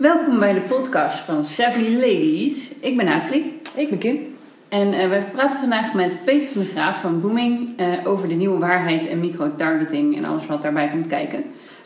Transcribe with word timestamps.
Welkom 0.00 0.38
bij 0.38 0.52
de 0.52 0.60
podcast 0.60 1.18
van 1.18 1.44
Savvy 1.44 1.94
Ladies. 1.94 2.70
Ik 2.80 2.96
ben 2.96 3.06
Nathalie. 3.06 3.60
Ik 3.76 3.88
ben 3.88 3.98
Kim. 3.98 4.36
En 4.68 4.94
uh, 4.94 5.08
wij 5.08 5.22
praten 5.32 5.60
vandaag 5.60 5.94
met 5.94 6.20
Peter 6.24 6.48
van 6.52 6.62
der 6.62 6.70
Graaf 6.70 7.00
van 7.00 7.20
Booming 7.20 7.80
uh, 7.80 7.86
over 8.04 8.28
de 8.28 8.34
nieuwe 8.34 8.58
waarheid 8.58 9.08
en 9.08 9.20
microtargeting 9.20 10.16
en 10.16 10.24
alles 10.24 10.46
wat 10.46 10.62
daarbij 10.62 10.88
komt 10.88 11.06
kijken. 11.06 11.44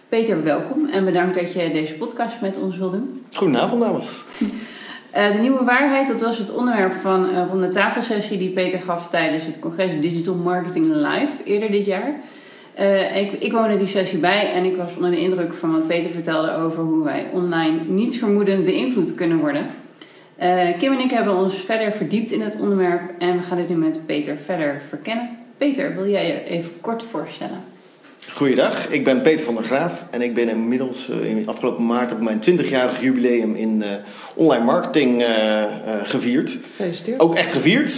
Peter, 0.09 0.45
welkom 0.45 0.89
en 0.89 1.05
bedankt 1.05 1.35
dat 1.35 1.53
je 1.53 1.71
deze 1.73 1.95
podcast 1.95 2.41
met 2.41 2.59
ons 2.59 2.77
wil 2.77 2.91
doen. 2.91 3.25
Goedenavond, 3.33 3.81
dames. 3.81 4.25
Uh, 4.39 5.33
de 5.33 5.39
nieuwe 5.39 5.65
waarheid, 5.65 6.09
dat 6.09 6.21
was 6.21 6.39
het 6.39 6.55
onderwerp 6.55 6.95
van, 6.95 7.49
van 7.49 7.61
de 7.61 7.71
tafelsessie 7.71 8.39
die 8.39 8.51
Peter 8.51 8.81
gaf 8.81 9.09
tijdens 9.09 9.45
het 9.45 9.59
congres 9.59 10.01
Digital 10.01 10.35
Marketing 10.35 10.87
Live 10.87 11.33
eerder 11.45 11.71
dit 11.71 11.87
jaar. 11.87 12.15
Uh, 12.81 13.17
ik, 13.17 13.33
ik 13.33 13.53
woonde 13.53 13.79
die 13.79 13.87
sessie 13.87 14.19
bij 14.19 14.53
en 14.53 14.65
ik 14.65 14.77
was 14.77 14.97
onder 14.97 15.11
de 15.11 15.21
indruk 15.21 15.55
van 15.55 15.73
wat 15.73 15.87
Peter 15.87 16.11
vertelde 16.11 16.55
over 16.55 16.83
hoe 16.83 17.05
wij 17.05 17.27
online 17.33 17.77
niets 17.87 18.19
vermoedend 18.19 18.65
beïnvloed 18.65 19.15
kunnen 19.15 19.39
worden. 19.39 19.67
Uh, 20.43 20.79
Kim 20.79 20.93
en 20.93 21.01
ik 21.01 21.11
hebben 21.11 21.37
ons 21.37 21.55
verder 21.55 21.93
verdiept 21.93 22.33
in 22.33 22.41
het 22.41 22.61
onderwerp 22.61 23.11
en 23.19 23.37
we 23.37 23.43
gaan 23.43 23.57
dit 23.57 23.69
nu 23.69 23.75
met 23.75 24.07
Peter 24.07 24.37
verder 24.37 24.83
verkennen. 24.89 25.39
Peter, 25.57 25.95
wil 25.95 26.09
jij 26.09 26.27
je 26.27 26.45
even 26.45 26.81
kort 26.81 27.03
voorstellen? 27.03 27.74
Goeiedag, 28.33 28.89
ik 28.89 29.05
ben 29.05 29.23
Peter 29.23 29.45
van 29.45 29.55
der 29.55 29.65
Graaf 29.65 30.05
en 30.11 30.23
ik 30.23 30.35
ben 30.35 30.49
inmiddels 30.49 31.11
uh, 31.11 31.29
in 31.29 31.49
afgelopen 31.49 31.87
maart 31.87 32.13
op 32.13 32.21
mijn 32.21 32.41
20-jarig 32.51 33.01
jubileum 33.01 33.55
in 33.55 33.83
uh, 33.83 33.87
online 34.35 34.65
marketing 34.65 35.23
uh, 35.23 35.29
gevierd. 36.05 36.57
Gefeliciteerd. 36.77 37.21
Ook 37.21 37.35
echt 37.35 37.53
gevierd, 37.53 37.93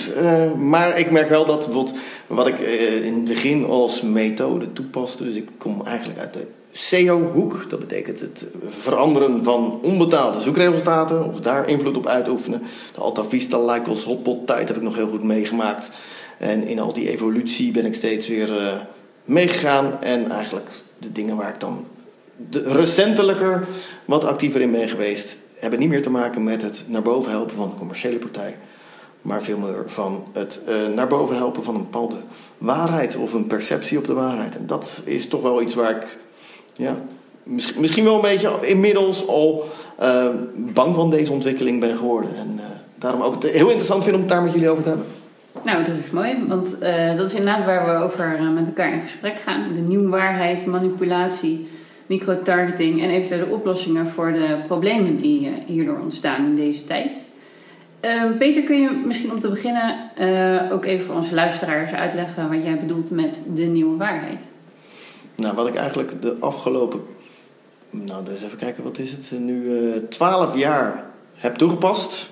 maar 0.59 0.99
ik 0.99 1.11
merk 1.11 1.29
wel 1.29 1.47
dat 1.47 1.65
bijvoorbeeld 1.65 1.99
wat 2.27 2.47
ik 2.47 2.59
in 3.03 3.15
het 3.15 3.25
begin 3.25 3.65
als 3.65 4.03
methode 4.03 4.73
toepaste, 4.73 5.25
dus 5.25 5.37
ik 5.37 5.49
kom 5.59 5.83
eigenlijk 5.87 6.19
uit 6.19 6.33
de 6.33 6.47
SEO-hoek, 6.73 7.71
dat 7.71 7.79
betekent 7.79 8.21
het 8.21 8.47
veranderen 8.69 9.45
van 9.45 9.81
onbetaalde 9.83 10.41
zoekresultaten 10.41 11.25
of 11.25 11.41
daar 11.41 11.69
invloed 11.69 11.97
op 11.97 12.07
uitoefenen. 12.07 12.63
De 12.95 13.01
Alta 13.01 13.25
Vista 13.25 13.65
Lycos 13.65 14.05
Hotpot 14.05 14.47
tijd 14.47 14.69
heb 14.69 14.77
ik 14.77 14.83
nog 14.83 14.95
heel 14.95 15.09
goed 15.09 15.25
meegemaakt 15.25 15.91
en 16.39 16.63
in 16.67 16.81
al 16.81 16.93
die 16.93 17.11
evolutie 17.11 17.73
ben 17.73 17.87
ik 17.87 17.95
steeds 17.95 18.29
weer 18.29 18.51
meegegaan. 19.27 20.03
En 20.03 20.31
eigenlijk 20.31 20.69
de 20.99 21.13
dingen 21.13 21.37
waar 21.37 21.49
ik 21.49 21.61
dan 21.61 21.87
recentelijker 22.51 23.67
wat 24.05 24.25
actiever 24.25 24.61
in 24.61 24.73
ben 24.73 24.89
geweest, 24.89 25.37
hebben 25.55 25.79
niet 25.79 25.89
meer 25.89 26.03
te 26.03 26.11
maken 26.11 26.45
met 26.45 26.63
het 26.63 26.85
naar 26.87 27.03
boven 27.03 27.31
helpen 27.31 27.57
van 27.57 27.71
de 27.71 27.77
commerciële 27.77 28.19
partij. 28.19 28.57
Maar 29.23 29.43
veel 29.43 29.59
meer 29.59 29.83
van 29.87 30.25
het 30.33 30.61
uh, 30.69 30.95
naar 30.95 31.09
boven 31.09 31.37
helpen 31.37 31.63
van 31.63 31.75
een 31.75 31.83
bepaalde 31.83 32.17
waarheid 32.59 33.17
of 33.17 33.33
een 33.33 33.47
perceptie 33.47 33.99
op 33.99 34.07
de 34.07 34.15
waarheid. 34.15 34.57
En 34.57 34.67
dat 34.67 35.01
is 35.05 35.29
toch 35.29 35.43
wel 35.43 35.63
iets 35.63 35.75
waar 35.75 35.91
ik 35.91 36.19
ja, 36.73 36.97
misschien, 37.77 38.05
wel 38.05 38.15
een 38.15 38.21
beetje 38.21 38.59
inmiddels 38.61 39.27
al 39.27 39.69
uh, 40.03 40.27
bang 40.57 40.95
van 40.95 41.11
deze 41.11 41.33
ontwikkeling 41.33 41.81
ben 41.81 41.97
geworden. 41.97 42.37
En 42.37 42.53
uh, 42.57 42.65
daarom 42.99 43.23
ook 43.23 43.43
heel 43.43 43.67
interessant 43.67 44.03
vind 44.03 44.15
om 44.15 44.21
het 44.21 44.31
daar 44.31 44.43
met 44.43 44.53
jullie 44.53 44.71
over 44.71 44.83
te 44.83 44.89
hebben. 44.89 45.07
Nou, 45.67 45.85
dat 45.85 45.95
is 46.05 46.11
mooi, 46.11 46.45
want 46.49 46.77
uh, 46.83 47.17
dat 47.17 47.27
is 47.27 47.35
inderdaad 47.35 47.65
waar 47.65 47.87
we 47.87 48.05
over 48.05 48.41
uh, 48.41 48.51
met 48.51 48.67
elkaar 48.67 48.93
in 48.93 49.01
gesprek 49.01 49.41
gaan. 49.41 49.75
De 49.75 49.81
nieuwe 49.81 50.09
waarheid, 50.09 50.67
manipulatie, 50.67 51.69
microtargeting 52.07 53.03
en 53.03 53.11
eventuele 53.11 53.47
oplossingen 53.55 54.09
voor 54.09 54.33
de 54.33 54.57
problemen 54.67 55.17
die 55.17 55.41
uh, 55.41 55.53
hierdoor 55.67 55.99
ontstaan 55.99 56.45
in 56.45 56.57
deze 56.57 56.85
tijd. 56.85 57.25
Ehm, 58.01 58.37
Peter, 58.37 58.63
kun 58.63 58.81
je 58.81 59.03
misschien 59.07 59.33
om 59.33 59.41
te 59.41 59.49
beginnen 59.49 60.11
ook 60.73 60.85
even 60.85 61.07
voor 61.07 61.15
onze 61.15 61.35
luisteraars 61.35 61.91
uitleggen 61.91 62.49
wat 62.49 62.63
jij 62.63 62.79
bedoelt 62.79 63.11
met 63.11 63.43
de 63.55 63.65
nieuwe 63.65 63.97
waarheid? 63.97 64.51
Nou, 65.37 65.55
wat 65.55 65.69
ik 65.69 65.75
eigenlijk 65.75 66.23
de 66.23 66.37
afgelopen, 66.41 67.01
nou, 67.91 68.25
dus 68.25 68.43
even 68.43 68.59
kijken, 68.59 68.83
wat 68.85 68.99
is 68.99 69.11
het 69.11 69.41
nu, 69.41 69.69
twaalf 70.09 70.59
jaar 70.59 71.05
heb 71.35 71.55
toegepast, 71.55 72.31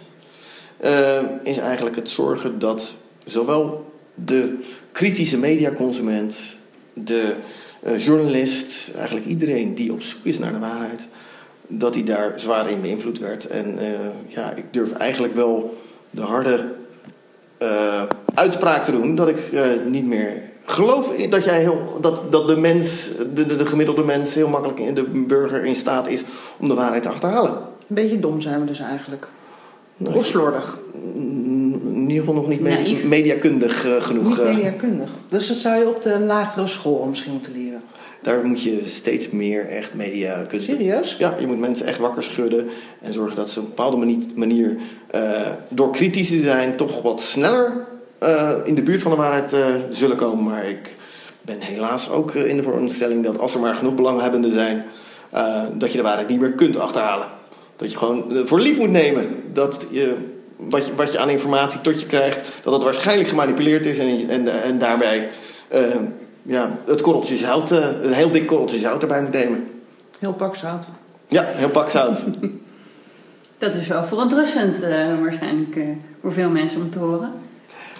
is 1.42 1.58
eigenlijk 1.58 1.96
het 1.96 2.08
zorgen 2.08 2.58
dat 2.58 2.94
zowel 3.24 3.92
de 4.14 4.58
kritische 4.92 5.38
mediaconsument, 5.38 6.36
de 6.92 7.34
uh, 7.86 8.04
journalist, 8.04 8.90
eigenlijk 8.96 9.26
iedereen 9.26 9.74
die 9.74 9.92
op 9.92 10.02
zoek 10.02 10.24
is 10.24 10.38
naar 10.38 10.52
de 10.52 10.58
waarheid, 10.58 11.06
dat 11.66 11.94
hij 11.94 12.04
daar 12.04 12.40
zwaar 12.40 12.70
in 12.70 12.80
beïnvloed 12.80 13.18
werd. 13.18 13.46
En 13.46 13.74
uh, 13.74 13.88
ja, 14.26 14.52
ik 14.54 14.64
durf 14.70 14.92
eigenlijk 14.92 15.34
wel 15.34 15.76
de 16.10 16.22
harde 16.22 16.74
uh, 17.62 18.02
uitspraak 18.34 18.84
te 18.84 18.92
doen 18.92 19.14
dat 19.14 19.28
ik 19.28 19.52
niet 19.88 20.06
meer 20.06 20.52
geloof 20.64 21.16
dat, 21.30 21.44
jij 21.44 21.60
heel, 21.60 21.98
dat, 22.00 22.32
dat 22.32 22.48
de 22.48 22.56
mens, 22.56 23.08
de, 23.34 23.46
de, 23.46 23.56
de 23.56 23.66
gemiddelde 23.66 24.04
mens, 24.04 24.34
heel 24.34 24.48
makkelijk 24.48 24.96
de 24.96 25.04
burger 25.04 25.64
in 25.64 25.76
staat 25.76 26.08
is 26.08 26.24
om 26.56 26.68
de 26.68 26.74
waarheid 26.74 27.02
te 27.02 27.08
achterhalen. 27.08 27.52
Een 27.52 27.94
beetje 27.94 28.20
dom 28.20 28.40
zijn 28.40 28.60
we 28.60 28.66
dus 28.66 28.80
eigenlijk. 28.80 29.28
Nou, 29.96 30.16
of 30.16 30.26
slordig? 30.26 30.78
In 32.04 32.10
ieder 32.10 32.24
geval 32.24 32.40
nog 32.40 32.50
niet 32.50 32.60
me 32.60 33.00
mediakundig 33.08 33.86
uh, 33.86 34.02
genoeg. 34.02 34.28
Niet 34.28 34.56
mediakundig. 34.56 35.08
Dus 35.28 35.48
dat 35.48 35.56
zou 35.56 35.78
je 35.78 35.88
op 35.88 36.02
de 36.02 36.18
lagere 36.18 36.66
school 36.66 37.06
misschien 37.06 37.32
moeten 37.32 37.52
leren. 37.52 37.80
Daar 38.22 38.44
moet 38.44 38.62
je 38.62 38.82
steeds 38.86 39.30
meer 39.30 39.68
echt 39.68 39.94
mediakundig... 39.94 40.68
Serieus? 40.68 41.16
Ja, 41.18 41.34
je 41.38 41.46
moet 41.46 41.58
mensen 41.58 41.86
echt 41.86 41.98
wakker 41.98 42.22
schudden. 42.22 42.66
En 43.00 43.12
zorgen 43.12 43.36
dat 43.36 43.50
ze 43.50 43.58
op 43.58 43.64
een 43.64 43.70
bepaalde 43.74 44.16
manier... 44.34 44.76
Uh, 45.14 45.20
door 45.68 45.92
kritisch 45.92 46.28
te 46.28 46.38
zijn 46.38 46.76
toch 46.76 47.02
wat 47.02 47.20
sneller 47.20 47.86
uh, 48.22 48.50
in 48.64 48.74
de 48.74 48.82
buurt 48.82 49.02
van 49.02 49.10
de 49.10 49.16
waarheid 49.16 49.56
zullen 49.90 50.16
komen. 50.16 50.44
Maar 50.44 50.68
ik 50.68 50.96
ben 51.42 51.60
helaas 51.60 52.10
ook 52.10 52.34
in 52.34 52.56
de 52.56 52.62
veronderstelling 52.62 53.24
dat 53.24 53.38
als 53.38 53.54
er 53.54 53.60
maar 53.60 53.74
genoeg 53.74 53.94
belanghebbenden 53.94 54.52
zijn... 54.52 54.84
dat 55.74 55.90
je 55.90 55.96
de 55.96 56.02
waarheid 56.02 56.28
niet 56.28 56.40
meer 56.40 56.52
kunt 56.52 56.78
achterhalen. 56.78 57.26
Dat 57.76 57.90
je 57.90 57.98
gewoon 57.98 58.24
voor 58.44 58.60
lief 58.60 58.78
moet 58.78 58.90
nemen 58.90 59.26
dat 59.52 59.86
je, 59.90 60.14
wat, 60.56 60.86
je, 60.86 60.94
wat 60.94 61.12
je 61.12 61.18
aan 61.18 61.30
informatie 61.30 61.80
tot 61.80 62.00
je 62.00 62.06
krijgt, 62.06 62.42
dat 62.62 62.72
het 62.72 62.82
waarschijnlijk 62.82 63.28
gemanipuleerd 63.28 63.86
is 63.86 63.98
en, 63.98 64.28
en, 64.28 64.62
en 64.62 64.78
daarbij 64.78 65.28
uh, 65.74 65.80
ja, 66.42 66.78
het 66.86 67.00
korreltje 67.00 67.36
zout, 67.36 67.72
uh, 67.72 67.86
een 68.02 68.12
heel 68.12 68.30
dik 68.30 68.46
korreltje 68.46 68.78
zout 68.78 69.02
erbij 69.02 69.22
moet 69.22 69.32
nemen. 69.32 69.68
Heel 70.18 70.32
pak 70.32 70.56
zout. 70.56 70.86
Ja, 71.28 71.44
heel 71.44 71.70
pak 71.70 71.88
zout. 71.88 72.24
dat 73.58 73.74
is 73.74 73.86
wel 73.86 74.04
verontrustend 74.04 74.82
uh, 74.82 75.20
waarschijnlijk 75.20 75.78
voor 76.22 76.32
veel 76.32 76.50
mensen 76.50 76.80
om 76.80 76.90
te 76.90 76.98
horen. 76.98 77.32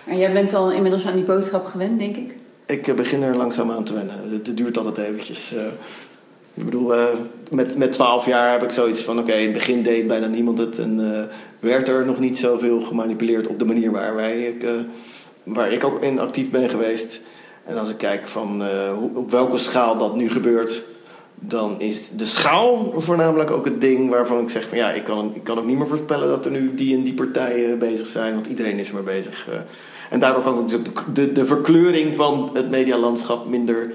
Maar 0.06 0.16
jij 0.16 0.32
bent 0.32 0.54
al 0.54 0.72
inmiddels 0.72 1.06
aan 1.06 1.14
die 1.14 1.24
boodschap 1.24 1.66
gewend, 1.66 1.98
denk 1.98 2.16
ik? 2.16 2.34
Ik 2.66 2.96
begin 2.96 3.22
er 3.22 3.36
langzaam 3.36 3.70
aan 3.70 3.84
te 3.84 3.92
wennen. 3.92 4.14
Het, 4.30 4.56
duurt 4.56 4.78
altijd 4.78 4.98
eventjes. 4.98 5.54
Ik 6.54 6.64
bedoel, 6.64 6.94
uh, 6.94 7.04
met, 7.50 7.76
met 7.76 7.92
12 7.92 8.26
jaar 8.26 8.52
heb 8.52 8.62
ik 8.62 8.70
zoiets 8.70 9.00
van: 9.00 9.18
oké, 9.18 9.28
okay, 9.28 9.40
in 9.40 9.44
het 9.44 9.58
begin 9.58 9.82
deed 9.82 10.06
bijna 10.06 10.26
niemand 10.26 10.58
het. 10.58 10.78
En 10.78 11.00
uh, 11.00 11.20
werd 11.64 11.88
er 11.88 12.04
nog 12.04 12.18
niet 12.18 12.38
zoveel 12.38 12.80
gemanipuleerd 12.80 13.46
op 13.46 13.58
de 13.58 13.64
manier 13.64 13.90
waar, 13.90 14.14
wij, 14.14 14.46
ik, 14.46 14.62
uh, 14.62 14.70
waar 15.42 15.72
ik 15.72 15.84
ook 15.84 16.04
in 16.04 16.18
actief 16.18 16.50
ben 16.50 16.70
geweest. 16.70 17.20
En 17.64 17.78
als 17.78 17.90
ik 17.90 17.96
kijk 17.96 18.28
van 18.28 18.62
hoe, 18.98 19.10
op 19.14 19.30
welke 19.30 19.58
schaal 19.58 19.98
dat 19.98 20.16
nu 20.16 20.30
gebeurt, 20.30 20.82
dan 21.34 21.80
is 21.80 22.08
de 22.16 22.24
schaal 22.24 22.94
voornamelijk 22.96 23.50
ook 23.50 23.64
het 23.64 23.80
ding 23.80 24.10
waarvan 24.10 24.42
ik 24.42 24.50
zeg: 24.50 24.68
van 24.68 24.78
ja, 24.78 24.90
ik 24.90 25.04
kan, 25.04 25.32
ik 25.34 25.44
kan 25.44 25.58
ook 25.58 25.66
niet 25.66 25.78
meer 25.78 25.88
voorspellen 25.88 26.28
dat 26.28 26.44
er 26.44 26.50
nu 26.50 26.74
die 26.74 26.96
en 26.96 27.02
die 27.02 27.14
partijen 27.14 27.78
bezig 27.78 28.06
zijn, 28.06 28.34
want 28.34 28.46
iedereen 28.46 28.78
is 28.78 28.92
maar 28.92 29.02
bezig. 29.02 29.48
en 30.10 30.20
daardoor 30.20 30.42
kan 30.42 30.70
ik 30.70 30.92
de, 31.14 31.32
de, 31.32 31.46
verkleuring 31.46 32.16
van 32.16 32.50
het 32.52 32.70
medialandschap 32.70 33.48
minder 33.48 33.92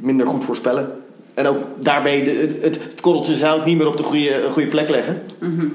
minder 0.00 0.26
goed 0.26 0.44
voorspellen. 0.44 1.02
En 1.34 1.46
ook 1.46 1.58
daarbij 1.80 2.24
de, 2.24 2.30
het, 2.30 2.62
het 2.62 3.00
korreltje 3.00 3.36
zout 3.36 3.64
niet 3.64 3.76
meer 3.76 3.86
op 3.86 3.96
de 3.96 4.02
goede, 4.02 4.48
goede 4.50 4.68
plek 4.68 4.88
leggen. 4.88 5.22
Mm. 5.40 5.72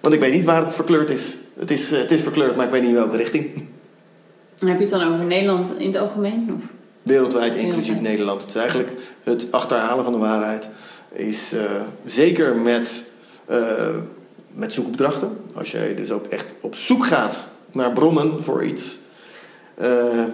Want 0.00 0.14
ik 0.14 0.20
weet 0.20 0.32
niet 0.32 0.44
waar 0.44 0.64
het 0.64 0.74
verkleurd 0.74 1.10
is. 1.10 1.36
Het 1.58 1.70
is, 1.70 1.90
het 1.90 2.10
is 2.10 2.22
verkleurd, 2.22 2.56
maar 2.56 2.66
ik 2.66 2.72
weet 2.72 2.80
niet 2.80 2.90
in 2.90 2.96
welke 2.96 3.16
richting. 3.16 3.68
En 4.58 4.66
heb 4.66 4.76
je 4.76 4.82
het 4.82 4.92
dan 4.92 5.12
over 5.12 5.24
Nederland 5.24 5.78
in 5.78 5.86
het 5.86 5.96
algemeen? 5.96 6.50
Of? 6.56 6.62
Wereldwijd, 7.02 7.54
inclusief 7.54 7.74
Wereldwijd. 7.74 8.10
Nederland. 8.10 8.40
Het 8.40 8.50
is 8.50 8.56
eigenlijk 8.56 8.90
het 9.22 9.52
achterhalen 9.52 10.04
van 10.04 10.12
de 10.12 10.18
waarheid. 10.18 10.68
Is 11.12 11.52
uh, 11.52 11.60
zeker 12.04 12.56
met, 12.56 13.04
uh, 13.50 13.96
met 14.52 14.72
zoekopdrachten. 14.72 15.38
Als 15.54 15.70
jij 15.70 15.94
dus 15.94 16.10
ook 16.10 16.26
echt 16.26 16.54
op 16.60 16.74
zoek 16.74 17.06
gaat 17.06 17.48
naar 17.72 17.92
bronnen 17.92 18.44
voor 18.44 18.64
iets. 18.64 18.98
Uh, 19.82 20.24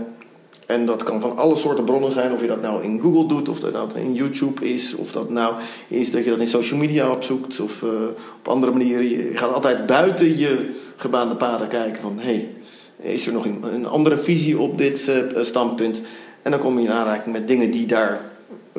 en 0.67 0.87
dat 0.87 1.03
kan 1.03 1.21
van 1.21 1.37
alle 1.37 1.57
soorten 1.57 1.85
bronnen 1.85 2.13
zijn, 2.13 2.33
of 2.33 2.41
je 2.41 2.47
dat 2.47 2.61
nou 2.61 2.83
in 2.83 3.01
Google 3.01 3.27
doet, 3.27 3.49
of 3.49 3.61
dat 3.61 3.73
nou 3.73 3.91
in 3.95 4.15
YouTube 4.15 4.69
is, 4.69 4.95
of 4.95 5.13
dat 5.13 5.31
nou 5.31 5.55
is 5.89 6.11
dat 6.11 6.25
je 6.25 6.31
dat 6.31 6.41
in 6.41 6.49
social 6.49 6.79
media 6.79 7.11
opzoekt, 7.11 7.61
of 7.61 7.83
uh, 7.83 7.91
op 8.39 8.49
andere 8.49 8.73
manieren. 8.73 9.09
Je 9.09 9.31
gaat 9.35 9.53
altijd 9.53 9.87
buiten 9.87 10.39
je 10.39 10.71
gebaande 10.97 11.37
paden 11.37 11.69
kijken 11.69 12.03
van, 12.03 12.19
hey, 12.19 12.49
is 12.97 13.27
er 13.27 13.33
nog 13.33 13.45
een, 13.45 13.87
andere 13.87 14.19
visie 14.19 14.59
op 14.59 14.79
dit 14.79 15.09
uh, 15.09 15.45
standpunt? 15.45 16.03
En 16.43 16.51
dan 16.51 16.61
kom 16.61 16.79
je 16.79 16.85
in 16.85 16.93
aanraking 16.93 17.35
met 17.35 17.49
dingen 17.49 17.71
die 17.71 17.87
daar 17.87 18.21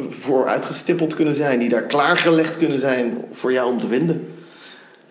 voor 0.10 0.48
uitgestippeld 0.48 1.16
kunnen 1.16 1.36
zijn, 1.36 1.60
die 1.60 1.70
daar 1.70 1.84
klaargelegd 1.84 2.58
kunnen 2.58 2.80
zijn 2.80 3.26
voor 3.32 3.52
jou 3.52 3.72
om 3.72 3.80
te 3.80 3.88
vinden. 3.88 4.28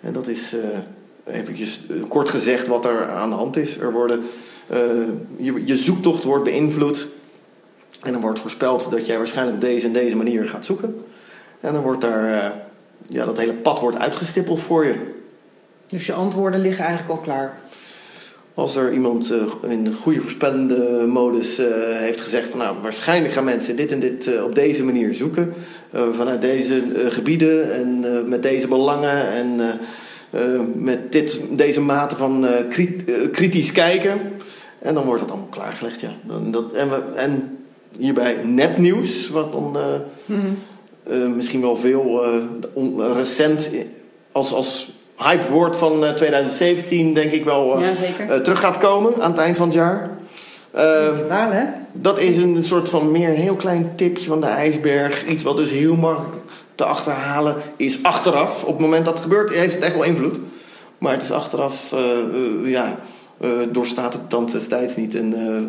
En 0.01 0.13
dat 0.13 0.27
is 0.27 0.55
uh, 0.55 1.35
eventjes 1.35 1.81
kort 2.09 2.29
gezegd 2.29 2.67
wat 2.67 2.85
er 2.85 3.09
aan 3.09 3.29
de 3.29 3.35
hand 3.35 3.57
is. 3.57 3.79
Er 3.79 3.93
worden 3.93 4.25
je, 5.37 5.63
je 5.65 5.77
zoektocht 5.79 6.25
wordt 6.25 6.45
beïnvloed. 6.45 7.07
En 8.03 8.13
dan 8.13 8.21
wordt 8.21 8.39
voorspeld 8.39 8.91
dat 8.91 9.07
jij 9.07 9.17
waarschijnlijk 9.17 9.61
deze 9.61 9.87
en 9.87 9.93
deze 9.93 10.17
manier 10.17 10.45
gaat 10.45 10.65
zoeken. 10.65 11.05
En 11.61 11.73
dan 11.73 11.83
wordt 11.83 12.01
daar 12.01 12.29
uh, 12.31 12.51
ja, 13.09 13.25
dat 13.25 13.39
hele 13.39 13.53
pad 13.55 13.81
wordt 13.81 13.99
uitgestippeld 13.99 14.61
voor 14.61 14.85
je. 14.85 14.95
Dus 15.87 16.07
je 16.07 16.13
antwoorden 16.13 16.61
liggen 16.61 16.85
eigenlijk 16.85 17.19
al 17.19 17.25
klaar. 17.25 17.59
Als 18.55 18.77
er 18.77 18.93
iemand 18.93 19.31
eh, 19.31 19.71
in 19.71 19.85
de 19.85 19.93
goede 19.93 20.21
voorspellende 20.21 21.05
modus 21.07 21.59
eh, 21.59 21.67
heeft 21.81 22.21
gezegd 22.21 22.49
van 22.49 22.59
nou 22.59 22.77
waarschijnlijk 22.83 23.35
gaan 23.35 23.45
mensen 23.45 23.77
dit 23.77 23.93
en 23.93 24.01
dit 24.01 24.27
eh, 24.35 24.45
op 24.45 24.55
deze 24.55 24.85
manier 24.85 25.15
zoeken. 25.15 25.55
eh, 25.91 26.03
vanuit 26.13 26.41
deze 26.41 26.83
eh, 26.95 27.07
gebieden 27.13 27.75
en 27.75 28.05
eh, 28.05 28.25
met 28.29 28.43
deze 28.43 28.69
belangen 28.69 29.29
en 29.33 29.61
eh, 29.61 30.55
eh, 30.55 30.61
met 30.75 31.13
dit, 31.13 31.41
deze 31.51 31.81
mate 31.81 32.17
van 32.17 32.47
eh, 32.47 32.69
kri- 32.69 33.05
eh, 33.07 33.15
kritisch 33.33 33.73
kijken. 33.73 34.21
En 34.79 34.95
dan 34.95 35.05
wordt 35.05 35.21
dat 35.21 35.31
allemaal 35.31 35.49
klaargelegd, 35.49 36.01
ja. 36.01 36.11
Dan, 36.23 36.51
dat, 36.51 36.73
en, 36.73 36.89
we, 36.91 37.03
en 37.17 37.59
hierbij 37.99 38.37
nepnieuws, 38.45 39.29
wat 39.29 39.53
dan 39.53 39.77
eh, 39.79 40.35
eh, 41.03 41.29
misschien 41.35 41.61
wel 41.61 41.77
veel 41.77 42.25
eh, 42.25 42.31
on- 42.73 43.13
recent 43.13 43.71
als, 44.33 44.53
als 44.53 44.91
hypewoord 45.17 45.77
van 45.77 46.05
eh, 46.05 46.13
2017 46.13 47.15
denk 47.15 47.33
ik 47.33 47.45
wel 47.45 47.81
Ja, 47.81 47.95
terug 48.43 48.61
gaat 48.61 48.79
komen 48.79 49.13
aan 49.23 49.31
het 49.31 49.41
eind 49.41 49.57
van 49.57 49.67
het 49.67 49.77
jaar. 49.77 50.11
Eh, 50.71 51.07
Vandaar 51.19 51.53
hè? 51.53 51.65
dat 51.93 52.19
is 52.19 52.37
een 52.37 52.63
soort 52.65 52.89
van 52.89 53.11
meer 53.11 53.29
een 53.29 53.35
heel 53.35 53.55
klein 53.57 53.93
tipje 53.97 54.27
van 54.27 54.41
de 54.41 54.47
ijsberg. 54.47 55.27
Iets 55.27 55.43
wat 55.43 55.57
dus 55.57 55.71
heel 55.71 55.97
makkelijk 55.97 56.35
te 56.75 56.85
achterhalen 56.85 57.57
is 57.77 58.03
achteraf. 58.03 58.63
Op 58.65 58.73
het 58.73 58.81
moment 58.81 59.05
dat 59.05 59.15
het 59.15 59.23
gebeurt 59.23 59.51
heeft 59.51 59.75
het 59.75 59.83
echt 59.85 59.95
wel 59.95 60.03
invloed. 60.05 60.39
Maar 60.99 61.13
het 61.13 61.23
is 61.23 61.31
achteraf, 61.33 61.95
ja, 62.65 62.99
eh, 63.41 63.51
doorstaat 63.73 64.13
het 64.13 64.31
dan 64.31 64.47
destijds 64.47 64.97
niet. 64.97 65.15
En 65.15 65.35
eh, 65.35 65.63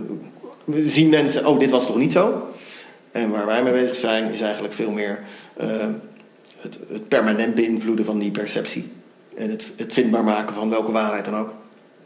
we 0.65 0.89
zien 0.89 1.09
mensen, 1.09 1.45
oh 1.45 1.59
dit 1.59 1.69
was 1.69 1.85
toch 1.85 1.97
niet 1.97 2.11
zo? 2.11 2.47
En 3.11 3.31
waar 3.31 3.45
wij 3.45 3.63
mee 3.63 3.73
bezig 3.73 3.95
zijn 3.95 4.33
is 4.33 4.41
eigenlijk 4.41 4.73
veel 4.73 4.91
meer 4.91 5.19
eh, 5.57 5.67
het, 6.57 6.79
het 6.87 7.07
permanent 7.07 7.55
beïnvloeden 7.55 8.05
van 8.05 8.19
die 8.19 8.31
perceptie. 8.31 8.91
En 9.35 9.49
het, 9.49 9.71
het 9.75 9.93
vindbaar 9.93 10.23
maken 10.23 10.55
van 10.55 10.69
welke 10.69 10.91
waarheid 10.91 11.25
dan 11.25 11.35
ook. 11.35 11.53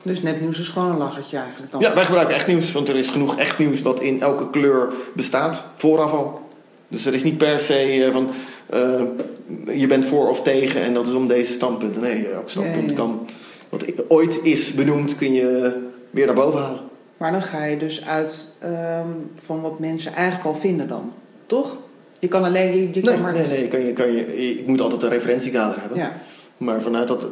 Dus 0.04 0.22
nepnieuws 0.22 0.60
is 0.60 0.68
gewoon 0.68 0.90
een 0.90 0.98
lachertje 0.98 1.38
eigenlijk 1.38 1.72
dan. 1.72 1.81
Ja, 1.81 1.94
wij 1.94 2.06
gebruiken 2.06 2.36
echt 2.36 2.48
nieuws, 2.48 2.72
want 2.72 2.90
er 2.90 2.96
is 2.96 3.08
genoeg 3.08 3.38
echt 3.38 3.58
nieuws 3.58 3.81
wat 3.81 4.00
in 4.00 4.22
elke 4.22 4.50
kleur 4.50 4.94
bestaat, 5.13 5.63
vooraf 5.75 6.12
al. 6.12 6.50
Dus 6.88 7.06
er 7.06 7.13
is 7.13 7.24
niet 7.24 7.38
per 7.38 7.60
se 7.60 8.04
eh, 8.06 8.12
van 8.12 8.30
eh, 8.69 9.80
je 9.80 9.88
bent 9.88 10.06
voor 10.06 10.30
of 10.30 10.42
tegen 10.42 10.81
en 10.81 10.94
dat 10.94 11.08
is 11.08 11.13
om 11.13 11.28
deze 11.28 11.54
standpunten. 11.54 12.02
Nee, 12.02 12.28
elk 12.28 12.50
standpunt 12.50 12.94
kan, 12.94 13.28
wat 13.72 13.86
ooit 14.08 14.40
is 14.44 14.74
benoemd, 14.74 15.16
kun 15.16 15.34
je 15.34 15.74
weer 16.10 16.26
naar 16.26 16.36
boven 16.36 16.60
halen. 16.60 16.80
Maar 17.18 17.32
dan 17.32 17.42
ga 17.42 17.64
je 17.64 17.78
dus 17.78 18.06
uit 18.06 18.48
ehm, 18.60 19.08
van 19.44 19.62
wat 19.62 19.80
mensen 19.80 20.14
eigenlijk 20.14 20.46
al 20.46 20.56
vinden 20.56 20.88
dan. 20.88 21.14
Toch? 21.46 21.78
Je 22.20 22.28
kan 22.28 22.44
alleen... 22.44 22.72
Je, 22.76 22.82
je 22.82 22.88
Nee, 22.94 23.02
kan 23.02 23.22
maar... 23.22 23.34
nee, 23.34 23.48
nee, 23.48 23.68
kan 23.68 23.80
je, 23.80 23.94
kan 23.94 24.12
je, 24.12 24.50
ik 24.60 24.68
moet 24.68 24.82
altijd 24.82 25.02
een 25.02 25.10
referentiekader 25.10 25.80
hebben. 25.80 25.98
Ja. 25.98 26.14
Maar 26.58 26.82
vanuit 26.82 27.08
dat, 27.08 27.26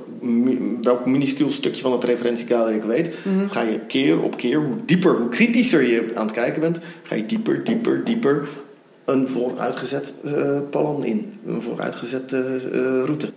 welk 0.81 1.05
minuscuul 1.05 1.51
stukje 1.51 1.81
van 1.81 1.91
het 1.91 2.03
referentiekader 2.03 2.73
ik 2.73 2.83
weet, 2.83 3.09
Mhm. 3.25 3.47
ga 3.49 3.61
je 3.61 3.79
keer 3.87 4.21
op 4.21 4.37
keer, 4.37 4.57
hoe 4.57 4.75
dieper, 4.85 5.15
hoe 5.15 5.29
kritischer 5.29 5.81
je 5.81 6.11
aan 6.15 6.25
het 6.25 6.35
kijken 6.35 6.61
bent, 6.61 6.77
ga 7.03 7.15
je 7.15 7.25
dieper, 7.25 7.63
dieper, 7.63 8.03
dieper 8.03 8.47
een 9.05 9.27
vooruitgezet 9.27 10.13
eh 10.23 10.59
plan 10.69 11.03
in. 11.05 11.33
Een 11.45 11.61
vooruitgezette 11.61 12.59
eh, 12.73 12.79
route. 13.05 13.29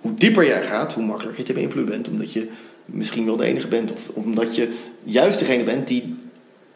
Hoe 0.00 0.14
dieper 0.14 0.46
jij 0.46 0.62
gaat, 0.62 0.92
hoe 0.92 1.04
makkelijker 1.04 1.40
je 1.40 1.46
te 1.46 1.52
beïnvloeden 1.52 1.92
bent. 1.94 2.08
Omdat 2.08 2.32
je 2.32 2.48
misschien 2.84 3.24
wel 3.24 3.36
de 3.36 3.44
enige 3.44 3.68
bent. 3.68 3.92
Of 3.92 4.08
omdat 4.12 4.56
je 4.56 4.68
juist 5.02 5.38
degene 5.38 5.62
bent 5.64 5.88
die 5.88 6.14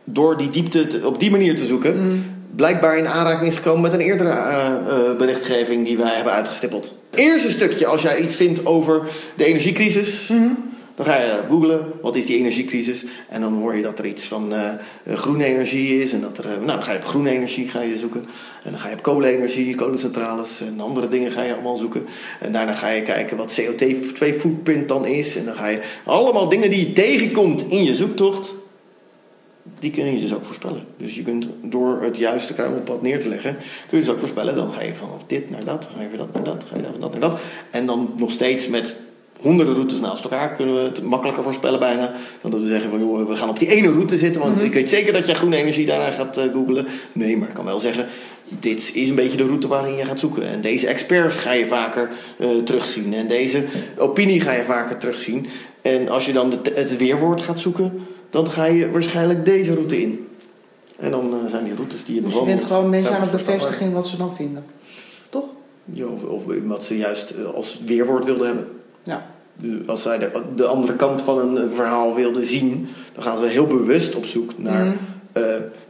door 0.04 0.36
die 0.36 0.50
diepte 0.50 0.86
te- 0.86 1.06
op 1.06 1.20
die 1.20 1.30
manier 1.30 1.56
te 1.56 1.66
zoeken... 1.66 1.96
Mhm. 2.06 2.16
blijkbaar 2.56 2.98
in 2.98 3.06
aanraking 3.08 3.46
is 3.50 3.56
gekomen 3.56 3.80
met 3.80 3.92
een 3.92 4.00
eerdere 4.00 4.30
eh, 4.30 4.66
eh, 4.66 5.16
berichtgeving 5.18 5.86
die 5.86 5.96
wij 5.96 6.14
hebben 6.14 6.32
uitgestippeld. 6.32 6.98
Eerste 7.14 7.50
stukje, 7.50 7.86
als 7.86 8.02
jij 8.02 8.20
iets 8.20 8.34
vindt 8.34 8.66
over 8.66 9.02
de 9.36 9.44
energiecrisis... 9.44 10.28
Mhm. 10.28 10.50
Dan 10.94 11.06
ga 11.06 11.16
je 11.16 11.40
googlen, 11.48 11.92
wat 12.00 12.16
is 12.16 12.26
die 12.26 12.38
energiecrisis? 12.38 13.04
En 13.28 13.40
dan 13.40 13.52
hoor 13.52 13.74
je 13.74 13.82
dat 13.82 13.98
er 13.98 14.06
iets 14.06 14.24
van 14.24 14.52
eh, 14.52 14.68
eh, 15.02 15.16
groene 15.16 15.44
energie 15.44 16.02
is. 16.02 16.12
En 16.12 16.20
dat 16.20 16.38
er, 16.38 16.44
eh, 16.44 16.56
nou, 16.56 16.66
dan 16.66 16.82
ga 16.82 16.92
je 16.92 16.98
op 16.98 17.04
groene 17.04 17.30
energie 17.30 17.68
ga 17.68 17.80
je 17.80 17.96
zoeken. 17.96 18.24
En 18.64 18.70
dan 18.70 18.80
ga 18.80 18.88
je 18.88 18.94
op 18.94 19.02
kolenenergie, 19.02 19.74
kolencentrales 19.74 20.60
en 20.60 20.80
andere 20.80 21.08
dingen 21.08 21.30
ga 21.30 21.42
je 21.42 21.52
allemaal 21.52 21.76
zoeken. 21.76 22.06
En 22.40 22.52
daarna 22.52 22.74
ga 22.74 22.88
je 22.88 23.02
kijken 23.02 23.36
wat 23.36 23.60
CO2 23.60 24.34
footprint 24.38 24.88
dan 24.88 25.06
is. 25.06 25.36
En 25.36 25.44
dan 25.44 25.56
ga 25.56 25.66
je 25.66 25.80
allemaal 26.04 26.48
dingen 26.48 26.70
die 26.70 26.86
je 26.86 26.92
tegenkomt 26.92 27.64
in 27.68 27.84
je 27.84 27.94
zoektocht. 27.94 28.54
Die 29.78 29.90
kun 29.90 30.14
je 30.14 30.20
dus 30.20 30.34
ook 30.34 30.44
voorspellen. 30.44 30.86
Dus 30.96 31.14
je 31.14 31.22
kunt 31.22 31.48
door 31.62 32.02
het 32.02 32.16
juiste 32.16 32.54
kruimelpad 32.54 33.02
neer 33.02 33.20
te 33.20 33.28
leggen, 33.28 33.56
kun 33.88 33.98
je 33.98 34.04
dus 34.04 34.12
ook 34.12 34.18
voorspellen. 34.18 34.54
Dan 34.54 34.72
ga 34.72 34.82
je 34.82 34.94
van 34.94 35.08
dit 35.26 35.50
naar 35.50 35.64
dat, 35.64 35.82
dan 35.82 35.92
ga 35.96 36.02
je 36.02 36.08
van 36.08 36.18
dat 36.18 36.32
naar 36.32 36.44
dat, 36.44 36.60
dan 36.60 36.68
ga 36.68 36.76
je 36.76 36.82
van 36.82 37.00
dat 37.00 37.12
naar 37.12 37.30
dat. 37.30 37.40
En 37.70 37.86
dan 37.86 38.12
nog 38.16 38.30
steeds 38.30 38.68
met 38.68 38.96
honderden 39.42 39.74
routes 39.74 40.00
naast 40.00 40.22
elkaar 40.24 40.54
kunnen 40.54 40.74
we 40.74 40.80
het 40.80 41.02
makkelijker 41.02 41.42
voorspellen 41.42 41.78
bijna. 41.78 42.12
Dan 42.40 42.50
dat 42.50 42.60
we 42.60 42.66
zeggen 42.66 42.90
van 42.90 42.98
joh, 42.98 43.28
we 43.28 43.36
gaan 43.36 43.48
op 43.48 43.58
die 43.58 43.68
ene 43.68 43.88
route 43.88 44.18
zitten. 44.18 44.42
Want 44.42 44.62
ik 44.62 44.72
weet 44.72 44.88
zeker 44.88 45.12
dat 45.12 45.26
jij 45.26 45.34
groene 45.34 45.56
energie 45.56 45.86
daarna 45.86 46.10
gaat 46.10 46.36
eh, 46.36 46.52
googlen. 46.52 46.86
Nee, 47.12 47.36
maar 47.36 47.48
ik 47.48 47.54
kan 47.54 47.64
wel 47.64 47.80
zeggen, 47.80 48.06
dit 48.48 48.90
is 48.94 49.08
een 49.08 49.14
beetje 49.14 49.36
de 49.36 49.44
route 49.44 49.68
waarin 49.68 49.94
je 49.94 50.04
gaat 50.04 50.18
zoeken. 50.18 50.48
En 50.48 50.60
deze 50.60 50.86
experts 50.86 51.36
ga 51.36 51.52
je 51.52 51.66
vaker 51.66 52.10
eh, 52.36 52.48
terugzien. 52.64 53.14
En 53.14 53.28
deze 53.28 53.64
opinie 53.98 54.40
ga 54.40 54.52
je 54.52 54.62
vaker 54.64 54.98
terugzien. 54.98 55.46
En 55.82 56.08
als 56.08 56.26
je 56.26 56.32
dan 56.32 56.50
de, 56.50 56.72
het 56.74 56.96
weerwoord 56.96 57.40
gaat 57.40 57.60
zoeken, 57.60 58.06
dan 58.30 58.50
ga 58.50 58.64
je 58.64 58.90
waarschijnlijk 58.90 59.44
deze 59.44 59.74
route 59.74 60.02
in. 60.02 60.26
En 60.96 61.10
dan 61.10 61.32
eh, 61.44 61.50
zijn 61.50 61.64
die 61.64 61.74
routes 61.74 62.04
die 62.04 62.14
je 62.14 62.20
Dus 62.20 62.30
je 62.30 62.38
bewandelt. 62.38 62.58
bent 62.60 62.72
gewoon 62.76 62.90
mensen 62.90 63.14
aan 63.14 63.20
het 63.20 63.30
bevestigen 63.30 63.92
wat 63.92 64.06
ze 64.06 64.16
dan 64.16 64.34
vinden. 64.36 64.64
Toch? 65.30 65.44
Ja, 65.84 66.06
of, 66.06 66.24
of 66.24 66.44
wat 66.64 66.84
ze 66.84 66.96
juist 66.96 67.34
als 67.54 67.80
weerwoord 67.86 68.24
wilden 68.24 68.46
hebben. 68.46 68.66
Ja. 69.02 69.30
Als 69.86 70.02
zij 70.02 70.18
de, 70.18 70.30
de 70.56 70.66
andere 70.66 70.96
kant 70.96 71.22
van 71.22 71.56
een 71.56 71.74
verhaal 71.74 72.14
wilden 72.14 72.46
zien, 72.46 72.88
dan 73.14 73.22
gaan 73.22 73.38
ze 73.38 73.46
heel 73.48 73.66
bewust 73.66 74.14
op 74.14 74.26
zoek 74.26 74.58
naar 74.58 74.84
Mhm. 74.84 74.94
eh, 75.32 75.42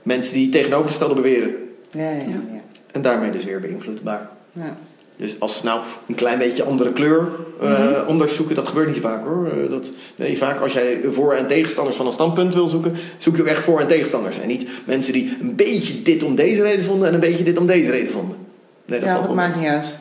mensen 0.03 0.35
die 0.35 0.49
tegenovergestelde 0.49 1.15
beweren. 1.15 1.55
Ja, 1.91 2.11
ja, 2.11 2.19
ja. 2.27 2.61
En 2.93 3.03
daarmee 3.03 3.31
dus 3.31 3.45
weer 3.45 3.61
beïnvloedbaar. 3.61 4.29
ja. 4.53 4.77
Dus 5.17 5.37
als 5.39 5.57
ze 5.59 5.65
nou 5.65 5.81
een 6.09 6.15
klein 6.15 6.39
beetje 6.39 6.65
andere 6.65 6.93
kleur 6.93 7.29
eh, 7.61 7.71
Mhm. 7.79 8.07
onderzoeken, 8.09 8.55
dat 8.55 8.69
gebeurt 8.69 8.89
niet 8.89 9.01
vaak 9.01 9.25
hoor. 9.25 9.47
Eh, 9.47 9.71
dat, 9.71 9.91
nee, 10.17 10.39
vaak 10.39 10.61
als 10.61 10.73
jij 10.73 11.01
voor- 11.13 11.33
en 11.33 11.47
tegenstanders 11.47 11.97
van 11.97 12.07
een 12.07 12.13
standpunt 12.13 12.55
wil 12.55 12.69
zoeken, 12.69 12.95
zoek 13.17 13.37
je 13.37 13.43
ook 13.43 13.49
echt 13.49 13.63
voor- 13.63 13.81
en 13.81 13.87
tegenstanders. 13.87 14.41
En 14.41 14.49
niet 14.49 14.67
mensen 14.85 15.13
die 15.13 15.37
een 15.41 15.57
beetje 15.57 16.03
dit 16.03 16.23
om 16.23 16.35
deze 16.35 16.63
reden 16.63 16.85
vonden 16.85 17.09
en 17.09 17.15
een 17.15 17.21
beetje 17.21 17.45
dit 17.45 17.59
om 17.59 17.67
deze 17.67 17.91
reden 17.91 18.11
vonden. 18.13 18.37
Nee, 18.85 18.99
dat 18.99 19.09
ja, 19.09 19.15
valt 19.15 19.27
dat 19.27 19.35
maakt 19.37 19.57
niet 19.57 19.69
uit. 19.69 19.95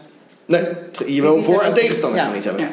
Nee, 0.46 0.62
je 1.16 1.22
wil 1.22 1.44
voor- 1.44 1.62
en 1.62 1.74
tegenstanders 1.74 2.22
Ja. 2.22 2.28
van 2.28 2.38
iets 2.38 2.46
hebben. 2.46 2.68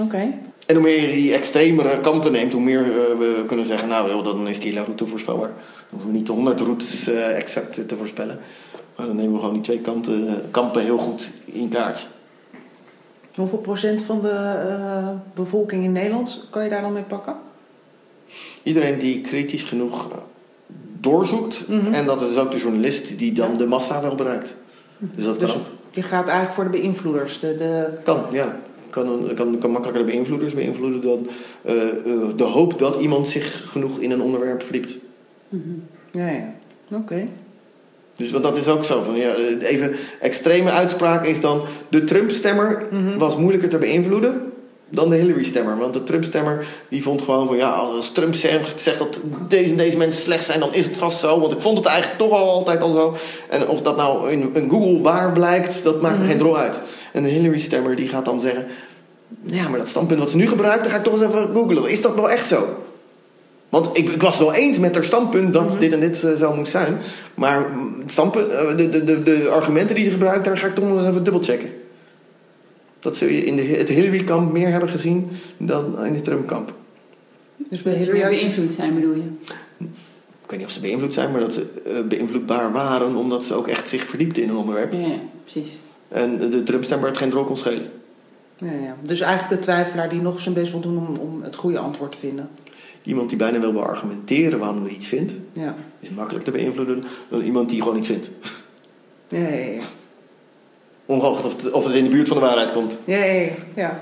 Oké. 0.00 0.32
En 0.66 0.74
hoe 0.74 0.82
meer 0.84 1.00
je 1.08 1.14
die 1.14 1.34
extremere 1.34 2.00
kanten 2.00 2.32
neemt, 2.32 2.52
hoe 2.52 2.62
meer 2.62 2.80
eh, 2.80 3.18
we 3.18 3.44
kunnen 3.46 3.66
zeggen, 3.66 3.88
nou 3.88 4.08
joh, 4.10 4.24
dan 4.24 4.48
is 4.48 4.60
die 4.60 4.68
hele 4.72 4.84
route 4.84 5.06
voorspelbaar. 5.06 5.48
Dan 5.48 5.54
hoeven 5.90 6.10
we 6.10 6.16
niet 6.16 6.26
de 6.26 6.32
100 6.32 6.60
routes 6.60 7.08
eh, 7.08 7.36
exact 7.38 7.88
te 7.88 7.96
voorspellen. 7.96 8.38
Maar 8.96 9.06
dan 9.06 9.16
nemen 9.16 9.32
we 9.32 9.38
gewoon 9.38 9.54
die 9.54 9.62
twee 9.62 9.78
kanten, 9.80 10.28
eh, 10.28 10.34
kampen 10.50 10.82
heel 10.82 10.98
goed 10.98 11.30
in 11.44 11.68
kaart. 11.68 12.06
Hoeveel 13.34 13.58
procent 13.58 14.02
van 14.02 14.20
de 14.22 14.54
bevolking 15.34 15.84
in 15.84 15.92
Nederland 15.92 16.46
kan 16.50 16.64
je 16.64 16.70
daar 16.70 16.80
dan 16.82 16.92
mee 16.92 17.02
pakken? 17.02 17.34
Iedereen 18.62 18.98
die 18.98 19.20
kritisch 19.20 19.62
genoeg 19.62 20.08
doorzoekt, 21.00 21.68
Mhm. 21.68 21.92
en 21.92 22.04
dat 22.04 22.20
is 22.22 22.36
ook 22.36 22.50
de 22.50 22.58
journalist 22.58 23.18
die 23.18 23.32
dan 23.32 23.56
de 23.56 23.66
massa 23.66 24.00
wel 24.00 24.14
bereikt. 24.14 24.54
Dus 24.98 25.24
dat 25.24 25.38
Dus 25.40 25.52
kan. 25.52 25.60
je 25.90 26.02
gaat 26.02 26.24
eigenlijk 26.24 26.54
voor 26.54 26.64
de 26.64 26.70
beïnvloeders. 26.70 27.40
De, 27.40 27.56
de... 27.56 27.92
Kan, 28.04 28.24
ja. 28.32 28.56
Kan, 28.92 29.34
kan, 29.34 29.58
kan 29.58 29.70
makkelijker 29.70 30.06
de 30.06 30.12
beïnvloeders 30.12 30.54
beïnvloeden 30.54 31.00
dan 31.02 31.26
eh, 31.62 31.88
eh, 31.88 31.96
de 32.36 32.44
hoop 32.44 32.78
dat 32.78 32.96
iemand 32.96 33.28
zich 33.28 33.70
genoeg 33.70 33.98
in 33.98 34.10
een 34.10 34.22
onderwerp 34.22 34.62
verdiept. 34.62 34.96
Ja, 36.10 36.28
ja. 36.28 36.54
Oké. 36.96 37.24
Dus 38.16 38.30
want 38.30 38.44
dat 38.44 38.56
is 38.56 38.68
ook 38.68 38.84
zo. 38.84 39.02
Van, 39.02 39.14
ja, 39.14 39.34
eh, 39.34 39.70
even 39.70 39.94
extreme 40.20 40.70
uitspraak 40.70 41.26
is 41.26 41.40
dan... 41.40 41.62
de 41.88 42.04
Trump-stemmer 42.04 42.86
Mhm. 42.90 43.18
was 43.18 43.36
moeilijker 43.36 43.68
te 43.68 43.78
beïnvloeden 43.78 44.52
dan 44.88 45.08
de 45.10 45.16
Hillary-stemmer. 45.16 45.78
Want 45.78 45.92
de 45.92 46.02
Trump-stemmer 46.02 46.66
die 46.88 47.02
vond 47.02 47.22
gewoon 47.22 47.46
van... 47.46 47.56
ja, 47.56 47.70
als 47.70 48.10
Trump 48.12 48.34
zegt, 48.34 48.80
zegt 48.80 48.98
dat 48.98 49.20
deze 49.48 49.70
en 49.70 49.76
deze 49.76 49.96
mensen 49.96 50.22
slecht 50.22 50.44
zijn... 50.44 50.60
dan 50.60 50.74
is 50.74 50.86
het 50.86 50.96
vast 50.96 51.20
zo. 51.20 51.40
Want 51.40 51.52
ik 51.52 51.60
vond 51.60 51.78
het 51.78 51.86
eigenlijk 51.86 52.18
toch 52.18 52.32
al 52.32 52.50
altijd 52.50 52.80
al 52.80 52.92
zo. 52.92 53.16
En 53.48 53.68
of 53.68 53.82
dat 53.82 53.96
nou 53.96 54.30
in, 54.30 54.50
in 54.54 54.70
Google 54.70 55.00
waar 55.00 55.32
blijkt... 55.32 55.84
dat 55.84 56.00
maakt 56.00 56.18
me 56.18 56.26
geen 56.26 56.38
drol 56.38 56.56
uit. 56.56 56.80
En 57.12 57.22
de 57.22 57.28
Hillary-stemmer 57.28 57.96
die 57.96 58.08
gaat 58.08 58.24
dan 58.24 58.40
zeggen... 58.40 58.66
ja, 59.42 59.68
maar 59.68 59.78
dat 59.78 59.88
standpunt 59.88 60.18
wat 60.20 60.30
ze 60.30 60.36
nu 60.36 60.48
gebruikt... 60.48 60.82
dan 60.82 60.92
ga 60.92 60.98
ik 60.98 61.04
toch 61.04 61.12
eens 61.14 61.22
even 61.22 61.48
googlen. 61.54 61.90
Is 61.90 62.02
dat 62.02 62.14
wel 62.14 62.30
echt 62.30 62.46
zo? 62.46 62.66
Want 63.68 63.96
ik, 63.98 64.08
ik 64.08 64.22
was 64.22 64.38
het 64.38 64.46
wel 64.46 64.54
eens 64.54 64.78
met 64.78 64.94
haar 64.94 65.04
standpunt 65.04 65.52
dat 65.52 65.76
dit 65.80 65.92
en 65.92 66.00
dit 66.00 66.24
eh, 66.24 66.32
zou 66.32 66.54
moeten 66.54 66.72
zijn. 66.72 66.98
Maar 67.34 67.70
mm, 67.70 68.02
standpunt, 68.06 68.48
eh, 68.48 68.76
de, 68.76 68.88
de, 68.88 69.04
de, 69.04 69.22
de 69.22 69.48
argumenten 69.50 69.94
die 69.94 70.04
ze 70.04 70.10
gebruikt, 70.10 70.44
daar 70.44 70.58
ga 70.58 70.66
ik 70.66 70.74
toch 70.74 70.88
nog 70.88 70.98
eens 70.98 71.08
even 71.08 71.24
dubbelchecken. 71.24 71.70
Dat 72.98 73.16
zul 73.16 73.28
je 73.28 73.44
in 73.44 73.56
de, 73.56 73.62
het 73.62 73.88
Hillary-kamp 73.88 74.52
meer 74.52 74.68
hebben 74.68 74.88
gezien 74.88 75.28
dan 75.56 76.04
in 76.04 76.14
het 76.14 76.24
Trump-kamp. 76.24 76.72
Dus 77.56 77.82
bij 77.82 77.94
Hillary 77.94 78.18
je- 78.18 78.24
beïnvloed 78.28 78.70
zijn, 78.70 78.94
bedoel 78.94 79.14
je? 79.14 79.22
Ik 80.44 80.50
weet 80.50 80.58
niet 80.58 80.66
of 80.66 80.72
ze 80.72 80.80
beïnvloed 80.80 81.14
zijn, 81.14 81.30
maar 81.30 81.40
dat 81.40 81.52
ze 81.52 81.66
eh, 81.86 81.92
beïnvloedbaar 82.08 82.72
waren 82.72 83.16
omdat 83.16 83.44
ze 83.44 83.54
ook 83.54 83.68
echt 83.68 83.88
zich 83.88 84.06
verdiepten 84.06 84.42
in 84.42 84.48
een 84.48 84.56
onderwerp. 84.56 84.92
Ja, 84.92 84.98
ja, 84.98 85.14
precies. 85.42 85.68
En 86.12 86.38
de 86.50 86.62
Trump-stemmer 86.62 87.08
het 87.08 87.18
geen 87.18 87.30
drol 87.30 87.44
kon 87.44 87.56
schelen. 87.56 87.90
Ja, 88.56 88.72
ja. 88.72 88.96
Dus 89.02 89.20
eigenlijk 89.20 89.54
de 89.60 89.66
twijfelaar 89.66 90.08
die 90.08 90.20
nog 90.20 90.40
zijn 90.40 90.54
best 90.54 90.70
wil 90.70 90.80
doen 90.80 90.98
om, 90.98 91.16
om 91.16 91.42
het 91.42 91.56
goede 91.56 91.78
antwoord 91.78 92.12
te 92.12 92.18
vinden. 92.18 92.48
Iemand 93.02 93.28
die 93.28 93.38
bijna 93.38 93.60
wil 93.60 93.72
beargumenteren 93.72 94.58
waarom 94.58 94.82
hij 94.82 94.92
iets 94.92 95.06
vindt, 95.06 95.34
Ja, 95.52 95.74
is 96.00 96.10
makkelijk 96.10 96.44
te 96.44 96.50
beïnvloeden 96.50 97.04
dan 97.28 97.40
iemand 97.40 97.70
die 97.70 97.82
gewoon 97.82 97.96
iets 97.96 98.06
vindt. 98.06 98.30
ja, 99.28 99.38
ja. 99.38 99.56
ja. 99.56 99.80
Ongeacht 101.06 101.44
of 101.44 101.62
het, 101.62 101.70
of 101.70 101.84
het 101.84 101.94
in 101.94 102.04
de 102.04 102.10
buurt 102.10 102.28
van 102.28 102.36
de 102.36 102.42
waarheid 102.42 102.72
komt. 102.72 102.98
ja, 103.04 103.16
ja, 103.24 103.32
ja. 103.32 103.52
ja. 103.74 104.00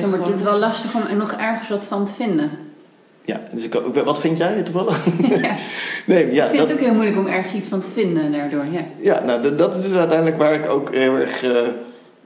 Dan 0.00 0.10
wordt 0.10 0.28
het 0.28 0.42
wel 0.42 0.58
lastig 0.58 0.94
om 0.94 1.02
er 1.02 1.16
nog 1.16 1.32
ergens 1.32 1.68
wat 1.68 1.86
van 1.86 2.06
te 2.06 2.12
vinden. 2.12 2.50
Ja, 3.28 3.40
dus 3.54 3.64
ik, 3.64 3.74
wat 4.04 4.20
vind 4.20 4.38
jij 4.38 4.62
toevallig? 4.62 5.04
ja. 5.42 5.56
Nee, 6.06 6.32
ja, 6.32 6.42
ik 6.44 6.48
vind 6.48 6.58
dat, 6.58 6.68
het 6.68 6.78
ook 6.78 6.84
heel 6.84 6.94
moeilijk 6.94 7.18
om 7.18 7.26
ergens 7.26 7.52
iets 7.52 7.68
van 7.68 7.80
te 7.80 7.90
vinden 7.94 8.32
daardoor. 8.32 8.64
Ja. 8.70 8.84
ja 9.00 9.24
nou, 9.24 9.54
dat- 9.56 9.74
is 9.76 9.82
dus 9.82 9.98
uiteindelijk 9.98 10.38
waar 10.38 10.54
ik 10.54 10.70
ook 10.70 10.94
heel 10.94 11.14
erg 11.14 11.42
eh, 11.42 11.50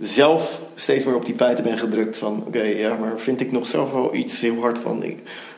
zelf 0.00 0.60
steeds 0.74 1.04
meer 1.04 1.14
op 1.14 1.24
die 1.24 1.34
feiten 1.36 1.64
ben 1.64 1.78
gedrukt. 1.78 2.18
Van 2.18 2.44
oké, 2.46 2.62
ja, 2.62 2.96
maar 2.96 3.12
vind 3.16 3.40
ik 3.40 3.52
nog 3.52 3.66
zelf 3.66 3.92
wel 3.92 4.14
iets 4.14 4.40
heel 4.40 4.60
hard 4.60 4.78
van, 4.78 5.04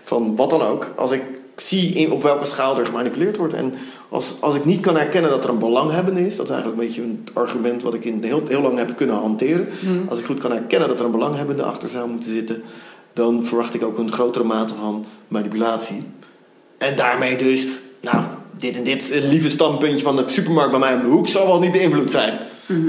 van 0.02 0.36
wat 0.36 0.50
dan 0.50 0.62
ook. 0.62 0.92
Als 0.96 1.10
ik 1.10 1.22
zie 1.56 1.92
in, 1.92 2.12
op 2.12 2.22
welke 2.22 2.46
schaal 2.46 2.78
er 2.78 2.86
gemanipuleerd 2.86 3.36
wordt. 3.36 3.54
En 3.54 3.74
als, 4.08 4.34
als 4.40 4.54
ik 4.54 4.64
niet 4.64 4.80
kan 4.80 4.96
herkennen 4.96 5.30
dat 5.30 5.44
er 5.44 5.50
een 5.50 5.58
belanghebbende 5.58 6.26
is. 6.26 6.36
Dat 6.36 6.48
is 6.48 6.52
eigenlijk 6.52 6.82
een 6.82 6.86
beetje 6.86 7.02
een 7.02 7.24
argument 7.32 7.82
wat 7.82 7.94
ik 7.94 8.04
in 8.04 8.22
heel, 8.22 8.42
heel 8.48 8.60
lang 8.60 8.78
heb 8.78 8.96
kunnen 8.96 9.16
hanteren. 9.16 9.68
Mhm. 9.80 10.08
Als 10.08 10.18
ik 10.18 10.24
goed 10.24 10.40
kan 10.40 10.52
herkennen 10.52 10.88
dat 10.88 10.98
er 10.98 11.04
een 11.04 11.10
belanghebbende 11.10 11.62
achter 11.62 11.88
zou 11.88 12.08
moeten 12.08 12.30
zitten. 12.30 12.62
Dan 13.14 13.46
verwacht 13.46 13.74
ik 13.74 13.84
ook 13.84 13.98
een 13.98 14.12
grotere 14.12 14.44
mate 14.44 14.74
van 14.74 15.04
manipulatie. 15.28 16.02
En 16.78 16.96
daarmee 16.96 17.36
dus, 17.36 17.66
nou, 18.00 18.16
dit 18.58 18.76
en 18.76 18.84
dit 18.84 19.20
lieve 19.24 19.50
standpuntje 19.50 20.04
van 20.04 20.16
de 20.16 20.22
supermarkt 20.26 20.70
bij 20.70 20.80
mij 20.80 20.94
om 20.94 21.00
de 21.00 21.06
hoek 21.06 21.28
zal 21.28 21.46
wel 21.46 21.60
niet 21.60 21.72
beïnvloed 21.72 22.10
zijn. 22.10 22.38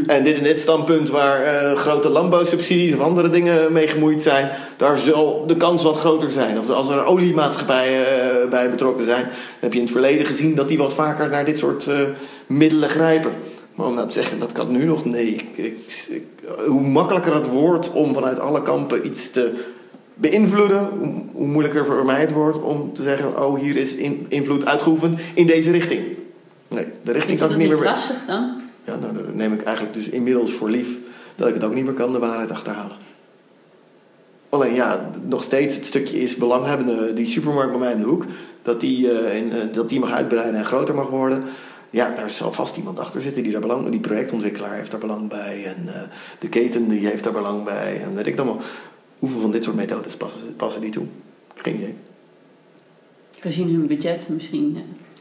En 0.08 0.24
dit 0.24 0.38
en 0.38 0.44
dit 0.44 0.60
standpunt 0.60 1.10
waar 1.10 1.42
eh, 1.42 1.76
grote 1.78 2.10
landbouwsubsidies 2.10 2.94
of 2.94 3.00
andere 3.00 3.30
dingen 3.30 3.74
mee 3.74 3.88
gemoeid 3.88 4.22
zijn, 4.22 4.50
daar 4.78 4.98
zal 4.98 5.44
de 5.48 5.58
kans 5.58 5.84
wat 5.84 5.98
groter 5.98 6.32
zijn. 6.32 6.60
Of 6.60 6.70
als 6.70 6.90
er 6.90 7.04
oliemaatschappijen 7.06 8.06
eh, 8.06 8.50
bij 8.50 8.70
betrokken 8.70 9.06
zijn, 9.06 9.26
heb 9.60 9.72
je 9.74 9.78
in 9.80 9.84
het 9.86 9.94
verleden 9.94 10.26
gezien 10.26 10.56
dat 10.56 10.68
die 10.68 10.78
wat 10.78 10.94
vaker 10.94 11.30
naar 11.30 11.46
dit 11.46 11.58
soort 11.58 11.88
eh, 11.88 11.96
middelen 12.48 12.90
grijpen. 12.90 13.32
Maar 13.76 13.88
om 13.88 13.94
nou 13.94 14.08
te 14.08 14.14
zeggen, 14.14 14.40
dat 14.40 14.52
kan 14.52 14.72
nu 14.72 14.86
nog, 14.86 15.06
nee. 15.06 15.28
Ik, 15.28 15.46
ik- 15.56 16.06
ik- 16.10 16.28
hoe 16.68 16.88
makkelijker 16.88 17.34
het 17.36 17.48
wordt 17.48 17.92
om 17.92 18.14
vanuit 18.14 18.40
alle 18.40 18.62
kampen 18.62 19.06
iets 19.06 19.32
te 19.32 19.54
beïnvloeden, 20.16 20.90
hoe, 21.00 21.14
hoe 21.32 21.48
moeilijker 21.48 21.86
voor 21.86 22.06
mij 22.06 22.22
het 22.22 22.32
wordt 22.32 22.62
om 22.62 22.94
te 22.94 23.02
zeggen: 23.04 23.46
oh, 23.46 23.60
hier 23.60 23.76
is 23.76 23.96
in- 23.96 24.26
invloed 24.30 24.66
uitgeoefend 24.66 25.20
in 25.34 25.48
deze 25.48 25.72
richting. 25.72 26.02
Nee, 26.68 26.86
de 27.04 27.12
richting 27.12 27.40
kan 27.40 27.48
dat 27.50 27.58
ik 27.58 27.64
niet 27.68 27.76
meer. 27.78 27.84
lastig 27.86 28.18
dan? 28.28 28.62
Ja, 28.84 28.96
nou, 28.96 29.14
dan 29.14 29.36
neem 29.36 29.54
ik 29.54 29.64
eigenlijk 29.64 29.96
dus 29.96 30.10
inmiddels 30.10 30.52
voor 30.52 30.70
lief 30.70 30.88
dat 31.36 31.48
ik 31.48 31.54
het 31.54 31.64
ook 31.64 31.74
niet 31.74 31.86
meer 31.86 31.94
kan 31.94 32.12
de 32.12 32.20
waarheid 32.20 32.52
achterhalen. 32.52 32.96
Alleen 34.50 34.74
ja, 34.76 35.10
nog 35.24 35.44
steeds 35.44 35.76
het 35.76 35.86
stukje 35.86 36.22
is 36.22 36.36
belanghebbende, 36.36 37.14
die 37.14 37.26
supermarkt 37.26 37.72
bij 37.72 37.80
mij 37.80 37.92
in 37.92 38.00
de 38.00 38.06
hoek, 38.06 38.26
dat 38.62 38.82
die, 38.82 39.12
eh, 39.12 39.38
in, 39.38 39.52
eh, 39.52 39.58
dat 39.74 39.90
die 39.90 40.00
mag 40.00 40.12
uitbreiden 40.12 40.56
en 40.56 40.66
groter 40.66 40.96
mag 40.96 41.10
worden. 41.10 41.44
Ja, 41.90 42.14
daar 42.16 42.30
zal 42.30 42.52
vast 42.52 42.78
iemand 42.78 43.00
achter 43.00 43.22
zitten 43.22 43.44
die 43.44 43.52
daar 43.52 43.62
belang 43.62 43.82
bij 43.82 43.92
Die 43.92 44.00
projectontwikkelaar 44.00 44.74
heeft 44.74 44.92
daar 44.92 45.00
belang 45.00 45.30
bij. 45.30 45.64
En 45.66 45.88
eh, 45.96 46.02
de 46.40 46.50
keten 46.50 46.88
die 46.88 47.08
heeft 47.08 47.24
daar 47.24 47.34
belang 47.34 47.64
bij. 47.64 48.02
En 48.04 48.16
weet 48.16 48.28
ik 48.28 48.38
dan 48.38 48.46
wel. 48.46 48.60
Hoeveel 49.20 49.42
van 49.42 49.52
dit 49.52 49.64
soort 49.64 49.76
methodes 49.76 50.16
passen, 50.18 50.56
passen 50.56 50.82
die 50.82 50.92
toe? 50.92 51.06
Geen 51.56 51.76
idee. 51.76 51.96
Gezien 53.40 53.70
hun 53.70 53.88
budget 53.88 54.30
misschien 54.30 54.76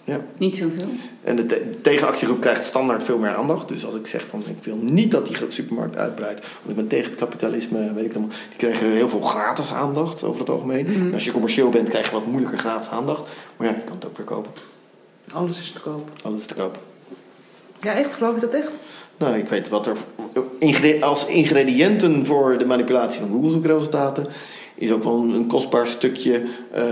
eh, 0.04 0.14
Ja. 0.14 0.20
niet 0.36 0.56
zoveel. 0.56 0.88
En 1.22 1.36
de, 1.36 1.46
te- 1.46 1.68
de 1.70 1.80
tegenactiegroep 1.80 2.40
krijgt 2.40 2.64
standaard 2.64 3.02
veel 3.04 3.18
meer 3.18 3.34
aandacht. 3.34 3.68
Dus 3.68 3.84
als 3.86 3.94
ik 3.94 4.06
zeg 4.06 4.26
van 4.26 4.42
ik 4.46 4.64
wil 4.64 4.76
niet 4.76 5.10
dat 5.10 5.26
die 5.26 5.36
supermarkt 5.48 5.96
uitbreidt, 5.96 6.40
want 6.40 6.70
ik 6.70 6.76
ben 6.76 6.86
tegen 6.88 7.10
het 7.10 7.18
kapitalisme, 7.20 7.92
weet 7.92 8.04
ik 8.04 8.12
dan, 8.14 8.22
die 8.48 8.56
krijgen 8.56 8.90
heel 8.90 9.08
veel 9.08 9.20
gratis 9.20 9.72
aandacht 9.72 10.22
over 10.22 10.40
het 10.40 10.50
algemeen. 10.50 10.84
Mhm. 10.90 11.06
En 11.06 11.14
als 11.14 11.24
je 11.24 11.32
commercieel 11.32 11.70
bent, 11.70 11.88
krijg 11.88 12.06
je 12.06 12.12
wat 12.12 12.26
moeilijker 12.26 12.58
gratis 12.58 12.90
aandacht. 12.90 13.30
Maar 13.56 13.68
ja, 13.68 13.74
je 13.74 13.84
kan 13.84 13.94
het 13.94 14.06
ook 14.06 14.16
weer 14.16 14.26
kopen. 14.26 14.50
Alles 15.34 15.58
is 15.60 15.70
te 15.70 15.80
koop. 15.80 16.10
Alles 16.22 16.40
is 16.40 16.46
te 16.46 16.54
koop. 16.54 16.78
Ja, 17.80 17.92
echt? 17.92 18.14
Geloof 18.14 18.34
je 18.34 18.40
dat 18.40 18.54
echt? 18.54 18.70
Nou, 19.18 19.36
ik 19.36 19.48
weet 19.48 19.68
wat 19.68 19.86
er 19.86 19.96
als 21.00 21.26
ingrediënten 21.26 22.26
voor 22.26 22.58
de 22.58 22.66
manipulatie 22.66 23.20
van 23.20 23.30
Google 23.30 23.50
zoekresultaten 23.50 24.26
is 24.74 24.92
ook 24.92 25.02
wel 25.04 25.14
een, 25.22 25.46
kostbaar 25.46 25.86
stukje 25.86 26.42
eh, 26.72 26.82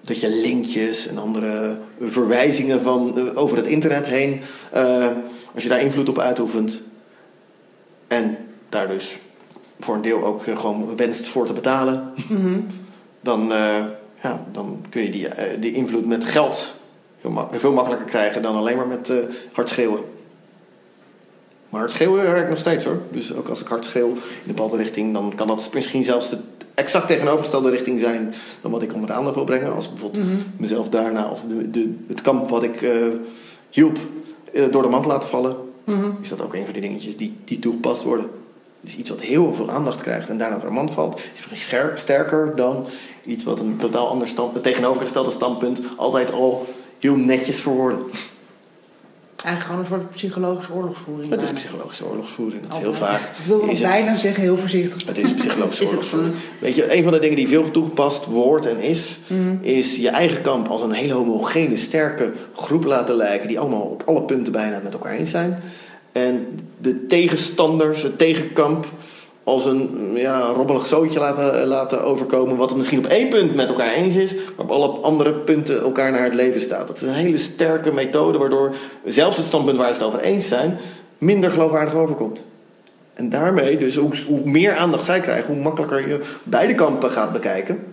dat 0.00 0.20
je 0.20 0.28
linkjes 0.28 1.06
en 1.06 1.18
andere 1.18 1.78
verwijzingen 2.00 2.82
van 2.82 3.18
eh, 3.18 3.24
over 3.42 3.56
het 3.56 3.66
internet 3.66 4.06
heen, 4.06 4.40
eh, 4.72 5.06
als 5.54 5.62
je 5.62 5.68
daar 5.68 5.80
invloed 5.80 6.08
op 6.08 6.18
uitoefent 6.18 6.82
en 8.06 8.36
daar 8.68 8.88
dus 8.88 9.16
voor 9.80 9.94
een 9.94 10.02
deel 10.02 10.24
ook 10.24 10.42
gewoon 10.42 10.96
wenst 10.96 11.26
voor 11.28 11.46
te 11.46 11.52
betalen, 11.52 12.12
Mhm. 12.28 12.60
dan, 13.20 13.46
ja, 14.22 14.46
dan 14.52 14.84
kun 14.90 15.02
je 15.02 15.10
die, 15.10 15.28
die 15.60 15.72
invloed 15.72 16.06
met 16.06 16.24
geld 16.24 16.74
heel, 17.20 17.30
ma- 17.30 17.48
veel 17.52 17.72
makkelijker 17.72 18.06
krijgen 18.08 18.42
dan 18.42 18.56
alleen 18.56 18.76
maar 18.76 18.86
met 18.86 19.12
hard 19.52 19.68
schreeuwen. 19.68 20.00
Maar 21.74 21.82
hard 21.82 21.94
schreeuwen 21.94 22.32
werkt 22.32 22.48
nog 22.48 22.58
steeds 22.58 22.84
hoor. 22.84 23.00
Dus 23.10 23.34
ook 23.34 23.48
als 23.48 23.60
ik 23.60 23.66
hard 23.66 23.84
schreeuw 23.84 24.08
in 24.08 24.14
een 24.14 24.54
bepaalde 24.54 24.76
richting, 24.76 25.12
dan 25.12 25.32
kan 25.34 25.46
dat 25.46 25.70
misschien 25.72 26.04
zelfs 26.04 26.30
de 26.30 26.36
exact 26.74 27.06
tegenovergestelde 27.06 27.70
richting 27.70 28.00
zijn 28.00 28.34
dan 28.60 28.70
wat 28.70 28.82
ik 28.82 28.92
onder 28.94 29.08
de 29.08 29.14
aandacht 29.14 29.34
wil 29.34 29.44
brengen. 29.44 29.74
Als 29.74 29.88
bijvoorbeeld 29.88 30.24
Mhm. 30.24 30.34
mezelf 30.56 30.88
daarna 30.88 31.30
of 31.30 31.40
de, 31.48 31.70
de, 31.70 31.94
het 32.08 32.22
kamp 32.22 32.48
wat 32.48 32.62
ik 32.62 32.82
eh, 32.82 32.90
hielp 33.70 33.96
eh, 34.52 34.64
door 34.70 34.82
de 34.82 34.88
mand 34.88 35.04
laten 35.06 35.28
vallen, 35.28 35.56
Mhm. 35.84 36.10
is 36.22 36.28
dat 36.28 36.42
ook 36.42 36.54
een 36.54 36.64
van 36.64 36.72
die 36.72 36.82
dingetjes 36.82 37.16
die, 37.16 37.36
die 37.44 37.58
toegepast 37.58 38.02
worden. 38.02 38.26
Dus 38.80 38.96
iets 38.96 39.08
wat 39.08 39.20
heel 39.20 39.54
veel 39.54 39.70
aandacht 39.70 40.02
krijgt 40.02 40.28
en 40.28 40.38
daarna 40.38 40.56
door 40.58 40.68
de 40.68 40.74
mand 40.74 40.90
valt, 40.90 41.20
is 41.34 41.48
misschien 41.50 41.80
sterker 41.94 42.52
dan 42.56 42.86
iets 43.24 43.44
wat 43.44 43.60
een 43.60 43.76
totaal 43.76 44.08
ander 44.08 44.28
stand, 44.28 44.54
het 44.54 44.62
tegenovergestelde 44.62 45.30
standpunt 45.30 45.80
altijd 45.96 46.32
al 46.32 46.66
heel 46.98 47.16
netjes 47.16 47.60
verwoorden. 47.60 47.98
Eigenlijk 49.44 49.64
gewoon 49.64 49.80
een 49.80 49.86
soort 49.86 50.10
psychologische 50.16 50.72
oorlogsvoering. 50.72 51.30
Het 51.30 51.38
is 51.40 51.44
bijna. 51.46 51.60
psychologische 51.60 52.04
oorlogsvoering. 52.06 52.60
Het 52.62 52.70
is 52.70 52.76
Oh, 52.76 52.82
heel 52.82 52.94
vaak. 52.94 53.20
Ik 53.20 53.46
wil 53.46 53.56
nog 53.58 53.70
is 53.70 53.78
het- 53.78 53.88
bijna 53.88 54.16
zeggen, 54.16 54.42
heel 54.42 54.56
voorzichtig. 54.56 55.06
Het 55.06 55.18
is 55.18 55.30
psychologische 55.30 55.82
Is 55.84 55.88
het 55.88 55.88
oorlogsvoering. 55.88 56.34
Weet 56.58 56.74
je, 56.74 56.96
een 56.96 57.02
van 57.02 57.12
de 57.12 57.18
dingen 57.18 57.36
die 57.36 57.48
veel 57.48 57.70
toegepast 57.70 58.24
wordt 58.26 58.66
en 58.66 58.80
is, 58.80 59.18
Mhm. 59.26 59.40
is 59.60 59.96
je 59.96 60.08
eigen 60.08 60.42
kamp 60.42 60.68
als 60.68 60.82
een 60.82 60.92
hele 60.92 61.12
homogene, 61.12 61.76
sterke 61.76 62.32
groep 62.54 62.84
laten 62.84 63.14
lijken, 63.16 63.48
die 63.48 63.58
allemaal 63.58 63.82
op 63.82 64.02
alle 64.06 64.22
punten 64.22 64.52
bijna 64.52 64.80
met 64.82 64.92
elkaar 64.92 65.12
eens 65.12 65.30
zijn. 65.30 65.60
En 66.12 66.46
de 66.78 67.06
tegenstanders, 67.06 68.02
het 68.02 68.18
tegenkamp, 68.18 68.86
als 69.44 69.64
een 69.64 70.10
ja, 70.14 70.40
robbelig 70.40 70.86
zootje 70.86 71.18
laten, 71.18 71.66
laten 71.66 72.02
overkomen, 72.02 72.56
wat 72.56 72.76
misschien 72.76 72.98
op 72.98 73.06
één 73.06 73.28
punt 73.28 73.54
met 73.54 73.68
elkaar 73.68 73.92
eens 73.92 74.14
is, 74.14 74.34
maar 74.34 74.64
op 74.64 74.70
alle 74.70 74.88
andere 74.88 75.32
punten 75.32 75.80
elkaar 75.80 76.10
naar 76.10 76.24
het 76.24 76.34
leven 76.34 76.60
staat. 76.60 76.86
Dat 76.86 76.96
is 76.96 77.02
een 77.02 77.14
hele 77.14 77.38
sterke 77.38 77.92
methode, 77.92 78.38
waardoor 78.38 78.74
zelfs 79.04 79.36
het 79.36 79.46
standpunt 79.46 79.76
waar 79.76 79.94
ze 79.94 79.98
het 79.98 80.08
over 80.08 80.20
eens 80.20 80.48
zijn, 80.48 80.78
minder 81.18 81.50
geloofwaardig 81.50 81.94
overkomt. 81.94 82.44
En 83.14 83.30
daarmee, 83.30 83.78
dus 83.78 83.96
hoe, 83.96 84.12
hoe 84.26 84.40
meer 84.44 84.76
aandacht 84.76 85.04
zij 85.04 85.20
krijgen, 85.20 85.54
hoe 85.54 85.62
makkelijker 85.62 86.08
je 86.08 86.20
beide 86.42 86.74
kampen 86.74 87.10
gaat 87.10 87.32
bekijken. 87.32 87.84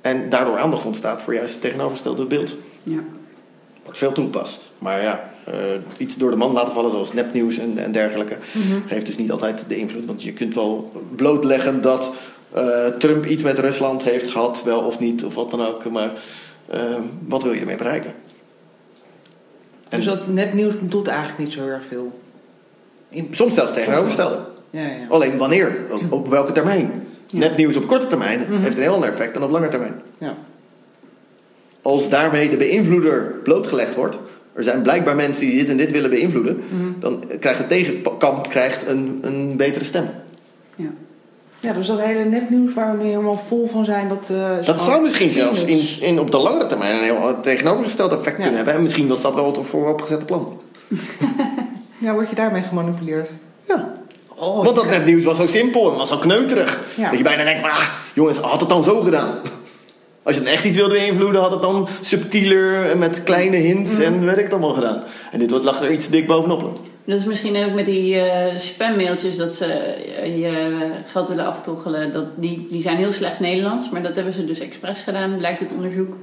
En 0.00 0.28
daardoor 0.28 0.58
aandacht 0.58 0.84
ontstaat 0.84 1.22
voor 1.22 1.34
juist 1.34 1.52
het 1.52 1.62
tegenovergestelde 1.62 2.24
beeld. 2.24 2.54
Ja. 2.82 3.00
Wordt 3.86 3.98
veel 3.98 4.12
toegepast. 4.12 4.70
Maar 4.78 5.02
ja, 5.02 5.30
eh, 5.44 5.54
iets 5.96 6.16
door 6.16 6.30
de 6.30 6.36
man 6.36 6.52
laten 6.52 6.74
vallen, 6.74 6.90
zoals 6.90 7.12
nepnieuws 7.12 7.58
en, 7.58 7.78
en 7.78 7.92
dergelijke, 7.92 8.36
geeft 8.86 9.06
dus 9.06 9.16
niet 9.16 9.30
altijd 9.30 9.64
de 9.68 9.76
invloed. 9.76 10.04
Want 10.06 10.22
je 10.22 10.32
kunt 10.32 10.54
wel 10.54 10.90
blootleggen 11.16 11.82
dat 11.82 12.10
eh, 12.52 12.86
Trump 12.86 13.26
iets 13.26 13.42
met 13.42 13.58
Rusland 13.58 14.02
heeft 14.02 14.30
gehad, 14.30 14.62
wel 14.64 14.80
of 14.80 14.98
niet, 14.98 15.24
of 15.24 15.34
wat 15.34 15.50
dan 15.50 15.66
ook. 15.66 15.90
Maar 15.90 16.12
eh, 16.70 16.80
wat 17.28 17.42
wil 17.42 17.52
je 17.52 17.60
ermee 17.60 17.76
bereiken? 17.76 18.12
En 19.88 19.96
Dus 19.96 20.04
dat 20.04 20.26
nepnieuws 20.28 20.74
doet 20.80 21.06
eigenlijk 21.06 21.38
niet 21.38 21.52
zo 21.52 21.66
erg 21.66 21.84
veel. 21.84 22.20
In- 23.08 23.28
soms 23.30 23.54
zelfs 23.54 23.72
tegenovergestelde. 23.74 24.38
Ja, 24.70 24.80
ja. 24.80 24.88
Alleen 25.08 25.36
wanneer? 25.38 25.76
Op, 25.90 26.12
op 26.12 26.28
welke 26.28 26.52
termijn? 26.52 27.06
Ja. 27.26 27.38
Nepnieuws 27.38 27.76
op 27.76 27.86
korte 27.86 28.06
termijn 28.06 28.40
Mhm. 28.40 28.60
heeft 28.62 28.76
een 28.76 28.82
heel 28.82 28.94
ander 28.94 29.08
effect 29.08 29.34
dan 29.34 29.42
op 29.42 29.50
lange 29.50 29.68
termijn. 29.68 30.02
ja. 30.18 30.34
Als 31.86 32.08
daarmee 32.08 32.48
de 32.50 32.56
beïnvloeder 32.56 33.34
blootgelegd 33.42 33.94
wordt, 33.94 34.16
er 34.52 34.64
zijn 34.64 34.82
blijkbaar 34.82 35.16
mensen 35.16 35.46
die 35.46 35.58
dit 35.58 35.68
en 35.68 35.76
dit 35.76 35.90
willen 35.90 36.10
beïnvloeden, 36.10 36.56
Mhm. 36.68 36.84
dan 36.98 37.22
krijgt 37.40 37.58
het 37.58 37.68
tegenkamp 37.68 38.48
krijgt 38.48 38.86
een, 38.88 39.18
een 39.22 39.56
betere 39.56 39.84
stem. 39.84 40.08
Ja. 40.76 40.88
Ja, 41.58 41.72
dus 41.72 41.86
dat 41.86 42.00
hele 42.00 42.24
nepnieuws 42.24 42.74
waar 42.74 42.96
we 42.96 43.02
nu 43.02 43.08
helemaal 43.08 43.42
vol 43.48 43.68
van 43.72 43.84
zijn, 43.84 44.08
dat... 44.08 44.30
eh, 44.30 44.66
Dat 44.66 44.80
zou 44.80 45.02
misschien 45.02 45.30
zelfs 45.30 45.64
in, 45.64 45.80
in, 46.00 46.20
op 46.20 46.30
de 46.30 46.36
langere 46.36 46.66
termijn 46.66 46.96
een 46.96 47.02
heel 47.04 47.40
tegenovergesteld 47.42 48.12
effect 48.12 48.36
Ja. 48.36 48.42
kunnen 48.42 48.56
hebben. 48.56 48.74
En 48.74 48.82
misschien 48.82 49.08
was 49.08 49.22
dat 49.22 49.34
wel 49.34 49.46
het 49.46 49.66
vooropgezette 49.66 50.24
plan. 50.24 50.60
Ja, 51.98 52.12
word 52.12 52.28
je 52.28 52.34
daarmee 52.34 52.62
gemanipuleerd? 52.62 53.28
Ja. 53.68 53.92
Oh, 54.38 54.64
Want 54.64 54.76
dat 54.76 54.84
ja. 54.84 54.90
nepnieuws 54.90 55.24
was 55.24 55.36
zo 55.36 55.46
simpel 55.46 55.90
en 55.92 55.96
was 55.98 56.08
zo 56.08 56.16
kneuterig. 56.18 56.80
Ja. 56.96 57.08
Dat 57.08 57.18
je 57.18 57.24
bijna 57.24 57.44
denkt 57.44 57.60
van, 57.60 57.70
ah, 57.70 57.88
jongens, 58.12 58.38
had 58.38 58.60
het 58.60 58.68
dan 58.68 58.82
zo 58.84 59.00
gedaan? 59.00 59.34
Als 60.26 60.34
je 60.34 60.40
het 60.40 60.50
echt 60.50 60.64
iets 60.64 60.76
wilde 60.76 60.94
beïnvloeden, 60.94 61.40
had 61.40 61.50
het 61.50 61.62
dan 61.62 61.88
subtieler 62.00 62.90
en 62.90 62.98
met 62.98 63.22
kleine 63.22 63.56
hints 63.56 63.92
Mhm. 63.92 64.02
en 64.02 64.24
weet 64.24 64.36
ik 64.36 64.42
het 64.42 64.52
allemaal 64.52 64.74
gedaan. 64.74 65.02
En 65.32 65.38
dit 65.38 65.50
lag 65.50 65.82
er 65.82 65.90
iets 65.90 66.08
dik 66.08 66.26
bovenop. 66.26 66.80
Dat 67.04 67.18
is 67.18 67.24
misschien 67.24 67.64
ook 67.64 67.74
met 67.74 67.86
die 67.86 68.14
eh, 68.18 68.58
spammailtjes 68.58 69.36
dat 69.36 69.54
ze 69.54 69.64
eh, 69.64 70.38
je 70.40 70.76
geld 71.06 71.28
willen 71.28 71.46
aftoggelen. 71.46 72.12
Dat, 72.12 72.24
die, 72.36 72.66
die 72.70 72.82
zijn 72.82 72.96
heel 72.96 73.12
slecht 73.12 73.40
Nederlands, 73.40 73.90
maar 73.90 74.02
dat 74.02 74.14
hebben 74.16 74.34
ze 74.34 74.44
dus 74.44 74.58
expres 74.60 75.02
gedaan, 75.02 75.36
blijkt 75.38 75.60
het 75.60 75.72
onderzoek. 75.72 76.16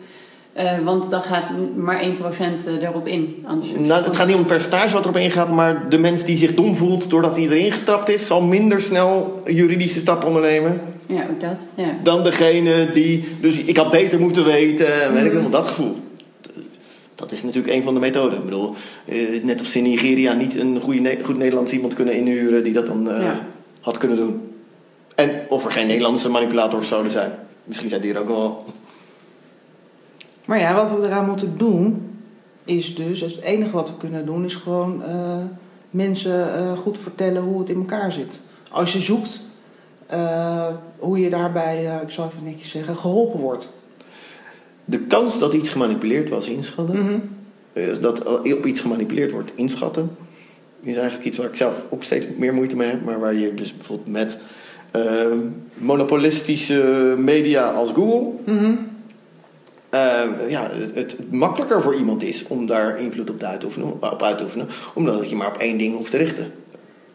Eh, 0.54 0.80
want 0.84 1.10
dan 1.10 1.22
gaat 1.22 1.44
maar 1.76 2.02
1% 2.02 2.70
erop 2.82 3.08
in. 3.08 3.44
Anders 3.48 3.72
Nou, 3.78 4.04
het 4.04 4.16
gaat 4.16 4.26
niet 4.26 4.36
om 4.36 4.42
het 4.42 4.52
percentage 4.52 4.94
wat 4.94 5.04
erop 5.04 5.18
ingaat, 5.18 5.50
maar 5.52 5.90
de 5.90 5.98
mens 6.00 6.24
die 6.24 6.38
zich 6.38 6.54
dom 6.54 6.76
voelt 6.76 7.10
doordat 7.10 7.38
hij 7.38 7.46
erin 7.50 7.72
getrapt 7.72 8.10
is, 8.10 8.28
zal 8.28 8.42
minder 8.42 8.82
snel 8.82 9.42
juridische 9.46 10.00
stappen 10.00 10.28
ondernemen 10.28 10.82
Ja, 11.08 11.28
ook 11.32 11.42
dat. 11.42 11.66
Ja. 11.76 11.96
dan 12.04 12.24
degene 12.24 12.92
die. 12.94 13.24
Dus 13.42 13.58
ik 13.58 13.78
had 13.78 13.92
beter 13.92 14.20
moeten 14.20 14.46
weten, 14.46 15.02
en 15.04 15.14
weet 15.14 15.24
ik 15.24 15.30
helemaal 15.30 15.50
dat 15.50 15.68
gevoel. 15.68 15.96
Dat 17.16 17.32
is 17.32 17.44
natuurlijk 17.44 17.74
een 17.74 17.84
van 17.84 17.94
de 17.94 18.00
methoden. 18.00 18.38
Ik 18.38 18.46
bedoel, 18.46 18.74
eh, 19.06 19.44
net 19.44 19.62
of 19.62 19.68
ze 19.68 19.78
in 19.78 19.84
Nigeria 19.84 20.34
niet 20.34 20.56
een 20.56 20.82
goede, 20.82 21.18
goed 21.24 21.38
Nederlands 21.38 21.72
iemand 21.72 21.94
kunnen 21.94 22.16
inhuren 22.16 22.64
die 22.64 22.74
dat 22.74 22.88
dan 22.88 23.10
eh, 23.10 23.22
Ja. 23.22 23.46
had 23.82 23.98
kunnen 23.98 24.18
doen. 24.18 24.42
En 25.16 25.30
of 25.50 25.66
er 25.66 25.72
geen 25.72 25.88
Nederlandse 25.88 26.30
manipulators 26.30 26.88
zouden 26.88 27.12
zijn. 27.12 27.32
Misschien 27.64 27.90
zijn 27.90 28.02
die 28.02 28.14
er 28.14 28.20
ook 28.20 28.28
wel. 28.28 28.64
Maar 30.46 30.60
ja, 30.60 30.76
wat 30.76 31.00
we 31.00 31.08
eraan 31.08 31.26
moeten 31.26 31.58
doen, 31.58 32.12
is 32.66 32.96
dus, 32.96 33.20
het 33.22 33.40
enige 33.42 33.72
wat 33.72 33.90
we 33.90 33.98
kunnen 33.98 34.26
doen, 34.26 34.46
is 34.46 34.56
gewoon 34.56 35.04
eh, 35.04 35.38
mensen 35.90 36.48
goed 36.78 36.98
vertellen 37.00 37.42
hoe 37.42 37.60
het 37.60 37.70
in 37.70 37.76
elkaar 37.76 38.12
zit. 38.12 38.40
Als 38.70 38.94
je 38.94 39.00
zoekt 39.00 39.42
eh, 40.14 40.68
hoe 41.00 41.20
je 41.20 41.30
daarbij, 41.30 41.86
eh, 41.88 42.02
ik 42.02 42.10
zal 42.10 42.26
even 42.26 42.44
netjes 42.44 42.70
zeggen, 42.70 42.96
geholpen 42.96 43.40
wordt. 43.40 43.70
De 44.86 45.00
kans 45.00 45.40
dat 45.40 45.54
iets 45.54 45.70
gemanipuleerd 45.70 46.30
was 46.30 46.48
inschatten, 46.48 47.22
eh, 47.74 47.84
dat 48.02 48.26
op 48.54 48.66
iets 48.66 48.82
gemanipuleerd 48.82 49.32
wordt 49.32 49.52
inschatten, 49.56 50.10
is 50.82 50.96
eigenlijk 50.96 51.26
iets 51.26 51.38
waar 51.38 51.48
ik 51.48 51.56
zelf 51.56 51.86
ook 51.90 52.04
steeds 52.04 52.28
meer 52.38 52.54
moeite 52.54 52.76
mee 52.76 52.90
heb, 52.90 53.04
maar 53.06 53.20
waar 53.20 53.34
je 53.34 53.54
dus 53.54 53.76
bijvoorbeeld 53.78 54.10
met 54.10 54.38
eh, 54.92 55.04
monopolistische 55.74 57.16
media 57.18 57.72
als 57.72 57.92
Google 57.92 58.32
Mhm. 58.46 58.76
eh, 59.90 60.22
ja, 60.50 60.70
het, 60.72 60.96
het 60.96 61.32
makkelijker 61.32 61.82
voor 61.82 61.96
iemand 61.96 62.24
is 62.24 62.48
om 62.48 62.66
daar 62.66 63.00
invloed 63.00 63.30
op, 63.30 63.40
te 63.40 63.46
uitoefenen, 63.46 63.92
op 63.92 64.24
uit 64.24 64.38
te 64.38 64.44
oefenen, 64.44 64.68
omdat 64.94 65.30
je 65.30 65.36
maar 65.36 65.48
op 65.48 65.58
één 65.58 65.78
ding 65.78 65.96
hoeft 65.96 66.12
te 66.12 66.18
richten. 66.18 66.52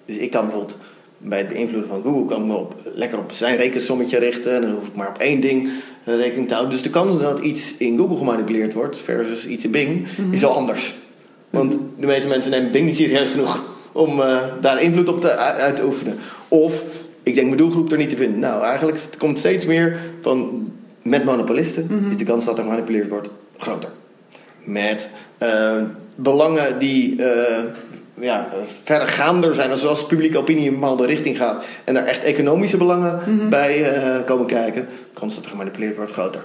Dus 0.04 0.16
ik 0.16 0.30
kan 0.30 0.42
bijvoorbeeld 0.46 0.76
bij 1.18 1.38
het 1.38 1.48
beïnvloeden 1.48 1.88
van 1.88 2.02
Google 2.02 2.24
kan 2.24 2.40
ik 2.40 2.46
me 2.46 2.54
op, 2.54 2.74
lekker 2.94 3.18
op 3.18 3.32
zijn 3.32 3.56
rekensommetje 3.56 4.18
richten 4.18 4.54
en 4.54 4.60
dan 4.60 4.70
hoef 4.70 4.86
ik 4.86 4.94
maar 4.94 5.08
op 5.08 5.18
één 5.18 5.40
ding 5.40 5.68
eh, 6.04 6.14
rekening 6.14 6.48
te 6.48 6.54
houden. 6.54 6.74
Dus 6.74 6.82
de 6.82 6.90
kans 6.90 7.20
dat 7.20 7.40
iets 7.40 7.76
in 7.76 7.98
Google 7.98 8.16
gemanipuleerd 8.16 8.72
wordt 8.72 9.00
versus 9.00 9.46
iets 9.46 9.64
in 9.64 9.70
Bing 9.70 10.06
is 10.30 10.44
al 10.44 10.54
anders. 10.54 10.94
Want 11.50 11.76
de 11.98 12.06
meeste 12.06 12.28
mensen 12.28 12.50
nemen 12.50 12.70
Bing 12.70 12.86
niet 12.86 12.96
serieus 12.96 13.30
genoeg 13.30 13.76
om 13.92 14.20
eh, 14.20 14.42
daar 14.60 14.82
invloed 14.82 15.08
op 15.08 15.20
te, 15.20 15.36
uit 15.36 15.76
te 15.76 15.84
oefenen. 15.84 16.16
Of 16.48 16.82
ik 17.22 17.34
denk 17.34 17.46
mijn 17.46 17.58
doelgroep 17.58 17.92
er 17.92 17.98
niet 17.98 18.10
te 18.10 18.16
vinden. 18.16 18.38
Nou, 18.38 18.62
eigenlijk 18.62 19.00
het 19.00 19.16
komt 19.16 19.38
steeds 19.38 19.64
meer 19.64 19.98
van 20.20 20.66
met 21.02 21.24
monopolisten 21.24 22.04
is 22.08 22.16
de 22.16 22.24
kans 22.24 22.44
dat 22.44 22.58
er 22.58 22.64
gemanipuleerd 22.64 23.08
wordt 23.08 23.28
groter. 23.56 23.90
Met 24.64 25.08
eh, 25.38 25.76
belangen 26.14 26.78
die 26.78 27.16
ja, 28.20 28.48
verregaander 28.82 29.54
zijn, 29.54 29.70
dus 29.70 29.86
als 29.86 30.06
publieke 30.06 30.38
opinie 30.38 30.66
in 30.66 30.72
een 30.72 30.80
bepaalde 30.80 31.06
richting 31.06 31.36
gaat 31.36 31.64
en 31.84 31.94
daar 31.94 32.04
echt 32.04 32.24
economische 32.24 32.76
belangen 32.76 33.20
bij 33.50 33.92
eh, 33.92 34.24
komen 34.24 34.46
kijken, 34.46 34.86
de 34.88 35.20
kans 35.20 35.34
dat 35.34 35.44
er 35.44 35.50
gemanipuleerd 35.50 35.96
wordt 35.96 36.12
groter. 36.12 36.42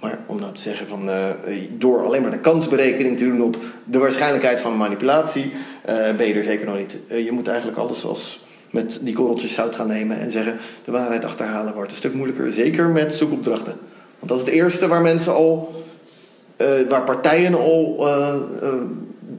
Maar 0.00 0.18
om 0.26 0.40
nou 0.40 0.54
te 0.54 0.60
zeggen 0.60 0.88
van 0.88 1.10
eh, 1.10 1.24
door 1.70 2.04
alleen 2.04 2.22
maar 2.22 2.30
de 2.30 2.38
kansberekening 2.38 3.18
te 3.18 3.24
doen 3.24 3.42
op 3.42 3.56
de 3.84 3.98
waarschijnlijkheid 3.98 4.60
van 4.60 4.76
manipulatie, 4.76 5.52
eh, 5.84 5.94
ben 6.16 6.26
je 6.26 6.34
er 6.34 6.44
zeker 6.44 6.66
nog 6.66 6.76
niet. 6.76 6.98
Eh, 7.08 7.24
je 7.24 7.32
moet 7.32 7.48
eigenlijk 7.48 7.78
alles 7.78 8.04
als 8.04 8.46
met 8.70 8.98
die 9.02 9.14
korreltjes 9.14 9.52
zout 9.52 9.74
gaan 9.74 9.86
nemen 9.86 10.20
en 10.20 10.30
zeggen 10.30 10.58
de 10.84 10.90
waarheid 10.90 11.24
achterhalen 11.24 11.74
wordt 11.74 11.90
een 11.90 11.96
stuk 11.96 12.14
moeilijker. 12.14 12.52
Zeker 12.52 12.88
met 12.88 13.14
zoekopdrachten. 13.14 13.74
Want 14.18 14.30
dat 14.30 14.38
is 14.38 14.44
het 14.44 14.54
eerste 14.54 14.88
waar 14.88 15.02
mensen 15.02 15.34
al, 15.34 15.84
eh, 16.56 16.66
waar 16.88 17.02
partijen 17.02 17.54
al 17.54 17.96
eh, 17.98 18.34
eh, 18.62 18.74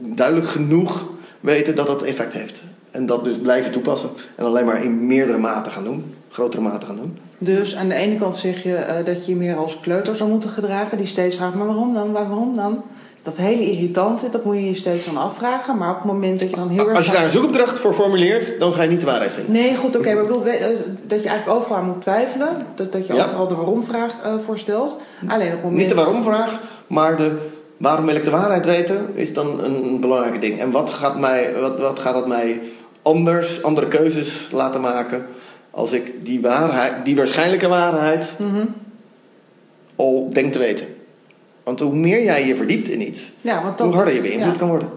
duidelijk 0.00 0.48
genoeg 0.48 1.06
weten 1.48 1.74
dat 1.74 1.86
dat 1.86 2.02
effect 2.02 2.32
heeft. 2.32 2.62
En 2.90 3.06
dat 3.06 3.24
dus 3.24 3.38
blijven 3.38 3.72
toepassen. 3.72 4.10
En 4.34 4.44
alleen 4.44 4.64
maar 4.64 4.84
in 4.84 5.06
meerdere 5.06 5.38
maten 5.38 5.72
gaan 5.72 5.84
doen. 5.84 6.14
Grotere 6.30 6.62
mate 6.62 6.86
gaan 6.86 6.96
doen. 6.96 7.18
Dus 7.38 7.76
aan 7.76 7.88
de 7.88 7.94
ene 7.94 8.16
kant 8.16 8.36
zeg 8.36 8.62
je 8.62 8.74
eh, 8.74 9.04
dat 9.04 9.26
je 9.26 9.32
je 9.32 9.38
meer 9.38 9.56
als 9.56 9.80
kleuter 9.80 10.16
zou 10.16 10.30
moeten 10.30 10.50
gedragen, 10.50 10.98
die 10.98 11.06
steeds 11.06 11.36
vraagt, 11.36 11.54
maar 11.54 11.66
waarom 11.66 11.94
dan, 11.94 12.12
waarom 12.12 12.56
dan? 12.56 12.82
Dat 13.22 13.36
hele 13.36 13.70
irritante, 13.70 14.30
dat 14.30 14.44
moet 14.44 14.54
je 14.54 14.64
je 14.64 14.74
steeds 14.74 15.04
van 15.04 15.16
afvragen. 15.16 15.76
Maar 15.76 15.90
op 15.90 15.96
het 15.96 16.04
moment 16.04 16.40
dat 16.40 16.50
je 16.50 16.56
dan 16.56 16.68
heel 16.68 16.86
erg... 16.88 16.96
Als 16.96 17.06
je 17.06 17.12
daar 17.12 17.24
een 17.24 17.30
zoekopdracht 17.30 17.78
voor 17.78 17.94
formuleert, 17.94 18.58
dan 18.60 18.72
ga 18.72 18.82
je 18.82 18.88
niet 18.88 19.00
de 19.00 19.06
waarheid 19.06 19.32
vinden. 19.32 19.52
Nee, 19.52 19.76
goed, 19.76 19.96
oké. 19.96 20.14
maar 20.14 20.22
ik 20.22 20.28
bedoel 20.28 20.46
eh, 20.46 20.66
dat 21.06 21.22
je 21.22 21.28
eigenlijk 21.28 21.60
overal 21.60 21.82
moet 21.82 22.02
twijfelen. 22.02 22.66
Dat, 22.74 22.92
dat 22.92 23.06
je 23.06 23.14
Ja. 23.14 23.24
overal 23.24 23.48
de 23.48 23.54
waarom-vraag 23.54 24.12
eh, 24.22 24.34
voor 24.44 24.58
stelt. 24.58 24.96
Alleen 25.26 25.46
op 25.46 25.52
het 25.52 25.62
moment... 25.62 25.80
Niet 25.80 25.88
de 25.88 25.94
waarom-vraag, 25.94 26.60
maar 26.86 27.16
de 27.16 27.48
waarom 27.78 28.06
wil 28.06 28.14
ik 28.16 28.24
de 28.24 28.30
waarheid 28.30 28.64
weten, 28.66 29.06
is 29.14 29.32
dan 29.32 29.64
een 29.64 30.00
belangrijke 30.00 30.38
ding. 30.38 30.60
En 30.60 30.70
wat 30.70 30.90
gaat, 30.90 31.18
mij, 31.18 31.52
wat, 31.60 31.78
wat 31.78 31.98
gaat 31.98 32.14
dat 32.14 32.28
mij 32.28 32.60
anders, 33.02 33.62
andere 33.62 33.88
keuzes 33.88 34.50
laten 34.52 34.80
maken 34.80 35.26
als 35.70 35.92
ik 35.92 36.12
die, 36.24 36.40
waarheid, 36.40 37.04
die 37.04 37.16
waarschijnlijke 37.16 37.68
waarheid 37.68 38.32
Mhm. 38.38 38.64
al 39.96 40.30
denk 40.32 40.52
te 40.52 40.58
weten? 40.58 40.86
Want 41.64 41.80
hoe 41.80 41.94
meer 41.96 42.22
jij 42.24 42.46
je 42.46 42.56
verdiept 42.56 42.88
in 42.88 43.00
iets, 43.08 43.32
Ja, 43.40 43.62
want 43.62 43.78
dan... 43.78 43.86
hoe 43.86 43.96
harder 43.96 44.14
je 44.14 44.20
beïnvloed 44.20 44.52
ja. 44.52 44.58
kan 44.58 44.68
worden. 44.68 44.88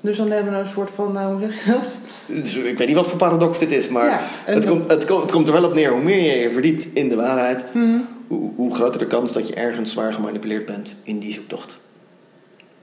Dus 0.00 0.16
dan 0.16 0.30
hebben 0.30 0.52
we 0.52 0.58
een 0.58 0.66
soort 0.66 0.90
van, 0.94 1.12
nou, 1.12 1.32
hoe 1.32 1.40
zeg 1.50 1.64
je 1.64 1.70
dat? 1.70 1.98
Dus 2.26 2.54
ik 2.56 2.78
weet 2.78 2.86
niet 2.86 2.96
wat 2.96 3.06
voor 3.06 3.18
paradox 3.18 3.58
dit 3.58 3.70
is, 3.70 3.88
maar 3.88 4.06
Ja, 4.06 4.20
het, 4.44 4.66
komt, 4.66 4.90
het, 4.90 5.04
komt, 5.04 5.22
het 5.22 5.30
komt 5.30 5.46
er 5.46 5.52
wel 5.52 5.64
op 5.64 5.74
neer. 5.74 5.90
Hoe 5.90 6.02
meer 6.02 6.18
je 6.32 6.38
je 6.40 6.50
verdiept 6.50 6.86
in 6.92 7.08
de 7.08 7.16
waarheid, 7.16 7.64
Mhm. 7.72 7.96
Hoe, 8.38 8.50
hoe 8.56 8.74
groter 8.74 8.98
de 9.00 9.06
kans 9.06 9.32
dat 9.32 9.48
je 9.48 9.54
ergens 9.54 9.90
zwaar 9.92 10.12
gemanipuleerd 10.12 10.66
bent 10.66 10.96
in 11.02 11.18
die 11.18 11.32
zoektocht. 11.32 11.78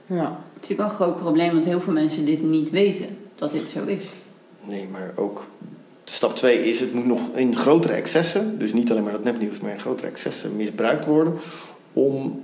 Ja. 0.06 0.16
Het 0.54 0.62
is 0.62 0.68
natuurlijk 0.68 0.78
wel 0.78 0.88
een 0.88 0.94
groot 1.14 1.20
probleem, 1.22 1.52
want 1.52 1.64
heel 1.64 1.80
veel 1.80 1.92
mensen 1.92 2.24
dit 2.24 2.42
niet 2.42 2.70
weten 2.70 3.06
dat 3.34 3.52
dit 3.52 3.68
zo 3.68 3.84
is. 3.84 4.02
Nee, 4.64 4.86
maar 4.90 5.12
ook 5.16 5.46
stap 6.04 6.36
2 6.36 6.68
is: 6.68 6.80
het 6.80 6.94
moet 6.94 7.06
nog 7.06 7.20
in 7.34 7.56
grotere 7.56 7.92
excessen, 7.94 8.58
dus 8.58 8.72
niet 8.72 8.90
alleen 8.90 9.02
maar 9.02 9.12
dat 9.12 9.24
nepnieuws, 9.24 9.58
maar 9.60 9.72
in 9.72 9.80
grotere 9.80 10.08
excessen 10.08 10.56
misbruikt 10.56 11.04
worden 11.04 11.34
om 11.92 12.42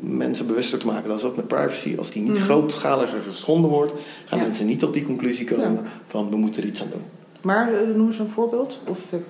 mensen 0.00 0.46
bewuster 0.46 0.78
te 0.78 0.86
maken. 0.86 1.08
Dat 1.08 1.18
is 1.18 1.24
ook 1.24 1.36
met 1.36 1.48
privacy. 1.48 1.94
Als 1.98 2.10
die 2.10 2.22
niet 2.22 2.32
Mhm. 2.32 2.42
grootschaliger 2.42 3.20
geschonden 3.20 3.70
wordt, 3.70 3.92
gaan 4.24 4.38
Ja. 4.38 4.44
mensen 4.44 4.66
niet 4.66 4.78
tot 4.78 4.94
die 4.94 5.04
conclusie 5.04 5.46
komen 5.46 5.80
van 6.06 6.30
we 6.30 6.36
moeten 6.36 6.62
er 6.62 6.68
iets 6.68 6.82
aan 6.82 6.90
doen. 6.90 7.02
Maar 7.42 7.72
eh, 7.72 7.80
noem 7.96 8.06
eens 8.06 8.18
een 8.18 8.28
voorbeeld. 8.28 8.78
Of 8.88 8.98
heb 9.10 9.22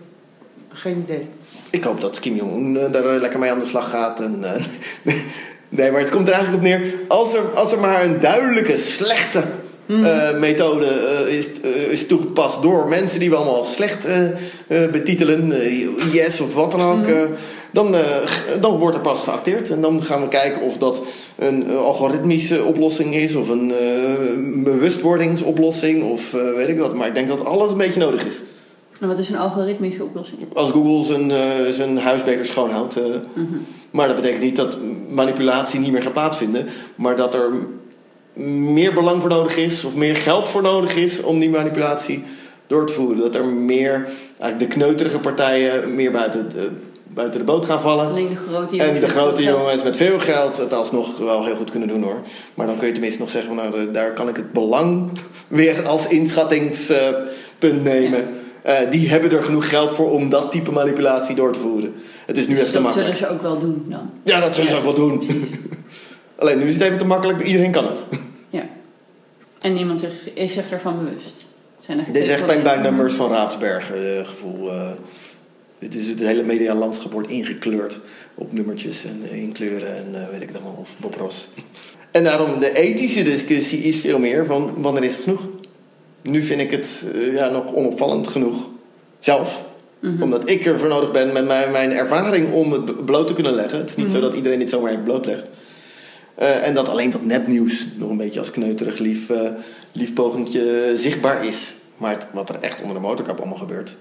geen 0.78 0.98
idee. 0.98 1.28
Ik 1.70 1.84
hoop 1.84 2.00
dat 2.00 2.20
Kim 2.20 2.36
Jong-un 2.36 2.76
eh, 2.76 2.92
daar 2.92 3.14
eh, 3.14 3.20
lekker 3.20 3.38
mee 3.38 3.50
aan 3.50 3.58
de 3.58 3.66
slag 3.66 3.90
gaat. 3.90 4.20
En, 4.20 4.54
eh, 4.54 4.64
nee, 5.68 5.90
maar 5.90 6.00
het 6.00 6.10
komt 6.10 6.28
er 6.28 6.34
eigenlijk 6.34 6.64
op 6.64 6.70
neer. 6.70 6.94
Als 7.08 7.34
er, 7.34 7.42
als 7.54 7.72
er 7.72 7.78
maar 7.78 8.04
een 8.04 8.20
duidelijke, 8.20 8.78
slechte 8.78 9.42
eh, 9.88 10.38
methode 10.38 10.86
is, 11.28 11.46
is 11.90 12.06
toegepast 12.06 12.62
door 12.62 12.88
mensen 12.88 13.20
die 13.20 13.30
we 13.30 13.36
allemaal 13.36 13.56
als 13.56 13.74
slecht 13.74 14.06
betitelen, 14.66 15.52
IS 16.12 16.40
of 16.40 16.54
wat 16.54 16.70
dan 16.70 16.80
ook, 16.80 17.06
eh, 17.06 17.22
dan, 17.72 17.94
dan 18.60 18.78
wordt 18.78 18.96
er 18.96 19.02
pas 19.02 19.20
geacteerd. 19.20 19.70
En 19.70 19.80
dan 19.80 20.02
gaan 20.02 20.20
we 20.20 20.28
kijken 20.28 20.62
of 20.62 20.76
dat 20.76 21.02
een 21.36 21.70
algoritmische 21.70 22.64
oplossing 22.64 23.14
is 23.14 23.34
of 23.34 23.48
een 23.48 23.72
bewustwordingsoplossing 24.64 26.02
of 26.02 26.30
weet 26.30 26.68
ik 26.68 26.78
wat. 26.78 26.94
Maar 26.94 27.08
ik 27.08 27.14
denk 27.14 27.28
dat 27.28 27.44
alles 27.44 27.70
een 27.70 27.76
beetje 27.76 28.00
nodig 28.00 28.26
is. 28.26 28.34
En 29.00 29.08
wat 29.08 29.18
is 29.18 29.28
een 29.28 29.38
algoritmische 29.38 30.02
oplossing? 30.04 30.38
Als 30.54 30.70
Google 30.70 31.04
zijn, 31.04 31.30
eh, 31.30 31.72
zijn 31.72 31.98
huis 31.98 32.24
beter 32.24 32.46
schoonhoudt. 32.46 32.96
eh, 32.96 33.04
Maar 33.90 34.06
dat 34.06 34.16
betekent 34.16 34.42
niet 34.42 34.56
dat 34.56 34.78
manipulatie 35.10 35.80
niet 35.80 35.92
meer 35.92 36.02
gaat 36.02 36.12
plaatsvinden. 36.12 36.66
Maar 36.94 37.16
dat 37.16 37.34
er 37.34 37.50
meer 38.72 38.94
belang 38.94 39.20
voor 39.20 39.30
nodig 39.30 39.56
is, 39.56 39.84
of 39.84 39.94
meer 39.94 40.16
geld 40.16 40.48
voor 40.48 40.62
nodig 40.62 40.96
is 40.96 41.22
om 41.22 41.38
die 41.38 41.50
manipulatie 41.50 42.24
door 42.66 42.86
te 42.86 42.92
voeren. 42.92 43.18
Dat 43.18 43.34
er 43.34 43.44
meer, 43.46 44.06
eigenlijk 44.38 44.58
de 44.70 44.78
kneuterige 44.78 45.18
partijen 45.18 45.94
meer 45.94 46.10
buiten 46.10 46.50
de, 46.50 46.70
buiten 47.06 47.40
de 47.40 47.46
boot 47.46 47.64
gaan 47.64 47.80
vallen. 47.80 48.06
Alleen 48.06 48.28
de 48.28 48.36
grote 48.36 48.76
jongens. 48.76 48.94
En 48.94 49.00
de 49.00 49.08
grote 49.08 49.42
geld. 49.42 49.58
jongens 49.58 49.82
met 49.82 49.96
veel 49.96 50.18
geld 50.20 50.56
het 50.56 50.72
alsnog 50.72 51.18
wel 51.18 51.44
heel 51.44 51.56
goed 51.56 51.70
kunnen 51.70 51.88
doen 51.88 52.02
hoor. 52.02 52.20
Maar 52.54 52.66
dan 52.66 52.76
kun 52.78 52.86
je 52.86 52.92
tenminste 52.92 53.20
nog 53.20 53.30
zeggen, 53.30 53.54
van, 53.54 53.70
nou, 53.70 53.90
daar 53.90 54.12
kan 54.12 54.28
ik 54.28 54.36
het 54.36 54.52
belang 54.52 55.10
weer 55.48 55.86
als 55.86 56.06
inschattingspunt 56.06 57.82
nemen. 57.84 58.28
Eh, 58.68 58.90
die 58.90 59.08
hebben 59.08 59.30
er 59.30 59.42
genoeg 59.42 59.68
geld 59.68 59.90
voor 59.90 60.10
om 60.10 60.30
dat 60.30 60.50
type 60.50 60.70
manipulatie 60.70 61.34
door 61.34 61.52
te 61.52 61.58
voeren. 61.58 61.94
Het 62.26 62.36
is 62.36 62.46
nu 62.46 62.54
Dus 62.54 62.58
even 62.58 62.66
te 62.66 62.72
dat 62.72 62.82
makkelijk. 62.82 63.16
zullen 63.16 63.30
ze 63.30 63.34
ook 63.34 63.42
wel 63.42 63.58
doen 63.58 63.84
dan. 63.86 64.10
Ja, 64.22 64.40
dat 64.40 64.54
zullen 64.54 64.70
ze 64.70 64.76
ook 64.76 64.82
wel 64.84 64.94
doen. 64.94 65.28
Alleen 66.38 66.58
nu 66.58 66.64
is 66.68 66.74
het 66.74 66.82
even 66.82 66.98
te 66.98 67.04
makkelijk, 67.06 67.42
iedereen 67.42 67.70
kan 67.70 67.86
het. 67.86 68.02
Ja. 68.50 68.62
En 69.60 69.74
niemand 69.74 70.04
is 70.34 70.52
zich 70.52 70.70
ervan 70.70 70.98
bewust. 71.04 71.46
Dit 71.86 71.96
is 72.16 72.28
echt 72.28 72.28
eigenlijk 72.28 72.62
bij, 72.62 72.76
nummers 72.76 73.14
van 73.14 73.30
Raafsberger 73.30 74.18
eh, 74.18 74.26
gevoel. 74.26 74.70
eh. 74.72 74.90
dit 75.78 75.94
is 75.94 76.08
het 76.08 76.18
hele 76.18 76.42
medialandschap 76.42 77.12
wordt 77.12 77.28
ingekleurd 77.28 77.98
op 78.34 78.52
nummertjes 78.52 79.04
en 79.04 79.20
eh, 79.30 79.42
in 79.42 79.52
kleuren 79.52 79.96
en 79.96 80.22
eh, 80.22 80.28
weet 80.30 80.42
ik 80.42 80.48
het 80.48 80.56
allemaal. 80.56 80.76
Of 80.80 80.94
Bob 80.98 81.14
Ross. 81.14 81.48
En 82.10 82.24
daarom 82.24 82.58
de 82.60 82.72
ethische 82.78 83.22
discussie 83.22 83.78
is 83.78 84.00
veel 84.00 84.18
meer 84.18 84.46
van 84.46 84.74
wanneer 84.76 85.04
is 85.04 85.14
het 85.14 85.22
genoeg? 85.24 85.40
Nu 86.22 86.42
vind 86.42 86.60
ik 86.60 86.70
het 86.70 87.04
eh, 87.14 87.34
ja, 87.34 87.48
nog 87.48 87.74
onopvallend 87.74 88.28
genoeg. 88.28 88.56
Zelf. 89.18 89.62
Mhm. 90.00 90.22
Omdat 90.22 90.48
ik 90.50 90.66
ervoor 90.66 90.88
nodig 90.88 91.10
ben 91.12 91.32
met 91.32 91.46
mijn, 91.46 91.70
mijn 91.72 91.90
ervaring 91.90 92.52
om 92.52 92.72
het 92.72 93.04
bloot 93.04 93.26
te 93.26 93.32
kunnen 93.34 93.54
leggen. 93.54 93.78
Het 93.78 93.90
is 93.90 93.96
niet 93.96 94.06
Mhm. 94.06 94.14
zo 94.14 94.20
dat 94.20 94.34
iedereen 94.34 94.58
dit 94.58 94.70
zomaar 94.70 94.90
even 94.90 95.04
blootlegt. 95.04 95.48
Eh, 96.34 96.66
en 96.66 96.74
dat 96.74 96.88
alleen 96.88 97.10
dat 97.10 97.24
nepnieuws 97.24 97.86
nog 97.96 98.10
een 98.10 98.16
beetje 98.16 98.38
als 98.38 98.50
kneuterig 98.50 98.98
lief, 98.98 99.26
pogingje 100.14 100.92
zichtbaar 100.96 101.46
is. 101.46 101.74
Maar 101.96 102.10
het- 102.14 102.26
wat 102.32 102.48
er 102.48 102.56
echt 102.60 102.80
onder 102.80 102.96
de 102.96 103.02
motorkap 103.02 103.38
allemaal 103.38 103.58
gebeurt. 103.58 103.96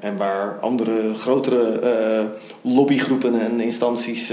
en 0.00 0.16
waar 0.16 0.58
andere 0.60 1.14
grotere 1.16 1.80
lobbygroepen 2.60 3.40
en 3.40 3.60
instanties 3.60 4.26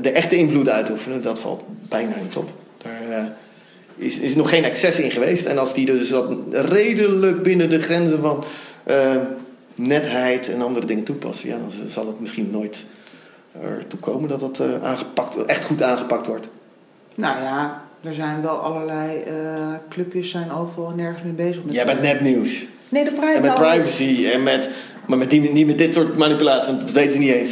de 0.00 0.10
echte 0.10 0.36
invloed 0.36 0.68
uitoefenen, 0.68 1.22
dat 1.22 1.38
valt 1.38 1.62
bijna 1.88 2.14
niet 2.22 2.36
op. 2.36 2.48
Daar 2.82 3.36
is, 3.96 4.18
is 4.18 4.34
nog 4.34 4.48
geen 4.48 4.64
excess 4.64 4.98
in 5.00 5.10
geweest. 5.10 5.44
En 5.44 5.58
als 5.58 5.74
die 5.74 5.86
dus 5.86 6.08
dat 6.08 6.34
redelijk 6.50 7.42
binnen 7.42 7.68
de 7.68 7.82
grenzen 7.82 8.20
van 8.20 8.44
eh, 8.84 9.16
netheid 9.74 10.52
en 10.52 10.62
andere 10.62 10.86
dingen 10.86 11.04
toepassen, 11.04 11.48
ja, 11.48 11.56
dan 11.58 11.70
zal 11.88 12.06
het 12.06 12.20
misschien 12.20 12.50
nooit 12.50 12.84
ertoe 13.62 14.00
komen 14.00 14.28
dat 14.28 14.40
dat 14.40 14.60
eh, 14.60 14.84
aangepakt, 14.84 15.44
echt 15.44 15.64
goed 15.64 15.82
aangepakt 15.82 16.26
wordt. 16.26 16.48
Nou 17.14 17.42
ja, 17.42 17.82
er 18.02 18.14
zijn 18.14 18.42
wel 18.42 18.56
allerlei 18.56 19.20
eh, 19.20 19.34
clubjes 19.88 20.30
zijn 20.30 20.52
overal 20.52 20.90
nergens 20.90 21.22
mee 21.22 21.32
bezig. 21.32 21.64
Met 21.64 21.74
Jij 21.74 21.86
bent 21.86 22.00
nepnieuws. 22.00 22.66
Nee, 22.88 23.04
de 23.04 23.12
privacy. 23.12 23.36
En 23.36 23.42
met 23.42 23.54
privacy 23.54 24.26
en 24.32 24.42
met. 24.42 24.70
Maar 25.06 25.18
met 25.18 25.30
die, 25.30 25.52
niet 25.52 25.66
met 25.66 25.78
dit 25.78 25.94
soort 25.94 26.16
manipulatie, 26.16 26.72
want 26.72 26.80
dat 26.80 26.90
weten 26.90 27.12
ze 27.12 27.18
niet 27.18 27.30
eens. 27.30 27.50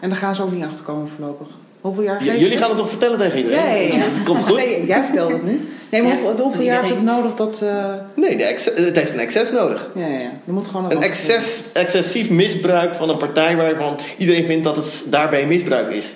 En 0.00 0.08
daar 0.08 0.18
gaan 0.18 0.34
ze 0.34 0.42
ook 0.42 0.52
niet 0.52 0.64
achter 0.64 0.84
komen 0.84 1.08
voorlopig. 1.08 1.48
Hoeveel 1.80 2.02
jaar 2.02 2.24
jullie 2.24 2.56
gaan 2.56 2.68
het 2.68 2.78
toch 2.78 2.88
vertellen 2.88 3.18
tegen 3.18 3.38
iedereen? 3.38 3.58
Ja, 3.64 3.74
ja. 3.74 3.98
Dat 3.98 4.22
komt 4.24 4.42
goed? 4.42 4.56
Nee, 4.56 4.86
jij 4.86 5.04
vertelt 5.04 5.32
het 5.32 5.42
nu. 5.44 5.68
Nee, 5.90 6.02
maar 6.02 6.12
Ja, 6.12 6.18
hoeveel, 6.20 6.44
hoeveel 6.44 6.62
jaar 6.64 6.80
heeft 6.82 6.94
het 6.94 7.02
nodig 7.02 7.34
dat... 7.34 7.62
eh, 7.62 7.94
Nee, 8.14 8.36
de 8.36 8.44
het 8.74 8.96
heeft 8.96 9.12
een 9.12 9.18
excess 9.20 9.52
nodig. 9.52 9.90
ja, 9.94 10.06
ja, 10.06 10.18
ja. 10.18 10.30
Er 10.46 10.52
moet 10.52 10.66
gewoon 10.66 10.84
Een 10.84 10.94
wat- 10.94 11.04
excess, 11.04 11.62
excessief 11.72 12.30
misbruik 12.30 12.94
van 12.94 13.08
een 13.08 13.16
partij 13.16 13.56
waarvan 13.56 13.96
iedereen 14.18 14.44
vindt 14.44 14.64
dat 14.64 14.76
het 14.76 15.04
daarbij 15.06 15.46
misbruik 15.46 15.92
is. 15.92 16.14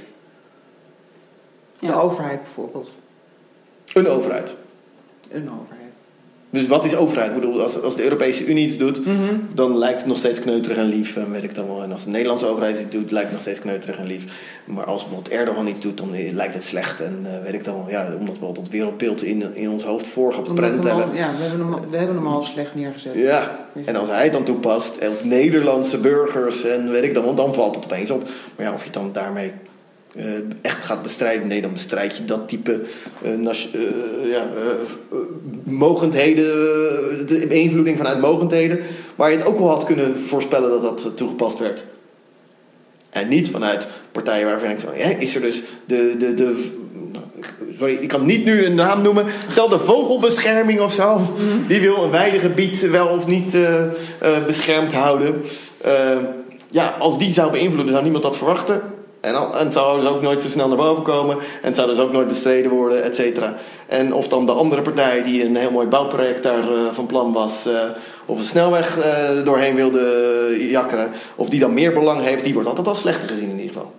De 1.79 1.87
Ja. 1.87 1.95
overheid 1.95 2.43
bijvoorbeeld. 2.43 2.91
Een 3.93 4.09
overheid. 4.09 4.57
Een 5.31 5.51
overheid. 5.61 5.84
Dus 6.55 6.67
wat 6.67 6.85
is 6.85 6.97
overheid? 6.97 7.29
Ik 7.29 7.35
bedoel, 7.41 7.63
als, 7.63 7.83
als 7.83 7.97
de 7.97 8.03
Europese 8.03 8.45
Unie 8.47 8.67
iets 8.67 8.77
doet, 8.79 9.07
Mhm. 9.07 9.15
dan 9.55 9.79
lijkt 9.79 9.99
het 9.99 10.07
nog 10.09 10.19
steeds 10.19 10.41
kneuterig 10.41 10.77
en 10.77 10.85
lief. 10.89 11.17
En 11.17 11.31
weet 11.31 11.45
ik 11.45 11.55
dan 11.55 11.67
wel. 11.67 11.83
En 11.83 11.93
als 11.93 12.05
de 12.05 12.11
Nederlandse 12.11 12.47
overheid 12.47 12.81
iets 12.81 12.91
doet, 12.91 13.11
lijkt 13.11 13.27
het 13.27 13.33
nog 13.33 13.41
steeds 13.41 13.59
kneuterig 13.61 13.97
en 13.99 14.07
lief. 14.07 14.25
Maar 14.65 14.85
als 14.85 15.03
bijvoorbeeld 15.03 15.35
Erdogan 15.35 15.67
iets 15.67 15.81
doet, 15.81 15.99
dan 15.99 16.11
lijkt 16.33 16.55
het 16.55 16.65
slecht. 16.65 17.01
En 17.01 17.19
eh, 17.25 17.43
weet 17.45 17.55
ik 17.55 17.65
dan 17.65 17.75
wel, 17.75 17.91
ja, 17.91 18.09
omdat 18.19 18.39
we 18.39 18.45
al 18.47 18.53
dat 18.53 18.69
wereldbeeld 18.69 19.23
in, 19.23 19.55
in 19.55 19.71
ons 19.71 19.83
hoofd 19.85 20.07
voorgeprent 20.09 20.79
al- 20.91 20.99
hebben. 20.99 21.17
ja, 21.17 21.31
we 21.37 21.43
hebben, 21.43 21.67
hem, 21.73 21.91
we 21.91 21.97
hebben 21.97 22.17
hem 22.17 22.27
al 22.27 22.43
slecht 22.43 22.75
neergezet. 22.75 23.15
Ja, 23.15 23.67
en 23.85 23.97
als 23.97 24.09
hij 24.09 24.23
het 24.25 24.33
dan 24.33 24.45
toepast 24.45 25.09
op 25.09 25.25
Nederlandse 25.25 25.99
burgers 25.99 26.65
en 26.65 26.91
weet 26.91 27.03
ik 27.03 27.15
dan, 27.15 27.25
wel, 27.25 27.35
dan 27.35 27.55
valt 27.55 27.75
het 27.75 27.85
opeens 27.85 28.11
op. 28.11 28.23
Maar 28.57 28.67
ja, 28.67 28.73
of 28.73 28.79
je 28.79 28.85
het 28.85 28.95
dan 28.95 29.11
daarmee 29.13 29.53
eh, 30.15 30.25
echt 30.63 30.85
gaat 30.85 31.03
bestrijden, 31.03 31.47
nee, 31.47 31.63
dan 31.63 31.73
bestrijd 31.73 32.17
je 32.17 32.25
dat 32.25 32.49
type 32.49 32.81
eh, 33.23 33.31
ja, 34.31 34.47
mogendheden, 35.65 36.47
de 37.27 37.45
beïnvloeding 37.49 37.97
vanuit 37.97 38.21
mogendheden, 38.21 38.81
waar 39.17 39.31
je 39.31 39.37
het 39.37 39.47
ook 39.47 39.59
wel 39.59 39.69
had 39.69 39.85
kunnen 39.85 40.19
voorspellen 40.19 40.71
dat 40.71 40.83
dat 40.83 41.17
toegepast 41.17 41.59
werd. 41.59 41.85
En 43.11 43.29
niet 43.29 43.51
vanuit 43.51 43.89
partijen 44.13 44.47
waarvan 44.47 44.79
van, 44.79 44.99
ja, 44.99 45.07
is 45.07 45.35
er 45.35 45.41
dus 45.41 45.63
de, 45.87 46.15
de, 46.19 46.35
de, 46.35 46.71
sorry, 47.79 47.95
ik 48.01 48.09
kan 48.09 48.27
niet 48.27 48.45
nu 48.45 48.65
een 48.65 48.75
naam 48.75 49.03
noemen, 49.03 49.27
stel 49.49 49.69
de 49.69 49.79
vogelbescherming 49.79 50.81
of 50.81 50.93
zo, 50.93 51.37
die 51.69 51.81
wil 51.81 52.05
een 52.05 52.11
weidegebied 52.11 52.81
wel 52.81 53.07
of 53.07 53.27
niet 53.27 53.57
beschermd 54.47 54.93
houden. 54.93 55.43
Ja, 56.71 56.89
als 56.99 57.19
die 57.19 57.33
zou 57.33 57.51
beïnvloeden, 57.51 57.91
zou 57.91 58.03
niemand 58.03 58.25
dat 58.25 58.37
verwachten. 58.37 58.94
En, 59.25 59.35
het 59.53 59.73
zou 59.73 60.01
dus 60.01 60.09
ook 60.09 60.23
nooit 60.23 60.43
zo 60.43 60.49
snel 60.49 60.69
naar 60.69 60.77
boven 60.77 61.03
komen. 61.03 61.37
En 61.37 61.69
het 61.69 61.77
zou 61.77 61.89
dus 61.89 61.99
ook 61.99 62.13
nooit 62.13 62.29
bestreden 62.29 62.71
worden, 62.71 63.03
et 63.03 63.15
cetera. 63.15 63.55
En 63.87 64.15
of 64.15 64.29
dan 64.29 64.47
de 64.47 64.53
andere 64.53 64.83
partij 64.83 65.23
die 65.23 65.45
een 65.45 65.57
heel 65.57 65.71
mooi 65.71 65.87
bouwproject 65.87 66.43
daar 66.43 66.63
eh, 66.63 66.93
van 66.93 67.07
plan 67.07 67.33
was... 67.33 67.67
eh, 67.67 67.75
of 68.27 68.39
een 68.39 68.45
snelweg 68.45 68.99
eh, 68.99 69.45
doorheen 69.45 69.75
wilde 69.75 70.67
jakkeren... 70.71 71.11
of 71.35 71.49
die 71.49 71.61
dan 71.61 71.75
meer 71.75 71.93
belang 71.93 72.23
heeft, 72.23 72.45
die 72.45 72.55
wordt 72.55 72.69
altijd 72.69 72.89
als 72.89 73.01
slechter 73.01 73.29
gezien 73.29 73.51
in 73.51 73.59
ieder 73.59 73.73
geval. 73.73 73.93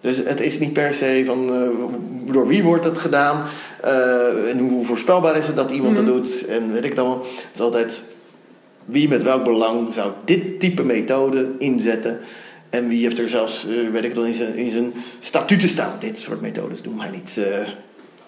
Dus 0.00 0.16
het 0.16 0.40
is 0.40 0.58
niet 0.58 0.72
per 0.72 0.94
se 0.94 1.22
van 1.26 1.52
door 2.24 2.46
wie 2.46 2.62
wordt 2.62 2.84
het 2.84 2.98
gedaan... 2.98 3.44
en 4.48 4.58
hoe 4.58 4.84
voorspelbaar 4.84 5.36
is 5.36 5.46
het 5.46 5.56
dat 5.56 5.70
iemand 5.70 5.96
dat 5.96 6.06
doet... 6.06 6.46
en 6.46 6.72
weet 6.72 6.84
ik 6.84 6.96
dan 6.96 7.06
wel. 7.06 7.18
Het 7.18 7.50
is 7.54 7.60
altijd 7.60 8.02
wie 8.84 9.08
met 9.08 9.22
welk 9.22 9.44
belang 9.44 9.94
zou 9.94 10.10
dit 10.24 10.60
type 10.60 10.84
methode 10.84 11.48
inzetten... 11.58 12.18
En 12.70 12.88
wie 12.88 13.02
heeft 13.02 13.18
er 13.18 13.28
zelfs, 13.28 13.66
eh, 13.66 13.90
weet 13.92 14.04
ik 14.04 14.14
dan, 14.14 14.26
in 14.26 14.34
zijn, 14.34 14.56
in 14.56 14.70
zijn 14.70 14.92
statuten 15.18 15.68
staan. 15.68 15.92
Dit 16.00 16.18
soort 16.18 16.40
methodes 16.40 16.82
doen 16.82 16.98
wij 16.98 17.10
niet. 17.10 17.36
eh, 17.36 17.68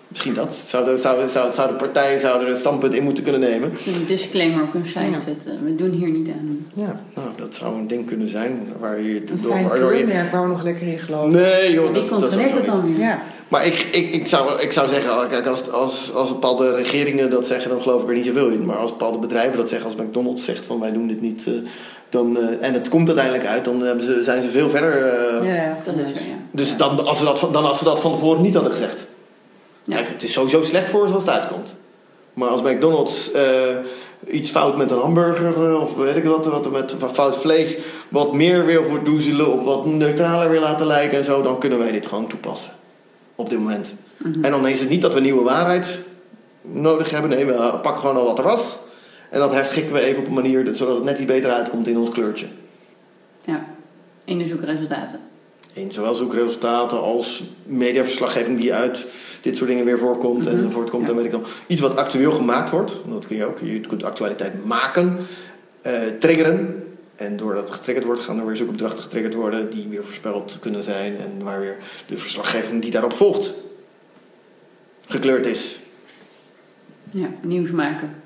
misschien 0.09 0.35
dat. 0.35 0.53
Zou 0.55 0.85
de, 0.85 0.97
zou, 0.97 1.29
zou, 1.29 1.53
zou 1.53 1.69
de 1.69 1.75
partij 1.75 2.19
zou 2.19 2.43
er 2.45 2.49
een 2.51 2.57
standpunt 2.57 2.95
in 2.95 3.03
moeten 3.03 3.23
kunnen 3.23 3.41
nemen. 3.41 3.71
Een 3.87 4.07
disclaimer 4.07 4.63
op 4.63 4.73
hun 4.73 4.87
site 4.87 4.99
Ja. 5.11 5.21
zetten. 5.21 5.65
We 5.65 5.75
doen 5.75 5.91
hier 5.91 6.09
niet 6.11 6.29
aan. 6.29 6.67
Ja, 6.75 7.01
nou, 7.15 7.29
dat 7.37 7.55
zou 7.55 7.79
een 7.79 7.87
ding 7.87 8.07
kunnen 8.07 8.29
zijn. 8.29 8.69
Waar 8.81 9.01
je, 9.01 9.17
Een 9.17 9.41
door- 9.43 9.53
fijn 9.53 9.69
waardoor 9.69 9.95
je- 9.97 10.07
waar 10.33 10.43
we 10.43 10.49
nog 10.49 10.63
lekker 10.63 10.87
in 10.87 10.99
geloven. 10.99 11.31
Nee, 11.31 11.73
joh. 11.73 11.85
Maar 11.85 11.93
die 11.93 12.03
dat, 12.03 12.11
dat 12.11 12.21
controleert 12.21 12.53
het 12.55 12.67
dan 12.67 12.87
weer. 12.95 13.07
Ja. 13.07 13.23
Maar 13.49 13.67
ik, 13.67 13.87
ik, 13.93 14.15
ik, 14.15 14.27
zou, 14.27 14.61
ik 14.61 14.73
zou 14.73 14.89
zeggen, 14.89 15.29
kijk, 15.29 15.47
als, 15.47 15.71
als, 15.71 16.13
als 16.15 16.29
bepaalde 16.29 16.75
regeringen 16.75 17.31
dat 17.31 17.47
zeggen, 17.47 17.71
dan 17.71 17.81
geloof 17.81 18.03
ik 18.03 18.09
er 18.09 18.15
niet 18.15 18.27
zoveel 18.27 18.49
in. 18.49 18.65
Maar 18.67 18.77
als 18.77 18.91
bepaalde 18.91 19.19
bedrijven 19.19 19.57
dat 19.57 19.69
zeggen, 19.69 19.87
als 19.87 19.97
McDonald's 20.07 20.45
zegt 20.45 20.67
van 20.67 20.81
wij 20.81 20.93
doen 20.93 21.07
dit 21.07 21.21
niet, 21.21 21.47
eh, 21.47 21.53
dan, 22.11 22.37
eh, 22.39 22.67
en 22.67 22.75
het 22.75 22.89
komt 22.89 23.07
uiteindelijk 23.09 23.47
uit, 23.47 23.65
dan 23.65 23.81
ze, 24.01 24.23
zijn 24.23 24.43
ze 24.43 24.51
veel 24.51 24.71
verder. 24.71 24.93
eh, 25.07 25.47
Ja, 25.47 25.55
ja. 25.55 25.79
Dat 25.85 25.95
is 25.95 26.01
er, 26.01 26.27
ja. 26.27 26.35
Dus 26.51 26.77
dan 26.77 27.07
als, 27.07 27.19
ze 27.19 27.25
dat, 27.25 27.39
van- 27.39 27.53
dan 27.53 27.65
als 27.65 27.79
ze 27.79 27.85
dat 27.85 28.01
van 28.01 28.13
tevoren 28.13 28.43
niet 28.43 28.55
hadden 28.55 28.73
gezegd. 28.73 29.07
Ja. 29.85 29.97
Kijk, 29.97 30.09
het 30.09 30.23
is 30.23 30.33
sowieso 30.33 30.63
slecht 30.63 30.89
voor 30.89 31.09
ze 31.09 31.15
als 31.15 31.25
het 31.25 31.33
uitkomt. 31.33 31.77
Maar 32.35 32.49
als 32.49 32.63
McDonald's 32.63 33.31
eh, 33.33 33.43
iets 34.35 34.51
fout 34.51 34.77
met 34.77 34.91
een 34.91 34.99
hamburger 34.99 35.67
eh, 35.71 35.81
of 35.81 35.95
weet 35.95 36.17
ik 36.17 36.25
wat, 36.25 36.47
wat 36.47 36.71
met 36.71 36.99
wat 36.99 37.11
fout 37.13 37.37
vlees, 37.37 37.77
wat 38.09 38.33
meer 38.33 38.67
wil 38.67 38.85
verdoezelen 38.85 39.53
of 39.53 39.65
wat 39.65 39.87
neutraler 39.87 40.51
wil 40.51 40.61
laten 40.61 40.87
lijken 40.87 41.19
en 41.19 41.25
zo, 41.25 41.43
dan 41.43 41.59
kunnen 41.59 41.79
wij 41.79 41.93
dit 41.93 42.07
gewoon 42.07 42.27
toepassen. 42.29 42.71
Op 43.35 43.51
dit 43.51 43.59
moment. 43.59 43.95
Mhm. 44.17 44.45
En 44.45 44.51
dan 44.51 44.69
is 44.69 44.81
het 44.81 44.89
niet 44.89 45.03
dat 45.03 45.15
we 45.15 45.21
nieuwe 45.21 45.43
waarheid 45.43 45.99
nodig 46.63 47.11
hebben. 47.11 47.31
Nee, 47.31 47.45
we 47.45 47.53
pakken 47.83 48.01
gewoon 48.01 48.17
al 48.17 48.25
wat 48.25 48.39
er 48.39 48.45
was. 48.45 48.77
En 49.31 49.39
dat 49.39 49.53
herschikken 49.53 49.93
we 49.93 50.01
even 50.01 50.21
op 50.23 50.27
een 50.29 50.35
manier 50.35 50.65
dat- 50.65 50.77
zodat 50.77 50.95
het 50.95 51.05
net 51.05 51.17
iets 51.19 51.27
beter 51.27 51.51
uitkomt 51.51 51.89
in 51.89 51.99
ons 51.99 52.11
kleurtje. 52.11 52.47
Ja. 53.45 53.65
In 54.25 54.39
de 54.39 54.47
zoekresultaten. 54.47 55.21
In 55.73 55.93
zowel 55.93 56.15
zoekresultaten 56.15 57.01
als 57.03 57.43
mediaverslaggeving 57.63 58.59
die 58.61 58.75
uit 58.75 59.07
dit 59.41 59.57
soort 59.57 59.69
dingen 59.71 59.85
weer 59.85 59.99
voorkomt 59.99 60.45
Mhm. 60.45 60.55
en 60.65 60.73
voortkomt. 60.73 61.03
Ja. 61.05 61.11
En 61.11 61.17
weet 61.17 61.25
ik 61.25 61.31
dan. 61.31 61.45
Iets 61.67 61.81
wat 61.81 61.97
actueel 61.97 62.33
gemaakt 62.33 62.71
wordt. 62.71 63.01
Dat 63.09 63.27
kun 63.27 63.37
je 63.37 63.45
ook. 63.45 63.59
Je 63.59 63.81
kunt 63.81 64.03
actualiteit 64.05 64.65
maken, 64.65 65.17
eh, 65.83 65.93
triggeren. 66.19 66.85
En 67.17 67.37
doordat 67.37 67.65
het 67.69 67.77
getriggerd 67.77 68.07
wordt, 68.07 68.21
gaan 68.21 68.39
er 68.39 68.47
weer 68.47 68.57
zoekopdrachten 68.57 69.03
getriggerd 69.03 69.35
worden 69.35 69.71
die 69.71 69.87
weer 69.89 70.05
voorspeld 70.05 70.59
kunnen 70.61 70.83
zijn. 70.83 71.17
En 71.17 71.45
waar 71.45 71.61
weer 71.61 71.77
de 72.07 72.19
verslaggeving 72.19 72.83
die 72.83 72.91
daarop 72.91 73.13
volgt 73.13 73.55
gekleurd 75.07 75.47
is. 75.47 75.79
Ja, 77.11 77.27
nieuws 77.43 77.71
maken. 77.71 78.20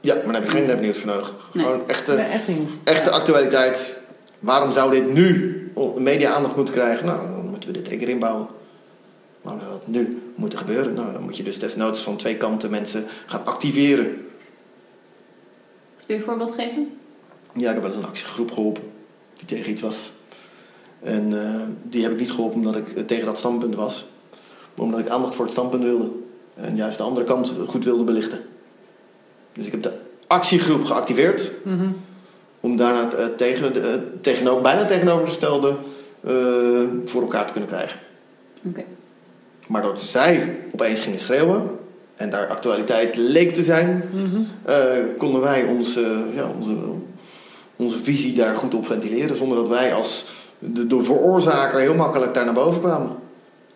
Ja, 0.00 0.14
maar 0.14 0.24
daar 0.24 0.34
heb 0.34 0.44
je 0.44 0.50
geen 0.50 0.66
nepnieuws 0.66 0.98
voor 0.98 1.06
nodig. 1.10 1.34
Nee. 1.52 1.64
Gewoon 1.64 1.88
echte, 1.88 2.12
Nee, 2.12 2.26
echt 2.26 2.48
nieuws. 2.48 2.70
echte 2.84 3.10
actualiteit. 3.10 3.96
Waarom 4.38 4.72
zou 4.72 4.90
dit 4.90 5.12
nu 5.12 5.54
media 5.96 6.32
aandacht 6.32 6.56
moeten 6.56 6.74
krijgen? 6.74 7.06
Nou, 7.06 7.26
dan 7.26 7.46
moeten 7.48 7.68
we 7.72 7.76
de 7.76 7.82
trigger 7.82 8.08
inbouwen. 8.08 8.46
Waarom 9.42 9.62
zou 9.62 9.72
dat 9.72 9.86
nu 9.86 10.22
moeten 10.34 10.58
gebeuren? 10.58 10.94
Nou, 10.94 11.12
dan 11.12 11.22
moet 11.22 11.36
je 11.36 11.42
dus 11.42 11.58
desnoods 11.58 12.02
van 12.02 12.16
twee 12.16 12.36
kanten 12.36 12.70
mensen 12.70 13.04
gaan 13.26 13.44
activeren. 13.46 14.04
Kun 14.06 14.26
je 16.06 16.14
een 16.14 16.22
voorbeeld 16.22 16.54
geven? 16.54 16.98
Ja, 17.54 17.68
ik 17.68 17.74
heb 17.74 17.82
wel 17.82 17.86
eens 17.92 17.96
een 18.02 18.06
actiegroep 18.08 18.50
geholpen 18.52 18.82
die 19.34 19.46
tegen 19.46 19.70
iets 19.70 19.82
was. 19.82 20.10
En 21.02 21.42
eh, 21.44 21.60
die 21.82 22.02
heb 22.02 22.12
ik 22.12 22.18
niet 22.18 22.30
geholpen 22.30 22.56
omdat 22.56 22.76
ik 22.76 22.88
eh, 22.88 23.04
tegen 23.04 23.26
dat 23.26 23.38
standpunt 23.38 23.74
was. 23.74 24.06
Maar 24.74 24.84
omdat 24.84 25.00
ik 25.00 25.08
aandacht 25.08 25.34
voor 25.34 25.44
het 25.44 25.52
standpunt 25.52 25.82
wilde. 25.82 26.08
En 26.54 26.76
juist 26.76 26.96
de 26.98 27.02
andere 27.04 27.26
kant 27.26 27.52
goed 27.66 27.84
wilde 27.84 28.04
belichten. 28.04 28.40
Dus 29.58 29.66
ik 29.66 29.72
heb 29.72 29.82
de 29.82 29.92
actiegroep 30.26 30.84
geactiveerd. 30.84 31.50
Mhm. 31.62 31.88
Om 32.60 32.76
daarna 32.76 33.10
eh, 33.16 33.24
tegen, 33.36 33.72
de, 33.72 34.02
tegenover, 34.20 34.62
bijna 34.62 34.84
tegenovergestelde 34.84 35.74
eh, 36.20 36.32
voor 37.04 37.22
elkaar 37.22 37.46
te 37.46 37.52
kunnen 37.52 37.70
krijgen. 37.70 37.98
Maar 39.66 39.82
doordat 39.82 40.02
zij 40.02 40.60
opeens 40.72 41.00
gingen 41.00 41.20
schreeuwen 41.20 41.70
en 42.16 42.30
daar 42.30 42.46
actualiteit 42.46 43.16
leek 43.16 43.54
te 43.54 43.64
zijn, 43.64 44.10
Mhm. 44.12 44.40
konden 45.16 45.40
wij 45.40 45.64
onze, 45.64 46.16
ja, 46.34 46.50
onze, 46.58 46.74
onze 47.76 47.98
visie 47.98 48.34
daar 48.34 48.56
goed 48.56 48.74
op 48.74 48.86
ventileren. 48.86 49.36
Zonder 49.36 49.56
dat 49.56 49.68
wij 49.68 49.94
als 49.94 50.24
de, 50.58 50.86
de 50.86 51.02
veroorzaker 51.02 51.78
heel 51.78 51.94
makkelijk 51.94 52.34
daar 52.34 52.44
naar 52.44 52.54
boven 52.54 52.80
kwamen. 52.80 53.16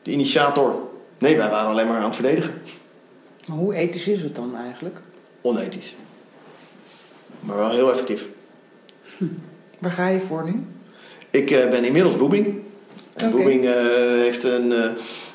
De 0.02 0.10
initiator. 0.10 0.74
Nee, 1.18 1.36
wij 1.36 1.50
waren 1.50 1.70
alleen 1.70 1.86
maar 1.86 1.96
aan 1.96 2.04
het 2.04 2.14
verdedigen. 2.14 2.52
Maar 3.46 3.56
hoe 3.56 3.74
ethisch 3.74 4.06
is 4.08 4.22
het 4.22 4.34
dan 4.34 4.56
eigenlijk? 4.56 5.00
Onethisch. 5.42 5.96
Maar 7.40 7.56
wel 7.56 7.70
heel 7.70 7.92
effectief. 7.92 8.26
Waar 9.78 9.90
ga 9.90 10.08
je 10.08 10.20
voor 10.20 10.44
nu? 10.44 10.66
Ik 11.30 11.50
eh, 11.50 11.70
ben 11.70 11.84
inmiddels 11.84 12.16
Boebing. 12.16 12.60
Boebing 13.30 13.64
eh, 13.64 13.72
heeft 14.18 14.44
een, 14.44 14.72
eh, 14.72 14.90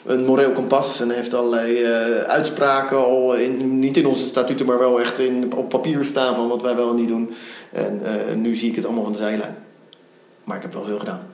een 0.06 0.26
moreel 0.26 0.52
kompas 0.52 1.00
en 1.00 1.10
heeft 1.10 1.34
allerlei 1.34 1.86
uitspraken 2.24 2.98
al, 2.98 3.36
in, 3.36 3.80
niet 3.80 3.98
in 3.98 4.06
onze 4.06 4.26
statuten, 4.26 4.65
maar 4.65 4.80
wel 4.80 5.00
echt 5.00 5.20
in, 5.20 5.54
op 5.56 5.70
papier 5.70 6.06
staan 6.06 6.36
van 6.36 6.48
wat 6.48 6.62
wij 6.62 6.76
wel 6.76 6.89
en 6.89 6.96
niet 6.96 7.08
doen. 7.08 7.34
En 7.72 8.41
nu 8.41 8.56
zie 8.56 8.70
ik 8.70 8.76
het 8.76 8.86
allemaal 8.86 9.04
van 9.04 9.12
de 9.12 9.17
zijlijn. 9.17 9.58
Maar 10.43 10.56
ik 10.56 10.62
heb 10.62 10.74
wel 10.74 10.86
veel 10.86 11.00
gedaan. 11.00 11.27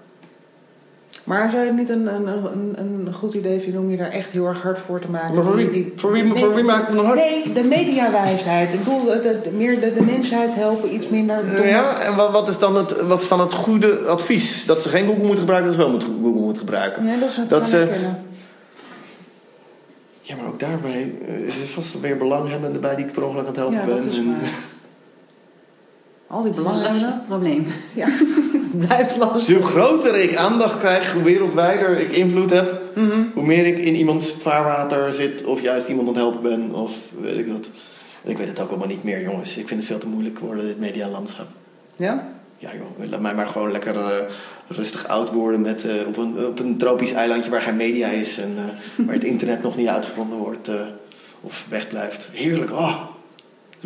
Maar 1.24 1.52
zou 1.52 1.66
het 1.66 1.76
niet 1.76 1.90
een, 1.90 2.08
een, 2.16 2.28
een, 2.28 2.76
een 2.80 3.14
goed 3.14 3.34
idee 3.34 3.60
vinden 3.60 3.82
om 3.82 3.90
je 3.90 3.98
daar 3.98 4.10
echt 4.10 4.32
heel 4.32 4.46
erg 4.48 4.62
hard 4.62 4.80
voor 4.80 5.00
te 5.00 5.08
maken? 5.08 5.36
Maar 5.36 5.44
voor 5.44 5.56
wie, 5.56 5.70
Die- 5.72 5.94
voor 5.96 6.12
wie, 6.12 6.24
nee, 6.24 6.36
voor 6.44 6.54
wie 6.56 6.64
maak 6.64 6.82
ik 6.82 6.90
me 6.90 6.96
dan 6.96 7.06
hard? 7.06 7.18
Nee, 7.20 7.54
de 7.54 7.64
mediawijsheid. 7.64 8.74
Ik 8.74 8.84
bedoel, 8.84 9.06
de, 9.06 9.40
meer 9.56 9.80
de, 9.80 9.94
de 9.94 10.02
mensheid 10.04 10.56
helpen, 10.56 10.94
iets 10.94 11.10
minder. 11.10 11.36
dommer. 11.42 11.68
Ja, 11.68 12.00
en 12.00 12.16
wat, 12.16 12.32
wat, 12.32 12.48
is 12.48 12.58
dan 12.58 12.76
het, 12.76 13.02
wat 13.02 13.22
is 13.22 13.28
dan 13.28 13.40
het 13.40 13.54
goede 13.54 13.98
advies? 14.08 14.66
Dat 14.66 14.82
ze 14.82 14.90
geen 14.90 15.06
Google 15.06 15.22
moeten 15.24 15.40
gebruiken, 15.40 15.68
dat 15.72 15.76
ze 15.80 15.82
wel 15.86 15.92
moeten 15.92 16.08
Google 16.24 16.42
moeten 16.42 16.62
gebruiken. 16.62 17.04
Nee, 17.04 17.20
dat 17.20 17.30
is 17.30 17.38
het 17.38 17.50
Dat 17.50 17.66
ze- 17.66 17.88
kennen. 17.92 18.24
Ja, 20.22 20.36
maar 20.36 20.46
ook 20.48 20.60
daarbij 20.60 21.12
eh, 21.28 21.40
is 21.40 21.60
er 21.62 21.68
vast 21.68 22.00
weer 22.00 22.18
belanghebbenden 22.18 22.82
bij 22.82 22.96
die 22.96 23.06
ik 23.06 23.12
per 23.12 23.24
ongeluk 23.24 23.40
aan 23.42 23.48
het 23.48 23.56
helpen 23.56 23.78
Ja, 23.80 23.86
ben. 23.86 23.96
dat 23.96 24.06
is 24.06 24.18
En- 24.18 24.28
waar. 24.40 24.50
Al 26.34 26.44
die 26.44 26.54
belanghebbenden. 26.54 27.22
probleem. 27.28 27.68
Ja, 27.94 28.08
blijft 28.88 29.10
Dus 29.10 29.18
lastig. 29.24 29.56
hoe 29.58 29.66
groter 29.66 30.16
ik 30.16 30.36
aandacht 30.36 30.80
krijg, 30.80 31.14
hoe 31.14 31.24
wereldwijder 31.24 32.00
ik 32.00 32.12
invloed 32.12 32.50
heb, 32.50 32.82
Mhm. 32.96 33.22
hoe 33.34 33.46
meer 33.46 33.66
ik 33.66 33.78
in 33.78 33.96
iemands 33.96 34.32
vaarwater 34.32 35.14
zit 35.14 35.44
of 35.44 35.62
juist 35.62 35.88
iemand 35.88 36.08
aan 36.08 36.14
het 36.14 36.24
helpen 36.24 36.42
ben 36.42 36.74
of 36.74 36.92
weet 37.22 37.38
ik 37.38 37.48
dat. 37.48 37.66
En 38.24 38.32
ik 38.32 38.38
weet 38.38 38.48
het 38.48 38.62
ook 38.62 38.70
allemaal 38.70 38.88
niet 38.88 39.04
meer, 39.04 39.22
jongens. 39.22 39.58
Ik 39.58 39.68
vind 39.68 39.80
het 39.80 39.90
veel 39.90 40.00
te 40.00 40.08
moeilijk 40.08 40.40
worden, 40.40 40.66
dit 40.66 40.80
medialandschap. 40.80 41.48
Ja? 41.96 42.28
Ja, 42.58 42.70
joh, 42.74 43.10
laat 43.10 43.22
mij 43.22 43.34
maar 43.34 43.48
gewoon 43.48 43.72
lekker 43.72 43.96
eh, 43.98 44.16
rustig 44.68 45.08
oud 45.08 45.32
worden 45.32 45.62
met, 45.62 45.86
eh, 45.86 46.08
op, 46.08 46.18
een, 46.18 46.46
op 46.48 46.60
een 46.60 46.78
tropisch 46.78 47.12
eilandje 47.14 47.50
waar 47.50 47.62
geen 47.62 47.76
media 47.76 48.08
is 48.08 48.38
en 48.38 48.54
eh, 48.58 49.06
waar 49.06 49.16
het 49.16 49.24
internet 49.24 49.64
nog 49.64 49.76
niet 49.76 49.88
uitgevonden 49.88 50.38
wordt 50.38 50.68
eh, 50.68 50.76
of 51.42 51.66
wegblijft. 51.70 52.30
Heerlijk, 52.32 52.72
oh. 52.72 53.02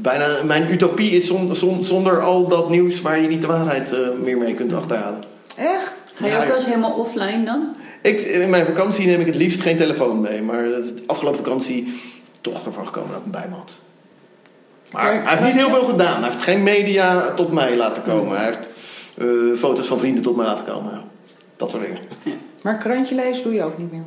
Bijna, 0.02 0.44
mijn 0.46 0.72
utopie 0.72 1.12
is 1.12 1.28
zon- 1.28 1.56
zon- 1.56 1.84
zonder 1.84 2.22
al 2.22 2.48
dat 2.48 2.70
nieuws 2.70 3.02
waar 3.02 3.20
je 3.22 3.28
niet 3.28 3.42
de 3.42 3.48
waarheid 3.48 3.94
eh, 3.94 4.00
meer 4.24 4.38
mee 4.38 4.54
kunt 4.54 4.74
achterhalen. 4.74 5.24
Echt? 5.56 5.94
Ga 6.14 6.26
je 6.26 6.32
Ja, 6.32 6.40
ook 6.42 6.48
wel 6.48 6.56
eens 6.56 6.66
helemaal 6.66 6.94
offline 6.98 7.46
dan? 7.46 7.76
Ik, 8.02 8.20
in 8.20 8.50
mijn 8.50 8.66
vakantie 8.66 9.06
neem 9.08 9.20
ik 9.20 9.26
het 9.26 9.36
liefst 9.36 9.62
geen 9.62 9.78
telefoon 9.78 10.22
mee. 10.22 10.42
Maar 10.42 10.64
de 10.64 11.04
afgelopen 11.06 11.40
vakantie 11.44 11.94
toch 12.42 12.66
ervan 12.66 12.86
gekomen 12.86 13.10
dat 13.10 13.18
ik 13.18 13.24
hem 13.24 13.32
bij 13.42 13.48
me 13.50 13.56
had. 13.56 13.72
Maar 14.92 15.12
Kijk, 15.12 15.24
hij 15.28 15.38
heeft 15.38 15.54
niet 15.54 15.62
heel 15.66 15.76
veel 15.76 15.86
gedaan. 15.88 16.22
Hij 16.24 16.32
heeft 16.32 16.44
geen 16.44 16.64
media 16.64 17.34
tot 17.34 17.52
mij 17.52 17.76
laten 17.78 18.04
komen. 18.04 18.38
Hij 18.38 18.46
heeft 18.46 18.70
eh, 19.18 19.28
foto's 19.60 19.86
van 19.88 20.00
vrienden 20.00 20.24
tot 20.24 20.36
mij 20.36 20.46
laten 20.46 20.66
komen. 20.66 20.92
Ja. 20.92 21.04
Dat 21.58 21.70
soort 21.70 21.84
dingen. 21.84 22.00
Maar 22.62 22.78
krantje 22.78 23.16
lezen 23.16 23.44
doe 23.44 23.54
je 23.54 23.64
ook 23.64 23.78
niet 23.78 23.92
meer. 23.92 24.04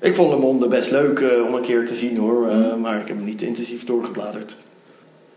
Ik 0.00 0.14
vond 0.14 0.30
Le 0.30 0.36
Monde 0.38 0.68
best 0.68 0.90
leuk 0.90 1.18
eh, 1.18 1.46
om 1.46 1.54
een 1.54 1.62
keer 1.62 1.86
te 1.86 1.94
zien 1.94 2.16
hoor. 2.16 2.48
eh, 2.48 2.74
maar 2.74 3.00
ik 3.00 3.08
heb 3.08 3.16
hem 3.16 3.24
niet 3.26 3.42
intensief 3.42 3.84
doorgebladerd. 3.84 4.56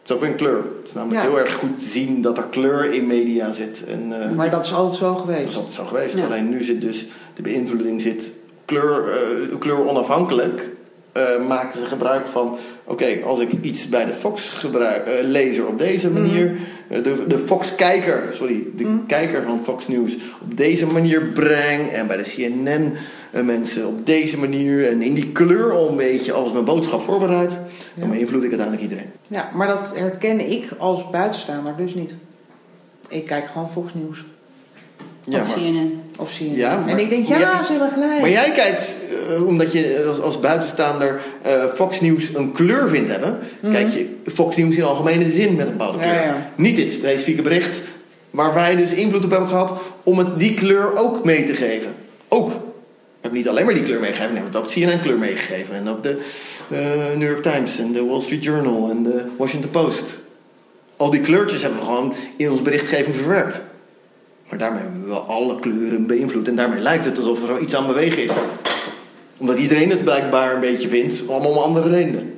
Het 0.05 0.13
is 0.13 0.19
ook 0.19 0.21
weer 0.21 0.31
een 0.31 0.35
kleur. 0.37 0.55
Het 0.79 0.87
is 0.87 0.93
namelijk 0.93 1.23
Ja. 1.23 1.29
heel 1.29 1.39
erg 1.39 1.53
goed 1.53 1.79
te 1.79 1.85
zien 1.87 2.21
dat 2.21 2.37
er 2.37 2.43
kleur 2.49 2.93
in 2.93 3.07
media 3.07 3.53
zit. 3.53 3.83
En, 3.87 4.21
eh, 4.21 4.29
Maar 4.31 4.49
dat 4.49 4.65
is 4.65 4.73
altijd 4.73 4.99
zo 4.99 5.11
Dat 5.13 5.19
geweest. 5.21 5.47
is 5.47 5.55
altijd 5.55 5.73
zo 5.73 5.83
geweest. 5.85 6.17
Ja. 6.17 6.25
Alleen 6.25 6.49
nu 6.49 6.63
zit 6.63 6.81
dus 6.81 7.05
de 7.35 7.41
beïnvloeding 7.41 8.01
zit 8.01 8.31
kleur, 8.65 9.03
eh, 9.11 9.57
kleur 9.59 9.87
onafhankelijk. 9.87 10.69
eh 11.11 11.47
maken 11.47 11.79
ze 11.79 11.85
gebruik 11.85 12.27
van. 12.27 12.57
Oké, 12.83 13.05
als 13.25 13.39
ik 13.39 13.49
iets 13.61 13.89
bij 13.89 14.05
de 14.05 14.13
Fox 14.13 14.49
gebruik, 14.49 15.07
eh, 15.07 15.13
lezer 15.27 15.67
op 15.67 15.79
deze 15.79 16.09
manier. 16.09 16.55
eh, 16.89 17.03
de, 17.03 17.23
de 17.27 17.37
Fox-kijker, 17.37 18.23
sorry, 18.31 18.67
de 18.75 18.83
Mhm. 18.83 19.05
kijker 19.07 19.43
van 19.43 19.59
Fox 19.63 19.87
News 19.87 20.15
op 20.41 20.57
deze 20.57 20.85
manier 20.85 21.21
breng. 21.21 21.89
En 21.91 22.07
bij 22.07 22.17
de 22.17 22.23
CNN 22.23 22.83
eh, 22.93 22.99
mensen 23.43 23.87
op 23.87 24.05
deze 24.05 24.37
manier. 24.37 24.87
En 24.89 25.01
in 25.01 25.13
die 25.13 25.31
kleur 25.31 25.71
al 25.71 25.89
een 25.89 25.95
beetje 25.95 26.33
als 26.33 26.51
mijn 26.51 26.65
boodschap 26.65 27.01
voorbereid. 27.03 27.57
Dan 27.93 28.09
beïnvloed 28.09 28.43
ik 28.43 28.49
uiteindelijk 28.49 28.81
iedereen. 28.81 29.11
Ja, 29.27 29.49
maar 29.53 29.67
dat 29.67 29.91
herken 29.95 30.51
ik 30.51 30.67
als 30.77 31.09
buitenstaander 31.09 31.73
dus 31.77 31.93
niet. 31.93 32.15
Ik 33.09 33.25
kijk 33.25 33.45
gewoon 33.51 33.69
Fox 33.71 33.91
News. 33.93 34.23
Ja, 35.23 35.41
of 35.41 35.47
maar- 35.47 35.55
CNN? 35.57 36.01
Of 36.17 36.31
CNN. 36.37 36.55
Ja, 36.55 36.77
maar- 36.77 36.87
en 36.89 36.99
ik 36.99 37.09
denk, 37.09 37.27
ja, 37.27 37.39
jij- 37.39 37.63
ze 37.65 37.71
hebben 37.71 37.89
gelijk. 37.93 38.19
Maar 38.19 38.29
jij 38.29 38.51
kijkt, 38.51 38.95
eh, 39.29 39.45
omdat 39.45 39.71
je 39.71 40.05
als, 40.09 40.19
als 40.21 40.39
buitenstaander 40.39 41.21
eh, 41.41 41.63
Fox 41.73 42.01
News 42.01 42.33
een 42.33 42.51
kleur 42.51 42.89
vindt 42.89 43.11
hebben, 43.11 43.39
kijk 43.71 43.89
je 43.93 44.15
Fox 44.33 44.55
News 44.57 44.75
in 44.75 44.83
algemene 44.83 45.25
zin 45.31 45.55
met 45.55 45.65
een 45.67 45.77
bepaalde 45.77 45.97
kleur. 45.97 46.09
Mhm. 46.13 46.21
Ja, 46.23 46.25
ja. 46.27 46.49
Niet 46.55 46.75
dit 46.75 46.91
specifieke 46.91 47.41
bericht 47.41 47.81
waar 48.29 48.53
wij 48.53 48.75
dus 48.75 48.93
invloed 48.93 49.23
op 49.25 49.31
hebben 49.31 49.49
gehad 49.49 49.73
om 50.03 50.17
het 50.17 50.39
die 50.39 50.53
kleur 50.53 50.97
ook 50.97 51.23
mee 51.23 51.43
te 51.43 51.53
geven. 51.55 51.93
Ook. 52.27 52.51
Hebben 53.25 53.43
niet 53.43 53.53
alleen 53.53 53.65
maar 53.65 53.73
die 53.73 53.83
kleur 53.83 53.99
meegegeven, 53.99 54.33
we 54.33 54.39
hebben 54.39 54.61
ook 54.61 54.67
CNN 54.67 55.01
kleur 55.01 55.17
meegegeven. 55.17 55.75
En 55.75 55.87
ook 55.87 56.03
de 56.03 56.17
eh, 56.69 57.17
New 57.17 57.29
York 57.29 57.41
Times 57.41 57.79
en 57.79 57.91
de 57.91 58.05
Wall 58.05 58.21
Street 58.21 58.43
Journal 58.43 58.89
en 58.89 59.03
de 59.03 59.25
Washington 59.37 59.71
Post. 59.71 60.17
Al 60.97 61.09
die 61.09 61.21
kleurtjes 61.21 61.61
hebben 61.61 61.79
we 61.79 61.85
gewoon 61.85 62.13
in 62.37 62.51
onze 62.51 62.63
berichtgeving 62.63 63.15
verwerkt. 63.15 63.61
Maar 64.49 64.59
daarmee 64.59 64.81
hebben 64.81 65.01
we 65.01 65.07
wel 65.07 65.19
alle 65.19 65.59
kleuren 65.59 66.07
beïnvloed. 66.07 66.47
En 66.47 66.55
daarmee 66.55 66.79
lijkt 66.79 67.05
het 67.05 67.17
alsof 67.17 67.49
er 67.49 67.59
iets 67.59 67.75
aan 67.75 67.87
bewegen 67.87 68.23
is. 68.23 68.31
Omdat 69.37 69.57
iedereen 69.57 69.89
het 69.89 70.03
blijkbaar 70.03 70.53
een 70.53 70.61
beetje 70.61 70.87
vindt, 70.87 71.23
allemaal 71.29 71.51
om 71.51 71.57
andere 71.57 71.89
redenen. 71.89 72.33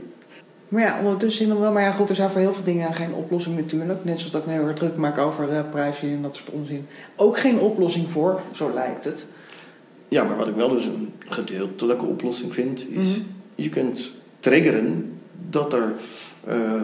Maar 0.67 0.81
ja, 0.81 0.97
ondertussen 0.99 1.45
zien 1.45 1.55
we 1.55 1.61
wel. 1.61 1.71
Maar 1.71 1.83
ja, 1.83 1.91
goed, 1.91 2.09
er 2.09 2.15
zijn 2.15 2.29
voor 2.29 2.41
heel 2.41 2.53
veel 2.53 2.63
dingen 2.63 2.93
geen 2.93 3.13
oplossing 3.13 3.55
natuurlijk. 3.55 4.03
Net 4.03 4.17
zoals 4.17 4.31
dat 4.31 4.41
ik 4.41 4.47
me 4.47 4.53
heel 4.53 4.67
erg 4.67 4.77
druk 4.77 4.95
maak 4.95 5.17
over 5.17 5.49
eh, 5.49 5.59
privacy 5.71 6.05
en 6.05 6.21
dat 6.21 6.35
soort 6.35 6.49
onzin. 6.49 6.87
Ook 7.15 7.39
geen 7.39 7.59
oplossing 7.59 8.09
voor, 8.09 8.41
zo 8.51 8.71
lijkt 8.73 9.03
het. 9.03 9.25
Ja, 10.07 10.23
maar 10.23 10.37
wat 10.37 10.47
ik 10.47 10.55
wel 10.55 10.69
dus 10.69 10.85
een 10.85 11.13
gedeeltelijke 11.27 12.05
oplossing 12.05 12.53
vind, 12.53 12.89
is 12.89 13.07
Mhm. 13.17 13.19
je 13.55 13.69
kunt 13.69 14.11
triggeren 14.39 15.19
dat 15.49 15.73
er 15.73 15.93
eh, 16.43 16.81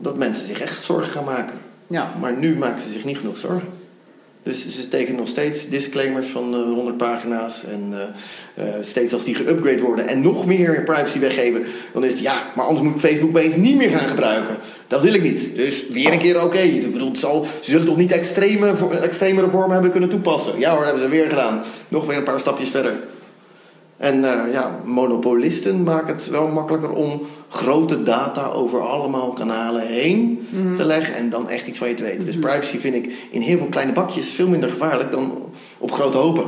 dat 0.00 0.16
mensen 0.16 0.46
zich 0.46 0.60
echt 0.60 0.84
zorgen 0.84 1.12
gaan 1.12 1.24
maken. 1.24 1.58
Ja, 1.86 2.14
Maar 2.20 2.36
nu 2.36 2.56
maken 2.56 2.82
ze 2.82 2.88
zich 2.92 3.04
niet 3.04 3.16
genoeg 3.18 3.36
zorgen. 3.36 3.68
Dus 4.42 4.68
ze 4.68 4.88
tekenen 4.88 5.18
nog 5.18 5.28
steeds 5.28 5.68
disclaimers 5.68 6.28
van 6.28 6.54
eh, 6.54 6.60
100 6.62 6.96
pagina's. 6.96 7.64
En 7.64 7.92
eh, 8.54 8.66
eh, 8.66 8.74
steeds 8.82 9.12
als 9.12 9.24
die 9.24 9.36
geüpgrade 9.36 9.82
worden 9.82 10.06
en 10.06 10.20
nog 10.20 10.46
meer 10.46 10.82
privacy 10.82 11.18
weggeven, 11.18 11.64
dan 11.92 12.04
is 12.04 12.10
het 12.10 12.20
ja, 12.20 12.42
maar 12.54 12.66
anders 12.66 12.88
moet 12.88 13.00
Facebook 13.00 13.28
opeens 13.28 13.56
niet 13.56 13.76
meer 13.76 13.90
gaan 13.90 14.08
gebruiken. 14.08 14.56
Dat 14.86 15.02
wil 15.02 15.14
ik 15.14 15.22
niet. 15.22 15.56
Dus 15.56 15.88
weer 15.88 16.12
een 16.12 16.18
keer 16.18 16.44
oké. 16.44 16.68
Zal, 17.12 17.46
ze 17.62 17.70
zullen 17.70 17.86
toch 17.86 17.96
niet 17.96 18.12
extreme, 18.12 18.72
extremere 19.00 19.50
vormen 19.50 19.72
hebben 19.72 19.90
kunnen 19.90 20.08
toepassen. 20.08 20.58
Ja 20.58 20.70
hoor, 20.70 20.84
dat 20.84 20.86
hebben 20.86 21.02
ze 21.10 21.16
weer 21.16 21.28
gedaan. 21.28 21.62
Nog 21.88 22.06
weer 22.06 22.16
een 22.16 22.22
paar 22.22 22.40
stapjes 22.40 22.68
verder. 22.68 23.00
En 24.00 24.24
eh, 24.24 24.52
ja, 24.52 24.80
monopolisten 24.84 25.82
maken 25.82 26.14
het 26.14 26.28
wel 26.28 26.48
makkelijker 26.48 26.90
om 26.90 27.20
grote 27.48 28.02
data 28.02 28.46
over 28.46 28.88
allemaal 28.88 29.32
kanalen 29.32 29.86
heen 29.86 30.46
te 30.76 30.84
leggen 30.84 31.14
en 31.14 31.30
dan 31.30 31.48
echt 31.48 31.66
iets 31.66 31.78
van 31.78 31.88
je 31.88 31.94
te 31.94 32.02
weten. 32.02 32.26
Dus 32.26 32.38
privacy 32.38 32.78
vind 32.78 32.94
ik 32.94 33.12
in 33.30 33.40
heel 33.40 33.58
veel 33.58 33.66
kleine 33.66 33.92
bakjes 33.92 34.28
veel 34.28 34.48
minder 34.48 34.70
gevaarlijk 34.70 35.12
dan 35.12 35.32
op 35.78 35.92
grote 35.92 36.16
hopen. 36.16 36.44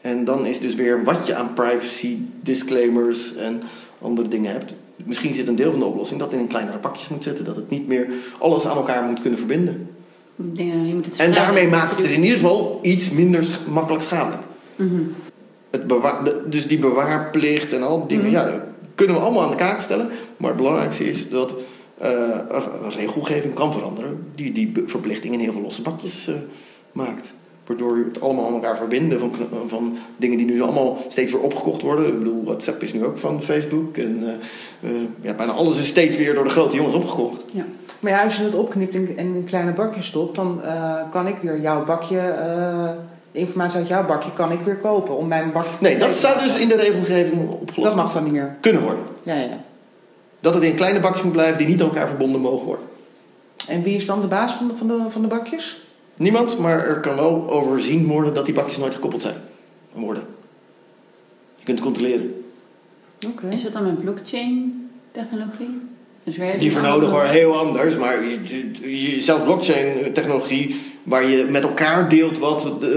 En 0.00 0.24
dan 0.24 0.46
is 0.46 0.60
dus 0.60 0.74
weer 0.74 1.04
wat 1.04 1.26
je 1.26 1.34
aan 1.34 1.52
privacy 1.52 2.16
disclaimers 2.40 3.36
en 3.36 3.62
andere 4.00 4.28
dingen 4.28 4.52
hebt. 4.52 4.72
Misschien 4.96 5.34
zit 5.34 5.48
een 5.48 5.56
deel 5.56 5.70
van 5.70 5.80
de 5.80 5.86
oplossing 5.86 6.20
dat 6.20 6.32
in 6.32 6.46
kleinere 6.46 6.78
pakjes 6.78 7.08
moet 7.08 7.22
zitten, 7.22 7.44
dat 7.44 7.56
het 7.56 7.70
niet 7.70 7.86
meer 7.86 8.06
alles 8.38 8.66
aan 8.66 8.76
elkaar 8.76 9.02
moet 9.02 9.20
kunnen 9.20 9.38
verbinden. 9.38 9.88
Ik 10.36 10.56
denk, 10.56 10.72
je 10.72 10.94
moet 10.94 11.06
het 11.06 11.16
En 11.16 11.32
daarmee 11.32 11.68
maakt 11.68 11.96
het 11.96 12.04
er 12.04 12.12
in 12.12 12.22
ieder 12.22 12.38
geval 12.38 12.78
iets 12.82 13.10
minder 13.10 13.48
makkelijk 13.68 14.02
schadelijk. 14.02 14.42
Mhm. 14.76 15.02
Het 15.70 15.86
bewaar, 15.86 16.24
de- 16.24 16.42
dus 16.48 16.66
die 16.66 16.78
bewaarplicht 16.78 17.72
en 17.72 17.82
al 17.82 18.06
die 18.06 18.16
dingen, 18.16 18.30
ja, 18.30 18.44
dat 18.44 18.60
kunnen 18.94 19.16
we 19.16 19.22
allemaal 19.22 19.42
aan 19.42 19.50
de 19.50 19.56
kaak 19.56 19.80
stellen. 19.80 20.08
Maar 20.36 20.48
het 20.48 20.56
belangrijkste 20.58 21.08
is 21.08 21.30
dat 21.30 21.54
er 21.98 22.62
regelgeving 22.96 23.54
kan 23.54 23.72
veranderen 23.72 24.22
die 24.34 24.52
die 24.52 24.72
verplichting 24.86 25.34
in 25.34 25.40
heel 25.40 25.52
veel 25.52 25.62
losse 25.62 25.82
bakjes 25.82 26.28
eh, 26.28 26.34
maakt. 26.92 27.32
Waardoor 27.66 27.98
je 27.98 28.04
het 28.04 28.20
allemaal 28.20 28.46
aan 28.46 28.52
elkaar 28.54 28.76
verbinden 28.76 29.18
van, 29.20 29.32
van 29.66 29.96
dingen 30.16 30.36
die 30.36 30.46
nu 30.46 30.62
allemaal 30.62 30.98
steeds 31.08 31.32
weer 31.32 31.40
opgekocht 31.40 31.82
worden. 31.82 32.06
Ik 32.06 32.18
bedoel, 32.18 32.44
WhatsApp 32.44 32.82
is 32.82 32.92
nu 32.92 33.04
ook 33.04 33.18
van 33.18 33.42
Facebook. 33.42 33.96
En 33.96 34.22
eh, 34.82 34.90
ja, 35.20 35.34
bijna 35.34 35.52
alles 35.52 35.80
is 35.80 35.86
steeds 35.88 36.16
weer 36.16 36.34
door 36.34 36.44
de 36.44 36.50
grote 36.50 36.76
jongens 36.76 36.94
opgekocht. 36.94 37.44
Ja. 37.52 37.64
maar 38.00 38.12
ja, 38.12 38.24
als 38.24 38.36
je 38.36 38.42
het 38.44 38.54
opknipt 38.54 38.94
en 38.94 39.16
in 39.16 39.44
kleine 39.46 39.72
bakjes 39.72 40.06
stopt, 40.06 40.34
dan 40.36 40.60
kan 41.10 41.26
ik 41.26 41.36
weer 41.42 41.60
jouw 41.60 41.84
bakje, 41.84 42.18
de 43.38 43.44
informatie 43.44 43.78
uit 43.78 43.88
jouw 43.88 44.06
bakje, 44.06 44.32
kan 44.32 44.52
ik 44.52 44.60
weer 44.60 44.76
kopen 44.76 45.16
om 45.16 45.28
mijn 45.28 45.52
bakje 45.52 45.70
te 45.70 45.76
Nee, 45.80 45.98
dat 45.98 46.14
zou 46.16 46.38
dus 46.40 46.58
in 46.58 46.68
de 46.68 46.76
regelgeving 46.76 47.48
opgelost 47.50 47.82
Dat 47.94 47.94
mag 48.04 48.12
dan 48.12 48.22
niet 48.24 48.32
meer. 48.32 48.56
kunnen 48.60 48.82
worden. 48.82 49.04
Ja, 49.22 49.34
ja, 49.34 49.40
ja. 49.40 49.60
Dat 50.40 50.54
het 50.54 50.62
in 50.62 50.74
kleine 50.74 51.00
bakjes 51.00 51.22
moet 51.22 51.32
blijven 51.32 51.58
die 51.58 51.66
niet 51.66 51.80
aan 51.82 51.88
elkaar 51.88 52.08
verbonden 52.08 52.40
mogen 52.40 52.66
worden. 52.66 52.86
En 53.68 53.82
wie 53.82 53.96
is 53.96 54.06
dan 54.06 54.20
de 54.20 54.26
baas 54.26 54.52
van 54.52 54.68
de, 54.68 54.74
van 54.76 54.86
de, 54.88 54.98
van 55.08 55.22
de 55.22 55.28
bakjes? 55.28 55.82
Niemand, 56.16 56.58
maar 56.58 56.86
er 56.86 57.00
kan 57.00 57.16
wel 57.16 57.50
overzien 57.50 58.06
worden 58.06 58.34
dat 58.34 58.44
die 58.44 58.54
bakjes 58.54 58.76
nooit 58.76 58.94
gekoppeld 58.94 59.22
zijn. 59.22 59.34
Worden. 59.92 60.24
Je 61.56 61.64
kunt 61.64 61.78
het 61.78 61.86
controleren. 61.86 62.44
Oké. 63.26 63.48
Is 63.48 63.62
dat 63.62 63.72
dan 63.72 63.84
met 63.84 64.00
blockchain? 64.00 64.82
technologie? 65.12 65.80
Dus 66.24 66.36
Die 66.58 66.72
voor 66.72 66.82
nodig 66.82 67.10
hoor, 67.10 67.22
heel 67.22 67.58
anders. 67.58 67.96
Maar 67.96 68.22
je, 68.24 68.38
je, 68.44 69.14
je- 69.14 69.20
zelfs 69.20 69.44
blockchain 69.44 70.12
technologie, 70.12 70.80
waar 71.08 71.24
je 71.24 71.44
met 71.44 71.62
elkaar 71.62 72.08
deelt 72.08 72.38
wat. 72.38 72.70
eh, 72.82 72.88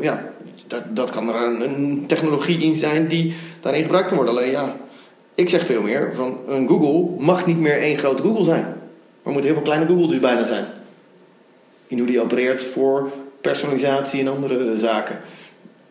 ja, 0.00 0.32
dat, 0.66 0.82
dat 0.96 1.10
kan 1.10 1.28
er 1.28 1.34
een, 1.42 2.04
technologie 2.06 2.58
in 2.58 2.74
zijn 2.74 3.08
die 3.08 3.34
daarin 3.60 3.82
gebruikt 3.82 4.08
kan 4.08 4.16
worden. 4.16 4.34
Alleen 4.34 4.50
ja, 4.50 4.76
ik 5.34 5.48
zeg 5.48 5.66
veel 5.66 5.82
meer 5.82 6.12
van 6.14 6.36
een 6.46 6.68
Google 6.68 7.24
mag 7.24 7.46
niet 7.46 7.60
meer 7.60 7.78
één 7.80 7.98
grote 7.98 8.22
Google 8.22 8.44
zijn. 8.44 8.64
Er 9.22 9.32
moeten 9.32 9.44
heel 9.44 9.54
veel 9.54 9.72
kleine 9.72 9.86
Googles 9.86 10.20
bijna 10.20 10.46
zijn. 10.46 10.64
In 11.86 11.98
hoe 11.98 12.06
die 12.06 12.20
opereert 12.20 12.64
voor 12.64 13.10
personalisatie 13.40 14.20
en 14.20 14.28
andere 14.28 14.78
zaken. 14.78 15.18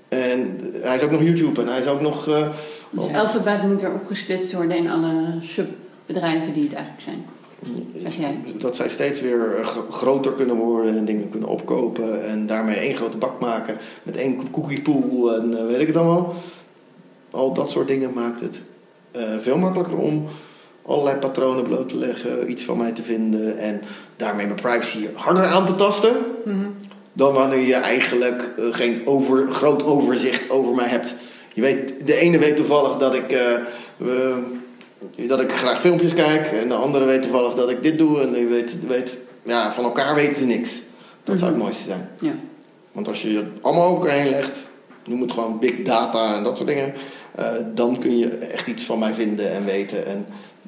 En 0.07 0.59
hij 0.81 0.95
is 0.95 1.01
ook 1.03 1.11
nog 1.11 1.21
YouTube 1.21 1.61
en 1.61 1.67
hij 1.67 1.79
is 1.79 1.87
ook 1.87 2.01
nog. 2.01 2.27
eh, 2.27 2.47
Dus 2.89 3.13
Alphabet 3.13 3.63
moet 3.63 3.81
er 3.81 3.93
opgesplitst 3.93 4.53
worden 4.53 4.77
in 4.77 4.89
alle 4.89 5.11
subbedrijven 5.41 6.53
die 6.53 6.63
het 6.63 6.73
eigenlijk 6.73 7.03
zijn. 7.03 7.25
Jij. 8.17 8.37
Dat 8.57 8.75
zij 8.75 8.89
steeds 8.89 9.21
weer 9.21 9.55
eh, 9.55 9.65
gro- 9.65 9.85
groter 9.89 10.31
kunnen 10.31 10.55
worden 10.55 10.97
en 10.97 11.05
dingen 11.05 11.29
kunnen 11.29 11.49
opkopen 11.49 12.27
en 12.27 12.47
daarmee 12.47 12.75
één 12.75 12.95
grote 12.95 13.17
bak 13.17 13.39
maken 13.39 13.77
met 14.03 14.17
één 14.17 14.51
cookie 14.51 14.81
pool 14.81 15.35
en 15.35 15.57
eh, 15.57 15.65
weet 15.65 15.79
ik 15.81 15.87
het 15.87 15.95
allemaal. 15.95 16.33
Al 17.31 17.53
dat 17.53 17.69
soort 17.69 17.87
dingen 17.87 18.13
maakt 18.13 18.41
het 18.41 18.61
eh, 19.11 19.23
veel 19.41 19.57
makkelijker 19.57 19.97
om 19.97 20.25
allerlei 20.85 21.17
patronen 21.17 21.63
bloot 21.63 21.89
te 21.89 21.97
leggen, 21.97 22.49
iets 22.51 22.63
van 22.63 22.77
mij 22.77 22.91
te 22.91 23.03
vinden 23.03 23.57
en 23.57 23.81
daarmee 24.15 24.45
mijn 24.45 24.61
privacy 24.61 25.07
harder 25.13 25.45
aan 25.45 25.65
te 25.65 25.75
tasten 25.75 26.15
dan 27.13 27.33
wanneer 27.33 27.67
je 27.67 27.73
eigenlijk 27.75 28.51
geen 28.71 29.01
over, 29.05 29.51
groot 29.51 29.83
overzicht 29.83 30.49
over 30.49 30.75
mij 30.75 30.87
hebt. 30.87 31.15
Je 31.53 31.61
weet, 31.61 32.07
de 32.07 32.15
ene 32.15 32.37
weet 32.37 32.55
toevallig 32.55 32.97
dat 32.97 33.15
ik, 33.15 33.37
dat 35.27 35.41
ik 35.41 35.51
graag 35.51 35.79
filmpjes 35.79 36.13
kijk 36.13 36.51
en 36.51 36.67
de 36.67 36.75
andere 36.75 37.05
weet 37.05 37.21
toevallig 37.21 37.53
dat 37.53 37.69
ik 37.69 37.83
dit 37.83 37.99
doe 37.99 38.21
en 38.21 38.33
die 38.33 38.45
weet, 38.45 38.87
weet 38.87 39.17
ja, 39.43 39.73
van 39.73 39.83
elkaar 39.83 40.15
weten 40.15 40.35
ze 40.35 40.45
niks. 40.45 40.81
Dat 41.23 41.39
zou 41.39 41.51
het 41.51 41.59
mooiste 41.59 41.83
zijn. 41.83 42.09
Ja. 42.19 42.33
Want 42.91 43.07
als 43.07 43.21
je 43.21 43.35
het 43.35 43.45
allemaal 43.61 43.87
over 43.87 44.01
elkaar 44.01 44.21
heen 44.21 44.29
legt, 44.29 44.67
noem 45.05 45.21
het 45.21 45.31
gewoon 45.31 45.59
big 45.59 45.81
data 45.81 46.35
en 46.35 46.43
dat 46.43 46.57
soort 46.57 46.69
dingen, 46.69 46.93
eh, 47.35 47.45
dan 47.73 47.99
kun 47.99 48.17
je 48.17 48.27
echt 48.27 48.67
iets 48.67 48.83
van 48.83 48.99
mij 48.99 49.13
vinden 49.13 49.51
en 49.51 49.65
weten 49.65 50.05
en 50.05 50.25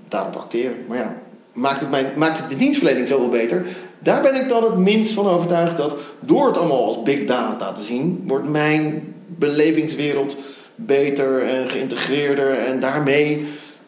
daarop 0.08 0.36
acteren. 0.36 0.76
Maar 0.88 0.98
ja, 0.98 1.16
maakt 1.54 1.80
het, 1.80 1.90
mijn, 1.90 2.06
maakt 2.16 2.38
het 2.38 2.50
de 2.50 2.56
dienstverlening 2.56 3.08
zoveel 3.08 3.30
beter? 3.30 3.66
Daar 4.00 4.22
ben 4.22 4.36
ik 4.36 4.50
dan 4.50 4.64
het 4.64 4.78
minst 4.78 5.14
van 5.14 5.28
overtuigd 5.28 5.78
dat 5.78 5.96
door 6.20 6.48
het 6.48 6.58
allemaal 6.58 6.86
als 6.86 7.04
big 7.04 7.26
data 7.26 7.74
te 7.74 7.84
zien, 7.84 8.24
wordt 8.26 8.50
mijn 8.50 9.14
belevingswereld 9.28 10.38
beter 10.76 11.44
en 11.44 11.70
geïntegreerder 11.70 12.50
en 12.50 12.80
daarmee 12.80 13.48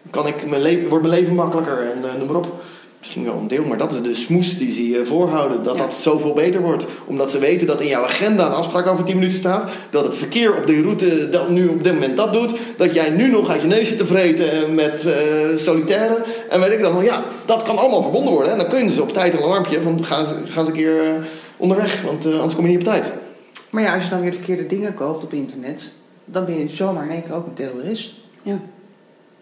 kan 0.10 0.28
ik 0.28 0.50
mijn 0.50 0.62
leven, 0.62 0.90
wordt 0.90 1.08
mijn 1.08 1.20
leven 1.20 1.36
makkelijker 1.36 1.92
en 1.96 2.04
eh, 2.04 2.16
noem 2.18 2.28
maar 2.28 2.36
op. 2.36 2.54
Misschien 3.00 3.24
wel 3.24 3.38
een 3.38 3.48
deel, 3.48 3.64
maar 3.66 3.78
dat 3.78 3.94
is 3.94 4.02
de 4.02 4.16
smoes 4.16 4.58
die 4.58 4.72
ze 4.72 4.90
je 4.90 5.06
voorhouden. 5.06 5.64
Dat 5.64 5.78
Ja. 5.78 5.82
dat 5.84 5.94
zoveel 5.94 6.34
beter 6.34 6.62
wordt. 6.62 6.86
Omdat 7.06 7.32
ze 7.32 7.40
weten 7.40 7.68
dat 7.68 7.82
in 7.82 7.88
jouw 7.88 8.04
agenda 8.04 8.46
een 8.46 8.52
afspraak 8.54 8.88
over 8.88 9.04
10 9.04 9.16
minuten 9.16 9.38
staat. 9.38 9.72
Dat 9.90 10.04
het 10.06 10.16
verkeer 10.16 10.58
op 10.58 10.68
die 10.68 10.82
route 10.82 11.30
dat 11.30 11.50
nu 11.50 11.68
op 11.68 11.84
dit 11.84 11.94
moment 11.94 12.18
dat 12.18 12.34
doet. 12.34 12.54
Dat 12.78 12.94
jij 12.94 13.10
nu 13.10 13.32
nog 13.32 13.50
uit 13.50 13.62
je 13.62 13.68
neus 13.68 13.88
zit 13.88 13.98
te 13.98 14.06
vreten 14.06 14.76
met 14.76 15.06
eh 15.06 15.58
solitaire. 15.58 16.18
En 16.50 16.60
weet 16.60 16.72
ik 16.72 16.80
dan, 16.80 17.04
ja, 17.04 17.24
dat 17.46 17.64
kan 17.64 17.78
allemaal 17.78 18.02
verbonden 18.02 18.34
worden. 18.34 18.52
En 18.52 18.58
dan 18.58 18.68
kunnen 18.70 18.92
ze 18.94 19.02
op 19.02 19.14
tijd 19.14 19.34
een 19.34 19.44
alarmpje 19.44 19.82
van 19.82 20.06
ga 20.06 20.20
eens, 20.20 20.30
ga 20.50 20.60
eens 20.60 20.68
een 20.70 20.74
keer 20.76 21.04
eh, 21.04 21.14
onderweg. 21.58 22.02
Want 22.02 22.26
eh, 22.26 22.34
anders 22.36 22.56
kom 22.56 22.64
je 22.66 22.70
niet 22.70 22.80
op 22.88 22.94
tijd. 22.94 23.12
Maar 23.70 23.84
ja, 23.84 23.94
als 23.94 24.04
je 24.04 24.10
dan 24.10 24.22
weer 24.22 24.32
de 24.32 24.38
verkeerde 24.38 24.66
dingen 24.66 24.94
koopt 24.94 25.24
op 25.24 25.34
internet, 25.34 25.92
dan 26.26 26.46
ben 26.46 26.60
je 26.60 26.70
zomaar 26.70 27.04
in 27.04 27.12
één 27.12 27.24
keer 27.24 27.34
ook 27.34 27.46
een 27.46 27.54
terrorist. 27.54 28.14
Ja. 28.44 28.60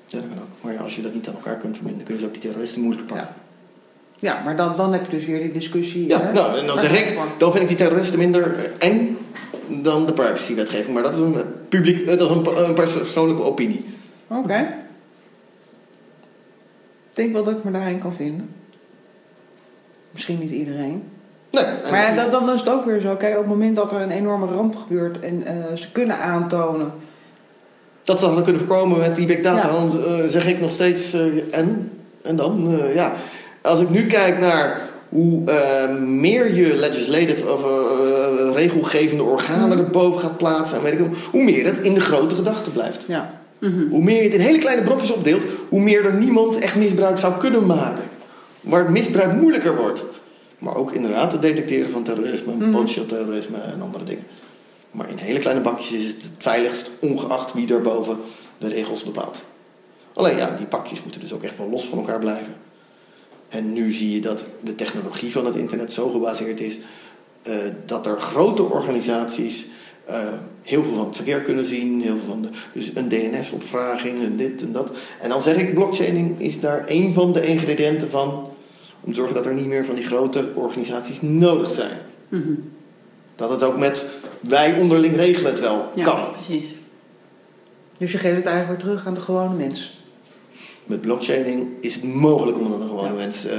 Ja, 0.07 0.19
dat 0.19 0.29
kan 0.29 0.37
ook. 0.37 0.47
Maar 0.61 0.73
ja, 0.73 0.79
als 0.79 0.95
je 0.95 1.01
dat 1.01 1.13
niet 1.13 1.27
aan 1.27 1.33
elkaar 1.33 1.57
kunt 1.57 1.75
verbinden, 1.75 2.03
kunnen 2.03 2.21
ze 2.21 2.27
ook 2.27 2.33
die 2.33 2.43
terroristen 2.43 2.81
moeilijk 2.81 3.07
pakken. 3.07 3.27
Ja, 4.15 4.41
maar 4.43 4.57
dan, 4.57 4.77
dan 4.77 4.93
heb 4.93 5.05
je 5.05 5.17
dus 5.17 5.25
weer 5.25 5.39
die 5.39 5.51
discussie. 5.51 6.07
Ja, 6.07 6.21
hè? 6.21 6.33
nou, 6.33 6.59
en 6.59 6.65
dan 6.65 6.79
zeg 6.79 7.01
ik, 7.01 7.17
dan 7.37 7.51
vind 7.51 7.63
ik 7.63 7.69
die 7.69 7.77
terroristen 7.77 8.19
minder 8.19 8.71
eng 8.77 9.17
dan 9.67 10.05
de 10.05 10.13
privacywetgeving. 10.13 10.93
Maar 10.93 11.03
dat 11.03 11.13
is 11.13 11.19
een, 11.19 11.35
eh, 11.35 11.41
publiek, 11.69 12.07
eh, 12.07 12.17
dat 12.17 12.29
is 12.29 12.35
een, 12.35 12.67
een 12.67 12.73
persoonlijke 12.73 13.43
opinie. 13.43 13.85
Oké. 14.27 14.59
Ik 17.09 17.23
denk 17.23 17.33
wel 17.33 17.43
dat 17.43 17.57
ik 17.57 17.63
me 17.63 17.71
daarin 17.71 17.99
kan 17.99 18.13
vinden. 18.13 18.49
Misschien 20.11 20.39
niet 20.39 20.51
iedereen. 20.51 21.03
Nee, 21.51 21.65
Maar 21.91 22.01
ja, 22.01 22.15
dan, 22.15 22.31
dan 22.31 22.53
is 22.53 22.59
het 22.59 22.69
ook 22.69 22.85
weer 22.85 22.99
zo. 22.99 23.15
Kijk, 23.15 23.33
op 23.33 23.39
het 23.39 23.49
moment 23.49 23.75
dat 23.75 23.91
er 23.91 24.01
een 24.01 24.11
enorme 24.11 24.45
ramp 24.45 24.75
gebeurt 24.75 25.19
en 25.19 25.43
eh, 25.43 25.75
ze 25.75 25.91
kunnen 25.91 26.19
aantonen. 26.19 26.91
Dat 28.07 28.19
hadden 28.19 28.43
kunnen 28.43 28.61
voorkomen 28.67 28.99
met 28.99 29.15
die 29.15 29.25
big 29.25 29.41
data. 29.41 29.67
Ja. 29.67 29.73
Dan 29.73 30.03
eh, 30.03 30.27
zeg 30.29 30.47
ik 30.47 30.59
nog 30.59 30.71
steeds, 30.71 31.13
eh, 31.13 31.21
en? 31.51 31.91
En 32.21 32.35
dan, 32.35 32.79
eh, 32.79 32.95
ja. 32.95 33.13
Als 33.61 33.79
ik 33.79 33.89
nu 33.89 34.05
kijk 34.05 34.39
naar 34.39 34.81
hoe 35.09 35.41
meer 35.99 36.55
je 36.55 36.75
legislative 36.75 37.53
of 37.53 37.61
regelgevende 38.55 39.23
organen 39.23 39.77
erboven 39.77 40.21
gaat 40.21 40.37
plaatsen, 40.37 40.77
en 40.77 40.83
weet 40.83 40.93
ik 40.93 40.99
wel, 40.99 41.09
hoe 41.31 41.43
meer 41.43 41.65
het 41.65 41.79
in 41.79 41.93
de 41.93 41.99
grote 41.99 42.35
gedachte 42.35 42.71
blijft. 42.71 43.05
Ja. 43.07 43.33
Mhm. 43.59 43.87
Hoe 43.89 44.03
meer 44.03 44.17
je 44.17 44.23
het 44.23 44.33
in 44.33 44.39
hele 44.39 44.57
kleine 44.57 44.81
brokjes 44.81 45.11
opdeelt, 45.11 45.43
hoe 45.69 45.81
meer 45.81 46.05
er 46.05 46.13
niemand 46.13 46.57
echt 46.59 46.75
misbruik 46.75 47.17
zou 47.17 47.33
kunnen 47.37 47.65
maken. 47.65 48.03
Waar 48.61 48.83
het 48.83 48.89
misbruik 48.89 49.33
moeilijker 49.33 49.75
wordt. 49.75 50.03
Maar 50.59 50.75
ook 50.75 50.91
inderdaad 50.91 51.31
het 51.31 51.41
detecteren 51.41 51.91
van 51.91 52.03
terrorisme, 52.03 52.51
potentieel 52.71 53.05
terrorisme 53.05 53.57
en 53.57 53.81
andere 53.81 54.03
dingen. 54.03 54.23
Maar 54.91 55.09
in 55.09 55.17
hele 55.17 55.39
kleine 55.39 55.61
bakjes 55.61 55.91
is 55.91 56.07
het 56.07 56.23
het 56.23 56.31
veiligst, 56.37 56.91
ongeacht 56.99 57.53
wie 57.53 57.73
er 57.73 57.81
boven 57.81 58.17
de 58.57 58.67
regels 58.67 59.03
bepaalt. 59.03 59.43
Alleen 60.13 60.37
ja, 60.37 60.55
die 60.57 60.65
pakjes 60.65 61.03
moeten 61.03 61.21
dus 61.21 61.33
ook 61.33 61.43
echt 61.43 61.57
wel 61.57 61.69
los 61.69 61.85
van 61.85 61.97
elkaar 61.97 62.19
blijven. 62.19 62.55
En 63.49 63.73
nu 63.73 63.91
zie 63.91 64.11
je 64.11 64.21
dat 64.21 64.45
de 64.61 64.75
technologie 64.75 65.31
van 65.31 65.45
het 65.45 65.55
internet 65.55 65.91
zo 65.91 66.09
gebaseerd 66.09 66.59
is 66.59 66.77
eh, 67.41 67.55
dat 67.85 68.05
er 68.05 68.21
grote 68.21 68.63
organisaties 68.63 69.67
eh, 70.05 70.19
heel 70.63 70.83
veel 70.83 70.95
van 70.95 71.05
het 71.05 71.15
verkeer 71.15 71.41
kunnen 71.41 71.65
zien, 71.65 72.01
heel 72.01 72.17
veel 72.17 72.27
van 72.27 72.41
de, 72.41 72.49
dus 72.73 72.91
een 72.93 73.09
DNS-opvraging 73.09 74.23
en 74.23 74.37
dit 74.37 74.61
en 74.61 74.71
dat. 74.71 74.91
En 75.21 75.29
dan 75.29 75.43
zeg 75.43 75.57
ik, 75.57 75.73
blockchaining 75.73 76.41
is 76.41 76.59
daar 76.59 76.83
een 76.87 77.13
van 77.13 77.33
de 77.33 77.45
ingrediënten 77.45 78.09
van 78.09 78.49
om 79.03 79.09
te 79.09 79.17
zorgen 79.17 79.35
dat 79.35 79.45
er 79.45 79.53
niet 79.53 79.67
meer 79.67 79.85
van 79.85 79.95
die 79.95 80.05
grote 80.05 80.51
organisaties 80.55 81.21
nodig 81.21 81.71
zijn. 81.71 81.97
Mhm. 82.29 82.53
Dat 83.37 83.49
het 83.49 83.63
ook 83.63 83.77
met 83.77 84.05
wij 84.39 84.73
onderling 84.79 85.15
regelen 85.15 85.51
het 85.51 85.59
wel 85.59 85.89
Ja, 85.95 86.03
kan. 86.03 86.19
precies. 86.33 86.65
Dus 87.97 88.11
je 88.11 88.17
geeft 88.17 88.35
het 88.35 88.45
eigenlijk 88.45 88.81
weer 88.81 88.89
terug 88.91 89.07
aan 89.07 89.13
de 89.13 89.19
gewone 89.21 89.55
mens. 89.55 89.95
Met 90.85 91.01
blockchaining 91.01 91.67
is 91.81 91.95
het 91.95 92.03
mogelijk 92.03 92.57
om 92.57 92.63
dat 92.63 92.73
aan 92.73 92.79
de 92.79 92.87
gewone 92.87 93.07
Ja. 93.07 93.13
mens 93.13 93.45
eh, 93.45 93.57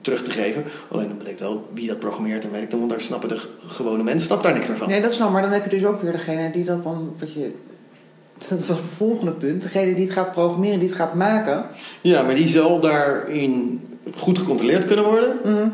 terug 0.00 0.22
te 0.22 0.30
geven. 0.30 0.64
Alleen 0.88 1.08
dan 1.08 1.18
betekent 1.18 1.40
wel 1.40 1.68
wie 1.72 1.88
dat 1.88 1.98
programmeert 1.98 2.44
en 2.44 2.66
dan, 2.68 2.78
want 2.78 2.90
daar 2.90 3.00
snappen 3.00 3.28
de 3.28 3.40
gewone 3.66 4.02
mens 4.02 4.24
snapt 4.24 4.42
daar 4.42 4.52
niks 4.54 4.66
meer 4.66 4.76
van. 4.76 4.88
Nee, 4.88 5.00
dat 5.00 5.10
is 5.12 5.18
nou, 5.18 5.32
maar 5.32 5.42
dan 5.42 5.50
heb 5.50 5.64
je 5.64 5.70
dus 5.70 5.84
ook 5.84 6.02
weer 6.02 6.12
degene 6.12 6.50
die 6.50 6.64
dat 6.64 6.82
dan, 6.82 7.14
wat 7.18 7.32
je, 7.32 7.52
dat 8.48 8.66
was 8.66 8.76
het 8.76 8.86
volgende 8.96 9.32
punt, 9.32 9.62
degene 9.62 9.94
die 9.94 10.04
het 10.04 10.12
gaat 10.12 10.32
programmeren, 10.32 10.78
die 10.78 10.88
het 10.88 10.96
gaat 10.98 11.14
maken. 11.14 11.66
Ja, 12.00 12.22
maar 12.22 12.34
die 12.34 12.48
zal 12.48 12.80
daarin 12.80 13.80
goed 14.16 14.38
gecontroleerd 14.38 14.86
kunnen 14.86 15.04
worden. 15.04 15.36
Mhm. 15.44 15.68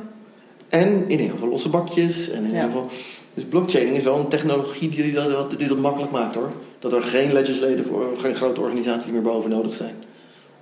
En 0.74 1.04
in 1.08 1.18
heel 1.18 1.36
veel 1.38 1.48
losse 1.48 1.68
bakjes. 1.68 2.30
En 2.30 2.44
in 2.44 2.52
Ja. 2.52 2.60
heel 2.60 2.70
veel... 2.70 2.86
Dus 3.34 3.44
blockchaining 3.44 3.96
is 3.96 4.02
wel 4.02 4.18
een 4.18 4.28
technologie 4.28 4.88
die 4.88 5.12
dat, 5.12 5.58
die 5.58 5.68
dat 5.68 5.78
makkelijk 5.78 6.12
maakt 6.12 6.34
hoor. 6.34 6.52
Dat 6.78 6.92
er 6.92 7.02
geen 7.02 7.32
legislative, 7.32 7.92
of 7.92 8.20
geen 8.20 8.34
grote 8.34 8.60
organisaties 8.60 9.12
meer 9.12 9.22
boven 9.22 9.50
nodig 9.50 9.74
zijn. 9.74 9.94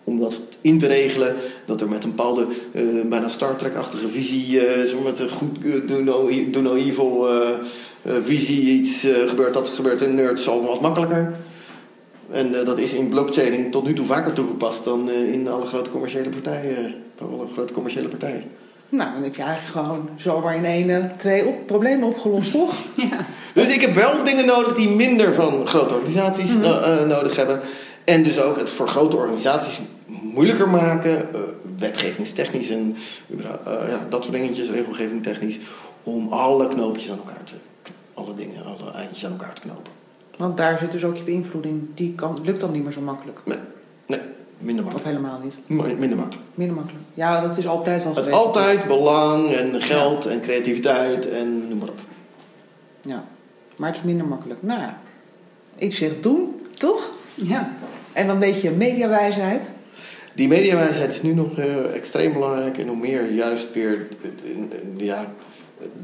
Om 0.04 0.20
dat 0.20 0.38
in 0.60 0.78
te 0.78 0.86
regelen, 0.86 1.34
dat 1.66 1.80
er 1.80 1.88
met 1.88 2.04
een 2.04 2.10
bepaalde, 2.10 2.46
eh, 2.72 2.82
bijna 3.04 3.28
Star 3.28 3.56
Trek-achtige 3.56 4.08
visie, 4.08 4.60
zo 4.86 5.00
met 5.04 5.18
een 5.18 5.28
goed 5.30 5.58
eh, 5.64 5.72
do, 5.86 6.02
no, 6.02 6.28
do 6.50 6.60
no 6.60 6.74
evil 6.74 7.26
visie 8.22 8.72
iets 8.72 9.06
gebeurt. 9.26 9.54
Dat 9.54 9.68
gebeurt 9.68 10.02
in 10.02 10.14
nerds 10.14 10.48
al 10.48 10.66
wat 10.66 10.80
makkelijker. 10.80 11.34
En 12.30 12.52
dat 12.64 12.78
is 12.78 12.92
in 12.92 13.08
blockchaining 13.08 13.72
tot 13.72 13.84
nu 13.84 13.92
toe 13.92 14.06
vaker 14.06 14.32
toegepast 14.32 14.84
dan 14.84 15.10
in 15.10 15.48
alle 15.48 15.66
grote 15.66 15.90
commerciële 15.90 16.28
partijen. 16.28 16.94
Alle 17.18 17.46
grote 17.52 17.72
commerciële 17.72 18.08
partijen. 18.08 18.44
Nou, 18.92 19.12
dan 19.12 19.22
heb 19.22 19.34
je 19.34 19.42
eigenlijk 19.42 19.86
gewoon 19.86 20.08
zomaar 20.16 20.56
in 20.56 20.64
één, 20.64 20.90
eh, 20.90 21.04
twee 21.16 21.46
op, 21.46 21.66
problemen 21.66 22.08
opgelost, 22.08 22.50
toch? 22.60 22.74
Ja. 22.96 23.26
Dus 23.54 23.74
ik 23.74 23.80
heb 23.80 23.94
wel 23.94 24.24
dingen 24.24 24.46
nodig 24.46 24.74
die 24.74 24.88
minder 24.88 25.34
van 25.34 25.66
grote 25.66 25.94
organisaties 25.94 26.54
Mhm. 26.56 26.64
eh, 26.64 27.00
eh, 27.00 27.08
nodig 27.08 27.36
hebben. 27.36 27.60
En 28.04 28.22
dus 28.22 28.40
ook 28.40 28.56
het 28.58 28.72
voor 28.72 28.88
grote 28.88 29.16
organisaties 29.16 29.80
moeilijker 30.06 30.68
maken, 30.68 31.34
eh, 31.34 31.40
wetgevingstechnisch 31.78 32.70
en 32.70 32.96
eh, 33.28 33.72
ja, 33.88 34.06
dat 34.08 34.22
soort 34.24 34.34
dingetjes, 34.36 34.70
regelgeving 34.70 35.22
technisch, 35.22 35.58
om 36.02 36.28
alle 36.32 36.68
knoopjes 36.68 37.10
aan 37.10 37.18
elkaar 37.18 37.44
te, 37.44 37.54
alle 38.14 38.34
dingen, 38.34 38.64
alle 38.64 38.90
eindjes 38.94 39.24
aan 39.24 39.30
elkaar 39.32 39.54
te 39.54 39.60
knopen. 39.60 39.92
Want 40.38 40.56
daar 40.56 40.78
zit 40.78 40.92
dus 40.92 41.04
ook 41.04 41.16
je 41.16 41.22
beïnvloeding. 41.22 41.82
Die 41.94 42.14
kan, 42.14 42.38
lukt 42.44 42.60
dan 42.60 42.72
niet 42.72 42.82
meer 42.82 42.92
zo 42.92 43.00
makkelijk. 43.00 43.40
Nee, 43.44 43.58
nee 44.06 44.20
minder 44.62 44.84
Of 44.86 44.92
makkelijk. 44.92 45.18
helemaal 45.18 45.40
niet. 45.44 45.98
Minder 45.98 46.18
makkelijk. 46.18 46.46
Minder 46.54 46.76
makkelijk. 46.76 47.04
Ja, 47.14 47.40
dat 47.40 47.58
is 47.58 47.66
altijd 47.66 48.04
wel 48.04 48.14
Het 48.14 48.30
altijd 48.30 48.86
belang 48.86 49.50
en 49.52 49.82
geld 49.82 50.26
en 50.26 50.40
creativiteit 50.40 51.30
en 51.30 51.68
noem 51.68 51.78
maar 51.78 51.88
op. 51.88 52.00
Ja, 53.00 53.24
maar 53.76 53.88
het 53.88 53.98
is 53.98 54.04
minder 54.04 54.26
makkelijk. 54.26 54.62
Nou 54.62 54.80
ja, 54.80 54.98
ik 55.76 55.94
zeg 55.94 56.10
doen, 56.20 56.60
toch? 56.78 57.10
Ja. 57.34 57.72
En 58.12 58.26
dan 58.26 58.34
een 58.34 58.40
beetje 58.40 58.70
mediawijsheid. 58.70 59.72
Die 60.34 60.48
mediawijsheid 60.48 61.12
is 61.12 61.22
nu 61.22 61.34
nog 61.34 61.58
eh, 61.58 61.94
extreem 61.94 62.32
belangrijk. 62.32 62.78
En 62.78 62.86
hoe 62.88 62.96
meer 62.96 63.30
juist 63.30 63.72
weer 63.72 64.06
eh, 64.22 65.06
ja, 65.06 65.32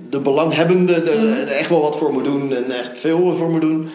de 0.08 0.20
belanghebbende 0.20 0.94
er 0.94 1.18
Mhm. 1.18 1.26
er 1.32 1.46
echt 1.48 1.68
wel 1.68 1.80
wat 1.80 1.98
voor 1.98 2.12
moet 2.12 2.24
doen 2.24 2.54
en 2.54 2.64
echt 2.70 2.98
veel 2.98 3.36
voor 3.36 3.50
moet 3.50 3.60
doen. 3.60 3.88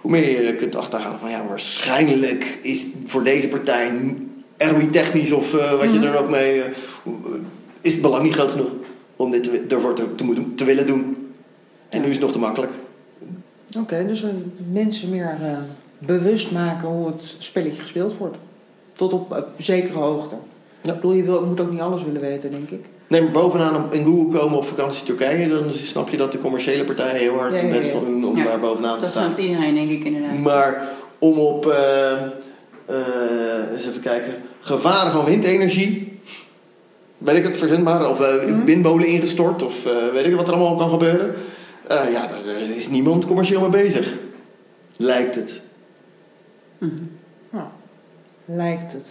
Hoe 0.00 0.10
meer 0.10 0.42
je 0.46 0.54
kunt 0.56 0.76
achterhalen 0.76 1.18
van 1.18 1.30
ja, 1.30 1.46
waarschijnlijk 1.48 2.58
is 2.62 2.86
voor 3.06 3.24
deze 3.24 3.48
partij 3.48 4.14
ROI-technisch 4.58 5.32
of 5.32 5.54
eh, 5.54 5.70
wat 5.78 5.92
je 5.92 5.98
Mhm. 5.98 6.04
er 6.06 6.18
ook 6.18 6.30
mee. 6.30 6.62
eh, 6.62 6.70
is 7.80 7.92
het 7.92 8.02
belang 8.02 8.22
niet 8.22 8.34
groot 8.34 8.50
genoeg 8.50 8.70
om 9.16 9.30
dit 9.30 9.42
te, 9.44 9.64
ervoor 9.74 9.94
te, 9.94 10.14
te, 10.14 10.24
moeten, 10.24 10.54
te 10.54 10.64
willen 10.64 10.86
doen. 10.86 11.32
En 11.88 11.98
Ja. 11.98 12.04
nu 12.04 12.06
is 12.06 12.12
het 12.16 12.22
nog 12.22 12.32
te 12.32 12.38
makkelijk. 12.38 12.72
Oké, 13.78 14.04
dus 14.06 14.22
eh, 14.22 14.30
mensen 14.72 15.10
meer 15.10 15.38
bewust 15.98 16.50
maken 16.52 16.88
hoe 16.88 17.06
het 17.06 17.36
spelletje 17.38 17.82
gespeeld 17.82 18.16
wordt. 18.16 18.36
Tot 18.92 19.12
op 19.12 19.46
zekere 19.58 19.98
hoogte. 19.98 20.34
Ja. 20.80 20.88
Ik 20.92 20.94
bedoel, 21.00 21.12
je 21.12 21.22
wil, 21.22 21.46
moet 21.46 21.60
ook 21.60 21.70
niet 21.70 21.80
alles 21.80 22.02
willen 22.04 22.20
weten, 22.20 22.50
denk 22.50 22.70
ik. 22.70 22.84
Nee, 23.10 23.20
maar 23.22 23.30
bovenaan 23.30 23.76
op- 23.84 23.94
in 23.94 24.04
Google 24.04 24.38
komen 24.38 24.58
op 24.58 24.64
vakantie 24.66 25.04
Turkije, 25.04 25.48
dan 25.48 25.72
snap 25.72 26.08
je 26.08 26.16
dat 26.16 26.32
de 26.32 26.38
commerciële 26.38 26.84
partijen 26.84 27.20
heel 27.20 27.38
hard 27.38 27.52
Ja, 27.52 27.58
ja, 27.58 27.64
ja. 27.66 27.72
best 27.72 27.88
van 27.90 28.24
om 28.24 28.36
Ja, 28.36 28.44
daar 28.44 28.60
bovenaan 28.60 28.94
te 28.94 29.00
Dat 29.00 29.10
staan. 29.10 29.22
snapt 29.24 29.38
iedereen, 29.38 29.74
denk 29.74 29.90
ik, 29.90 30.04
inderdaad. 30.04 30.38
Maar 30.38 30.88
om 31.18 31.38
op, 31.38 31.66
eh, 31.66 32.12
eh, 32.84 33.72
eens 33.72 33.86
even 33.86 34.00
kijken, 34.00 34.34
gevaren 34.60 35.12
van 35.12 35.24
windenergie, 35.24 36.18
weet 37.18 37.36
ik 37.36 37.44
het 37.44 37.56
verzendbaar, 37.56 38.10
of 38.10 38.20
eh, 38.20 38.46
Mhm. 38.48 38.64
windmolen 38.64 39.06
ingestort, 39.06 39.62
of 39.62 39.86
eh, 39.86 39.92
weet 40.12 40.26
ik 40.26 40.34
wat 40.34 40.48
er 40.48 40.54
allemaal 40.54 40.76
kan 40.76 40.88
gebeuren. 40.88 41.34
Eh, 41.88 42.12
ja, 42.12 42.26
daar, 42.26 42.60
is 42.76 42.88
niemand 42.88 43.26
commercieel 43.26 43.60
mee 43.60 43.82
bezig. 43.82 44.12
Lijkt 44.96 45.34
het. 45.34 45.60
Mhm. 46.78 46.92
Nou, 47.50 47.66
lijkt 48.44 48.92
het. 48.92 49.06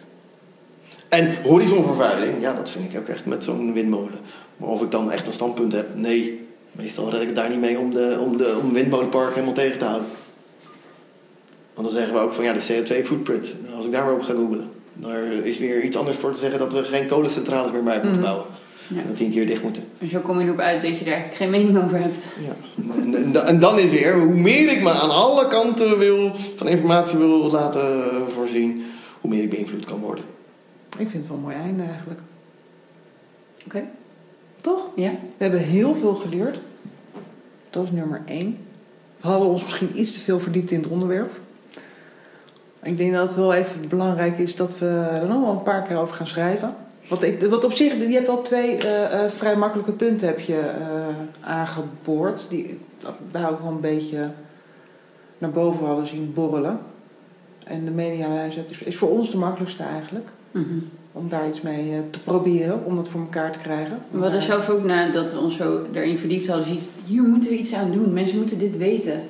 En 1.10 1.36
horizonvervuiling, 1.44 2.42
ja, 2.42 2.54
dat 2.54 2.70
vind 2.70 2.94
ik 2.94 3.00
ook 3.00 3.08
echt 3.08 3.26
met 3.26 3.44
zo'n 3.44 3.74
windmolen. 3.74 4.20
Maar 4.58 4.70
of 4.70 4.82
ik 4.82 4.92
dan 4.92 5.12
echt 5.12 5.28
een 5.28 5.34
standpunt 5.34 5.74
heb, 5.74 5.88
nee. 5.96 6.48
Meestal 6.72 7.10
red 7.12 7.22
ik 7.22 7.28
het 7.28 7.36
daar 7.36 7.50
niet 7.50 7.60
mee 7.60 7.80
om 7.80 7.94
de, 7.94 8.18
om 8.26 8.38
de 8.38 8.60
om 8.64 8.74
windmolenpark 8.74 9.34
helemaal 9.34 9.54
tegen 9.54 9.78
te 9.78 9.86
houden. 9.86 10.08
Want 11.74 11.88
dan 11.88 11.98
zeggen 11.98 12.14
we 12.16 12.20
ook 12.22 12.34
van 12.34 12.44
ja, 12.44 12.54
de 12.54 12.60
CO2-footprint. 12.84 13.54
Als 13.76 13.86
ik 13.86 13.92
daar 13.92 14.06
weer 14.06 14.14
op 14.14 14.22
ga 14.22 14.34
googlen, 14.34 14.70
daar 14.94 15.24
is 15.24 15.58
weer 15.58 15.84
iets 15.84 15.98
anders 15.98 16.18
voor 16.18 16.32
te 16.34 16.40
zeggen 16.40 16.60
dat 16.60 16.74
we 16.74 16.84
geen 16.84 17.08
kolencentrales 17.08 17.72
meer 17.72 17.84
bij 17.84 17.94
moeten 17.96 18.12
Mhm. 18.12 18.22
bouwen. 18.22 18.46
Ja. 18.88 19.02
En 19.02 19.08
dat 19.08 19.18
die 19.18 19.26
een 19.26 19.32
keer 19.32 19.48
dicht 19.48 19.64
moeten. 19.64 19.84
En 19.98 20.10
zo 20.10 20.20
kom 20.20 20.40
je 20.40 20.46
erop 20.46 20.60
uit 20.60 20.82
dat 20.82 20.98
je 21.00 21.06
daar 21.06 21.26
geen 21.34 21.50
mening 21.50 21.84
over 21.84 22.00
hebt. 22.02 22.24
Ja. 22.46 22.84
En, 23.02 23.16
en, 23.16 23.46
en 23.46 23.60
dan 23.60 23.80
is 23.80 23.90
weer, 23.90 24.20
hoe 24.20 24.34
meer 24.34 24.72
ik 24.72 24.82
me 24.84 24.90
aan 24.90 25.10
alle 25.10 25.48
kanten 25.48 25.98
wil, 25.98 26.32
van 26.56 26.68
informatie 26.68 27.18
wil 27.18 27.52
laten 27.52 28.04
voorzien, 28.28 28.84
hoe 29.22 29.30
meer 29.30 29.44
ik 29.44 29.50
beïnvloed 29.50 29.86
kan 29.86 30.00
worden. 30.00 30.24
Ik 30.98 31.10
vind 31.10 31.14
het 31.14 31.28
wel 31.28 31.38
een 31.38 31.44
mooi 31.44 31.56
einde 31.56 31.84
eigenlijk. 31.84 32.20
Oké. 33.66 33.84
Toch? 34.62 34.88
Ja? 34.96 35.12
We 35.12 35.44
hebben 35.44 35.60
heel 35.60 35.96
veel 35.96 36.14
geleerd. 36.14 36.60
Dat 37.70 37.84
is 37.84 37.92
nummer 37.92 38.22
één. 38.26 38.58
We 39.22 39.28
hadden 39.28 39.48
ons 39.48 39.64
misschien 39.64 40.00
iets 40.00 40.14
te 40.14 40.20
veel 40.20 40.40
verdiept 40.40 40.72
in 40.72 40.82
het 40.82 40.92
onderwerp. 40.92 41.32
Ik 42.84 42.98
denk 42.98 43.14
dat 43.14 43.28
het 43.28 43.36
wel 43.36 43.54
even 43.54 43.88
belangrijk 43.88 44.38
is 44.38 44.56
dat 44.56 44.78
we 44.78 45.08
er 45.22 45.28
nog 45.28 45.42
wel 45.42 45.52
een 45.52 45.64
paar 45.64 45.84
keer 45.84 45.98
over 45.98 46.16
gaan 46.16 46.28
schrijven. 46.28 46.76
Want, 47.08 47.24
ik, 47.24 47.42
wat 47.42 47.64
op 47.64 47.72
zich, 47.72 47.96
je 47.96 48.14
hebt 48.14 48.28
wel 48.28 48.42
twee 48.42 48.78
eh, 48.78 49.24
eh, 49.24 49.32
vrij 49.32 49.56
makkelijke 49.56 49.92
punten 49.92 50.28
heb 50.28 50.40
je, 50.40 50.60
eh, 50.60 51.50
aangeboord. 51.50 52.50
Die 52.50 52.80
wij 53.32 53.50
ook 53.50 53.62
wel 53.62 53.72
een 53.72 53.80
beetje 53.80 54.32
naar 55.38 55.52
boven 55.52 55.86
hadden 55.86 56.08
zien 56.08 56.34
borrelen. 56.34 56.80
En 57.64 57.86
de 57.86 58.64
is, 58.70 58.82
is 58.84 58.98
voor 58.98 59.10
ons 59.10 59.32
de 59.32 59.38
makkelijkste 59.38 59.84
eigenlijk. 59.84 60.30
Mhm. 60.52 60.64
Om 61.12 61.30
daar 61.30 61.48
iets 61.48 61.62
mee 61.62 61.92
eh, 61.92 61.98
te 62.12 62.20
proberen, 62.20 62.86
om 62.86 62.96
dat 62.96 63.10
voor 63.10 63.20
elkaar 63.22 63.52
te 63.52 63.60
krijgen. 63.60 64.00
We 64.12 64.20
hadden 64.22 64.42
zelf 64.42 64.70
ook 64.70 64.84
nadat 64.84 65.32
we 65.32 65.40
ons 65.40 65.56
zo 65.56 65.82
daarin 65.92 66.18
verdiept 66.18 66.48
hadden, 66.48 66.66
zoiets, 66.66 66.86
hier 67.06 67.22
moeten 67.22 67.50
we 67.50 67.58
iets 67.58 67.74
aan 67.74 67.92
doen. 67.92 68.14
Mensen 68.14 68.38
moeten 68.38 68.58
dit 68.60 68.78
weten. 68.78 69.22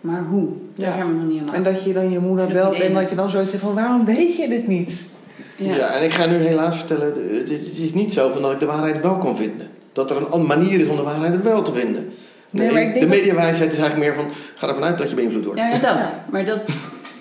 Maar 0.00 0.24
hoe? 0.24 0.48
Daar 0.76 0.86
Ja. 0.88 0.94
zijn 0.94 1.06
we 1.08 1.14
nog 1.14 1.32
niet 1.32 1.40
aan. 1.48 1.54
En 1.54 1.62
dat 1.62 1.84
je 1.84 1.92
dan 1.92 2.10
je 2.10 2.18
moeder 2.18 2.46
belt 2.46 2.80
en 2.80 2.94
dat 2.94 3.10
je 3.10 3.16
dan 3.16 3.30
zoiets 3.30 3.50
zegt 3.50 3.62
van 3.62 3.74
waarom 3.74 4.04
weet 4.04 4.36
je 4.36 4.48
dit 4.48 4.66
niet? 4.66 5.12
Ja. 5.56 5.88
en 5.90 6.04
ik 6.04 6.12
ga 6.12 6.26
nu 6.26 6.34
helaas 6.34 6.76
vertellen, 6.78 7.06
het 7.06 7.50
is, 7.50 7.66
het 7.66 7.78
is 7.78 7.94
niet 7.94 8.12
zo 8.12 8.30
van 8.32 8.42
dat 8.42 8.52
ik 8.52 8.60
de 8.60 8.66
waarheid 8.66 9.00
wel 9.00 9.18
kan 9.18 9.36
vinden. 9.36 9.68
Dat 9.92 10.10
er 10.10 10.16
een 10.16 10.30
andere 10.30 10.58
manier 10.58 10.80
is 10.80 10.88
om 10.88 10.96
de 10.96 11.02
waarheid 11.02 11.42
wel 11.42 11.62
te 11.62 11.72
vinden. 11.74 12.02
Nee, 12.50 12.64
Nee, 12.66 12.72
maar 12.72 12.82
ik 12.82 12.88
denk 12.92 13.00
de 13.10 13.16
mediawijsheid 13.16 13.72
is 13.72 13.78
eigenlijk 13.78 14.08
meer 14.10 14.24
van, 14.24 14.32
ga 14.54 14.68
ervan 14.68 14.84
uit 14.84 14.98
dat 14.98 15.10
je 15.10 15.16
beïnvloed 15.16 15.44
wordt. 15.44 15.60
Ja, 15.60 15.66
ja, 15.66 15.72
dat. 15.72 15.80
Ja. 15.82 16.24
Maar 16.30 16.44
dat... 16.44 16.60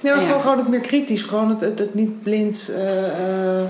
Nee, 0.04 0.12
maar 0.14 0.22
Ja. 0.22 0.28
gewoon, 0.28 0.42
gewoon 0.42 0.58
het 0.58 0.68
meer 0.68 0.80
kritisch. 0.80 1.22
Gewoon 1.22 1.50
het, 1.50 1.62
het, 1.62 1.80
het 1.80 1.94
niet 1.94 2.24
blind, 2.24 2.72
eh, 2.76 3.08
eh, 3.60 3.64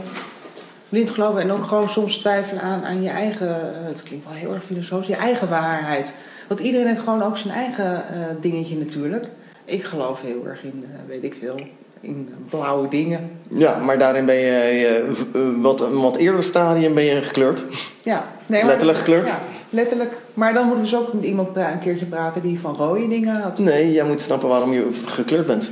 blind 0.90 1.10
geloven. 1.10 1.42
En 1.42 1.52
ook 1.52 1.64
gewoon 1.66 1.90
soms 1.90 2.18
twijfelen 2.18 2.62
aan, 2.62 2.84
aan 2.86 3.04
je 3.04 3.10
eigen... 3.10 3.48
eh, 3.50 3.88
het 3.88 4.04
klinkt 4.04 4.26
wel 4.26 4.36
heel 4.36 4.54
erg 4.54 4.64
filosofisch. 4.64 5.08
Je 5.08 5.16
eigen 5.16 5.50
waarheid. 5.50 6.14
Want 6.48 6.60
iedereen 6.60 6.88
heeft 6.88 7.00
gewoon 7.00 7.24
ook 7.24 7.38
zijn 7.38 7.54
eigen 7.54 7.96
eh, 7.96 8.20
dingetje 8.42 8.78
natuurlijk. 8.78 9.26
Ik 9.66 9.84
geloof 9.84 10.22
heel 10.22 10.42
erg 10.48 10.64
in, 10.64 10.86
eh, 10.92 10.98
weet 11.08 11.24
ik 11.24 11.36
veel, 11.40 11.56
in 12.02 12.30
blauwe 12.50 12.88
dingen. 12.88 13.32
Ja, 13.48 13.78
maar 13.80 13.98
daarin 13.98 14.26
ben 14.26 14.36
je 14.36 14.50
eh, 14.50 14.98
eh, 15.42 15.48
wat, 15.62 15.82
een 15.82 16.02
wat 16.02 16.16
eerder 16.16 16.44
stadium 16.44 16.94
ben 16.94 17.04
je 17.04 17.22
gekleurd. 17.22 17.64
Ja, 18.04 18.26
nee, 18.46 18.60
maar- 18.60 18.70
Letterlijk 18.70 18.98
gekleurd? 18.98 19.28
Ja, 19.28 19.40
letterlijk. 19.70 20.14
Maar 20.34 20.54
dan 20.54 20.66
moeten 20.66 20.84
we 20.86 20.90
dus 20.92 21.00
ook 21.00 21.14
met 21.14 21.24
iemand 21.24 21.56
een 21.58 21.80
keertje 21.80 22.06
praten 22.06 22.42
die 22.42 22.60
van 22.60 22.76
rode 22.76 23.08
dingen 23.08 23.42
had. 23.42 23.58
Nee, 23.60 23.92
jij 23.92 24.06
moet 24.06 24.22
snappen 24.22 24.50
waarom 24.50 24.74
je 24.74 24.88
gekleurd 25.06 25.48
bent. 25.48 25.72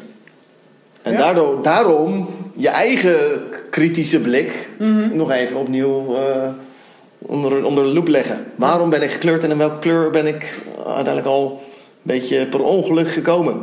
En 1.01 1.11
Ja? 1.11 1.17
daardoor, 1.17 1.61
daarom 1.61 2.27
je 2.55 2.69
eigen 2.69 3.19
kritische 3.69 4.19
blik 4.19 4.69
Mhm. 4.79 5.15
nog 5.17 5.31
even 5.31 5.57
opnieuw 5.57 6.15
eh, 6.15 6.49
onder, 7.17 7.65
onder 7.65 7.83
de 7.83 7.89
loep 7.93 8.07
leggen. 8.07 8.45
Waarom 8.55 8.89
ben 8.89 9.01
ik 9.01 9.11
gekleurd 9.11 9.43
en 9.43 9.51
in 9.51 9.57
welke 9.57 9.79
kleur 9.79 10.09
ben 10.11 10.27
ik 10.27 10.53
uiteindelijk 10.85 11.25
al 11.25 11.45
een 11.51 11.57
beetje 12.01 12.45
per 12.47 12.63
ongeluk 12.63 13.09
gekomen? 13.09 13.55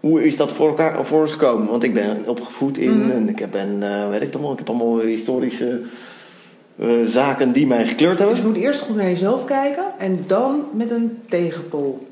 Hoe 0.00 0.24
is 0.24 0.36
dat 0.36 0.52
voor 0.52 0.68
elkaar 0.68 1.04
voor 1.04 1.20
ons 1.20 1.32
gekomen? 1.32 1.66
Want 1.68 1.84
ik 1.84 1.94
ben 1.94 2.16
opgevoed 2.26 2.78
in 2.78 2.98
Mhm. 3.00 3.10
en 3.10 3.28
ik 3.28 3.38
heb, 3.38 3.50
ben, 3.50 3.78
eh, 3.82 4.08
weet 4.08 4.22
ik 4.22 4.30
toch 4.30 4.40
wel, 4.42 4.52
ik 4.52 4.58
heb 4.58 4.68
allemaal 4.68 4.98
historische 4.98 5.80
eh, 6.78 6.88
zaken 7.04 7.52
die 7.52 7.66
mij 7.66 7.86
gekleurd 7.86 8.18
hebben. 8.18 8.34
Dus 8.36 8.44
je 8.44 8.50
moet 8.50 8.60
eerst 8.60 8.80
goed 8.80 8.96
naar 8.96 9.08
jezelf 9.08 9.44
kijken 9.44 9.84
en 9.98 10.24
dan 10.26 10.64
met 10.72 10.90
een 10.90 11.18
tegenpool. 11.28 12.06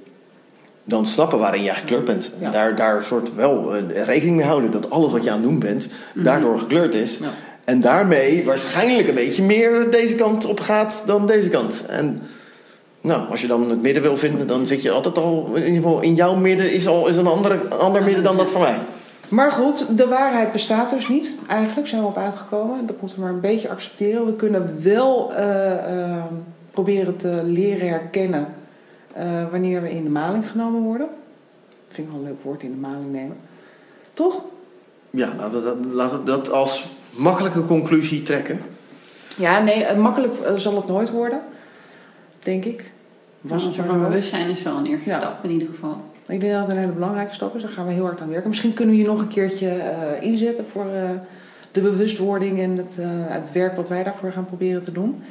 Dan 0.84 1.06
snappen 1.06 1.38
waarin 1.38 1.62
jij 1.62 1.74
gekleurd 1.74 2.04
bent. 2.04 2.30
En 2.34 2.40
Ja. 2.40 2.50
daar, 2.50 2.76
daar 2.76 3.02
soort 3.02 3.34
wel 3.34 3.74
eh, 3.76 4.04
rekening 4.04 4.36
mee 4.36 4.46
houden 4.46 4.70
dat 4.70 4.90
alles 4.90 5.12
wat 5.12 5.24
je 5.24 5.30
aan 5.30 5.40
het 5.40 5.48
doen 5.48 5.58
bent, 5.58 5.88
daardoor 6.14 6.58
gekleurd 6.58 6.94
is. 6.94 7.18
Ja. 7.18 7.26
En 7.64 7.80
daarmee 7.80 8.44
waarschijnlijk 8.44 9.08
een 9.08 9.14
beetje 9.14 9.42
meer 9.42 9.90
deze 9.90 10.14
kant 10.14 10.44
op 10.46 10.60
gaat 10.60 11.02
dan 11.06 11.26
deze 11.26 11.48
kant. 11.48 11.84
En 11.86 12.18
nou, 13.00 13.30
als 13.30 13.40
je 13.40 13.46
dan 13.46 13.70
het 13.70 13.82
midden 13.82 14.02
wil 14.02 14.16
vinden, 14.16 14.46
dan 14.46 14.66
zit 14.66 14.82
je 14.82 14.90
altijd 14.90 15.18
al, 15.18 15.50
in 15.54 15.64
ieder 15.64 15.82
geval 15.82 16.00
in 16.00 16.14
jouw 16.14 16.34
midden 16.34 16.72
is 16.72 16.86
al 16.86 17.06
is 17.08 17.16
een 17.16 17.26
andere, 17.26 17.68
ander 17.68 18.02
midden 18.02 18.22
dan 18.22 18.36
dat 18.36 18.50
van 18.50 18.60
mij. 18.60 18.78
Maar 19.28 19.52
goed, 19.52 19.96
de 19.98 20.06
waarheid 20.06 20.52
bestaat 20.52 20.90
dus 20.90 21.08
niet. 21.08 21.34
Eigenlijk 21.48 21.88
zijn 21.88 22.00
we 22.00 22.06
op 22.06 22.16
uitgekomen. 22.16 22.86
Dat 22.86 23.00
moeten 23.00 23.18
we 23.18 23.24
maar 23.24 23.32
een 23.34 23.40
beetje 23.40 23.68
accepteren. 23.68 24.26
We 24.26 24.36
kunnen 24.36 24.78
wel 24.82 25.32
eh, 25.34 25.72
eh, 25.72 26.24
proberen 26.70 27.16
te 27.16 27.40
leren 27.44 27.88
herkennen 27.88 28.46
eh, 29.14 29.50
wanneer 29.50 29.82
we 29.82 29.90
in 29.90 30.04
de 30.04 30.10
maling 30.10 30.50
genomen 30.50 30.80
worden. 30.82 31.08
vind 31.88 32.06
ik 32.06 32.12
wel 32.12 32.22
een 32.22 32.28
leuk 32.28 32.42
woord, 32.42 32.62
in 32.62 32.70
de 32.70 32.76
maling 32.76 33.12
nemen. 33.12 33.36
Toch? 34.12 34.42
Ja, 35.10 35.28
laten 35.36 35.52
we 35.58 35.64
dat, 35.64 35.84
laten 35.92 36.18
we 36.18 36.24
dat 36.24 36.50
als 36.50 36.86
makkelijke 37.10 37.66
conclusie 37.66 38.22
trekken. 38.22 38.60
Ja, 39.36 39.62
nee, 39.62 39.84
eh, 39.84 39.98
makkelijk 39.98 40.40
eh, 40.40 40.54
zal 40.54 40.76
het 40.76 40.86
nooit 40.86 41.10
worden. 41.10 41.40
Denk 42.38 42.64
ik. 42.64 42.92
Was 43.40 43.60
een 43.60 43.66
het 43.66 43.76
soort 43.76 43.86
van 43.88 44.02
bewustzijn 44.02 44.48
is 44.50 44.62
wel 44.62 44.76
een 44.76 44.86
eerste 44.86 45.08
Ja. 45.08 45.18
stap 45.18 45.44
in 45.44 45.50
ieder 45.50 45.68
geval. 45.68 45.96
Ik 46.26 46.40
denk 46.40 46.52
dat 46.52 46.60
het 46.60 46.70
een 46.70 46.76
hele 46.78 46.92
belangrijke 46.92 47.34
stap 47.34 47.56
is. 47.56 47.62
Daar 47.62 47.70
gaan 47.70 47.86
we 47.86 47.92
heel 47.92 48.04
hard 48.04 48.20
aan 48.20 48.28
werken. 48.28 48.48
Misschien 48.48 48.74
kunnen 48.74 48.94
we 48.94 49.00
je 49.00 49.06
nog 49.06 49.20
een 49.20 49.28
keertje 49.28 49.68
eh, 49.68 50.22
inzetten 50.22 50.66
voor 50.66 50.86
eh, 50.86 51.10
de 51.72 51.80
bewustwording 51.80 52.60
en 52.60 52.76
het, 52.76 52.98
eh, 52.98 53.06
het 53.08 53.52
werk 53.52 53.76
wat 53.76 53.88
wij 53.88 54.02
daarvoor 54.02 54.32
gaan 54.32 54.44
proberen 54.44 54.82
te 54.82 54.92
doen. 54.92 55.22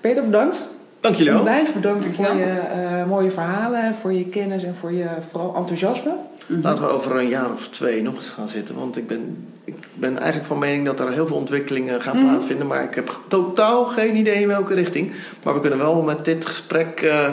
Peter, 0.00 0.24
bedankt. 0.24 0.68
Dank 1.00 1.14
jullie 1.14 1.32
wel. 1.32 1.40
Onwijs 1.40 1.72
bedankt 1.72 2.02
Dankjewel. 2.02 2.30
voor 2.32 2.40
je 2.40 2.58
eh, 2.58 3.06
mooie 3.06 3.30
verhalen, 3.30 3.94
voor 4.00 4.12
je 4.12 4.24
kennis 4.24 4.62
en 4.64 4.74
voor 4.80 4.92
je 4.92 5.06
vooral 5.30 5.54
enthousiasme. 5.56 6.12
Laten 6.46 6.84
we 6.84 6.90
over 6.90 7.16
een 7.16 7.28
jaar 7.28 7.52
of 7.52 7.68
twee 7.68 8.02
nog 8.02 8.16
eens 8.16 8.28
gaan 8.30 8.48
zitten. 8.48 8.74
Want 8.74 8.96
ik 8.96 9.06
ben, 9.06 9.46
ik 9.64 9.74
ben 9.94 10.16
eigenlijk 10.16 10.46
van 10.46 10.58
mening 10.58 10.84
dat 10.86 11.00
er 11.00 11.12
heel 11.12 11.26
veel 11.26 11.36
ontwikkelingen 11.36 12.02
gaan 12.02 12.16
Mhm. 12.16 12.26
plaatsvinden. 12.26 12.66
Maar 12.66 12.82
ik 12.82 12.94
heb 12.94 13.18
totaal 13.28 13.84
geen 13.84 14.16
idee 14.16 14.40
in 14.40 14.48
welke 14.48 14.74
richting. 14.74 15.12
Maar 15.42 15.54
we 15.54 15.60
kunnen 15.60 15.78
wel 15.78 16.02
met 16.02 16.24
dit 16.24 16.46
gesprek 16.46 17.00
eh, 17.00 17.28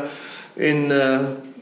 in, 0.53 0.91
eh, 0.91 1.19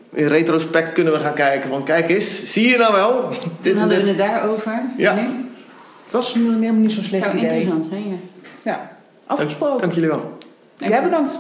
in 0.10 0.28
retrospect 0.28 0.92
kunnen 0.94 1.14
we 1.14 1.20
gaan 1.20 1.34
kijken. 1.34 1.70
Van 1.70 1.84
kijk 1.84 2.10
eens, 2.10 2.52
zie 2.52 2.70
je 2.70 2.78
nou 2.78 2.94
wel? 2.94 3.30
Dit 3.62 3.78
hadden 3.78 4.02
we 4.02 4.08
het 4.08 4.18
daarover. 4.18 4.82
Ja. 4.98 5.14
Nu? 5.14 5.22
Het 5.22 6.12
was 6.12 6.34
helemaal 6.34 6.74
niet 6.74 6.92
zo'n 6.92 7.00
Het 7.02 7.10
slecht 7.10 7.24
zou 7.32 7.38
idee. 7.38 7.50
interessant 7.62 7.86
zijn, 7.90 8.08
ja. 8.10 8.16
Ja, 8.62 8.98
afgesproken. 9.26 9.82
Dank 9.82 9.94
jullie 9.94 10.10
wel. 10.10 10.38
Jij 10.78 11.04
bedankt. 11.04 11.40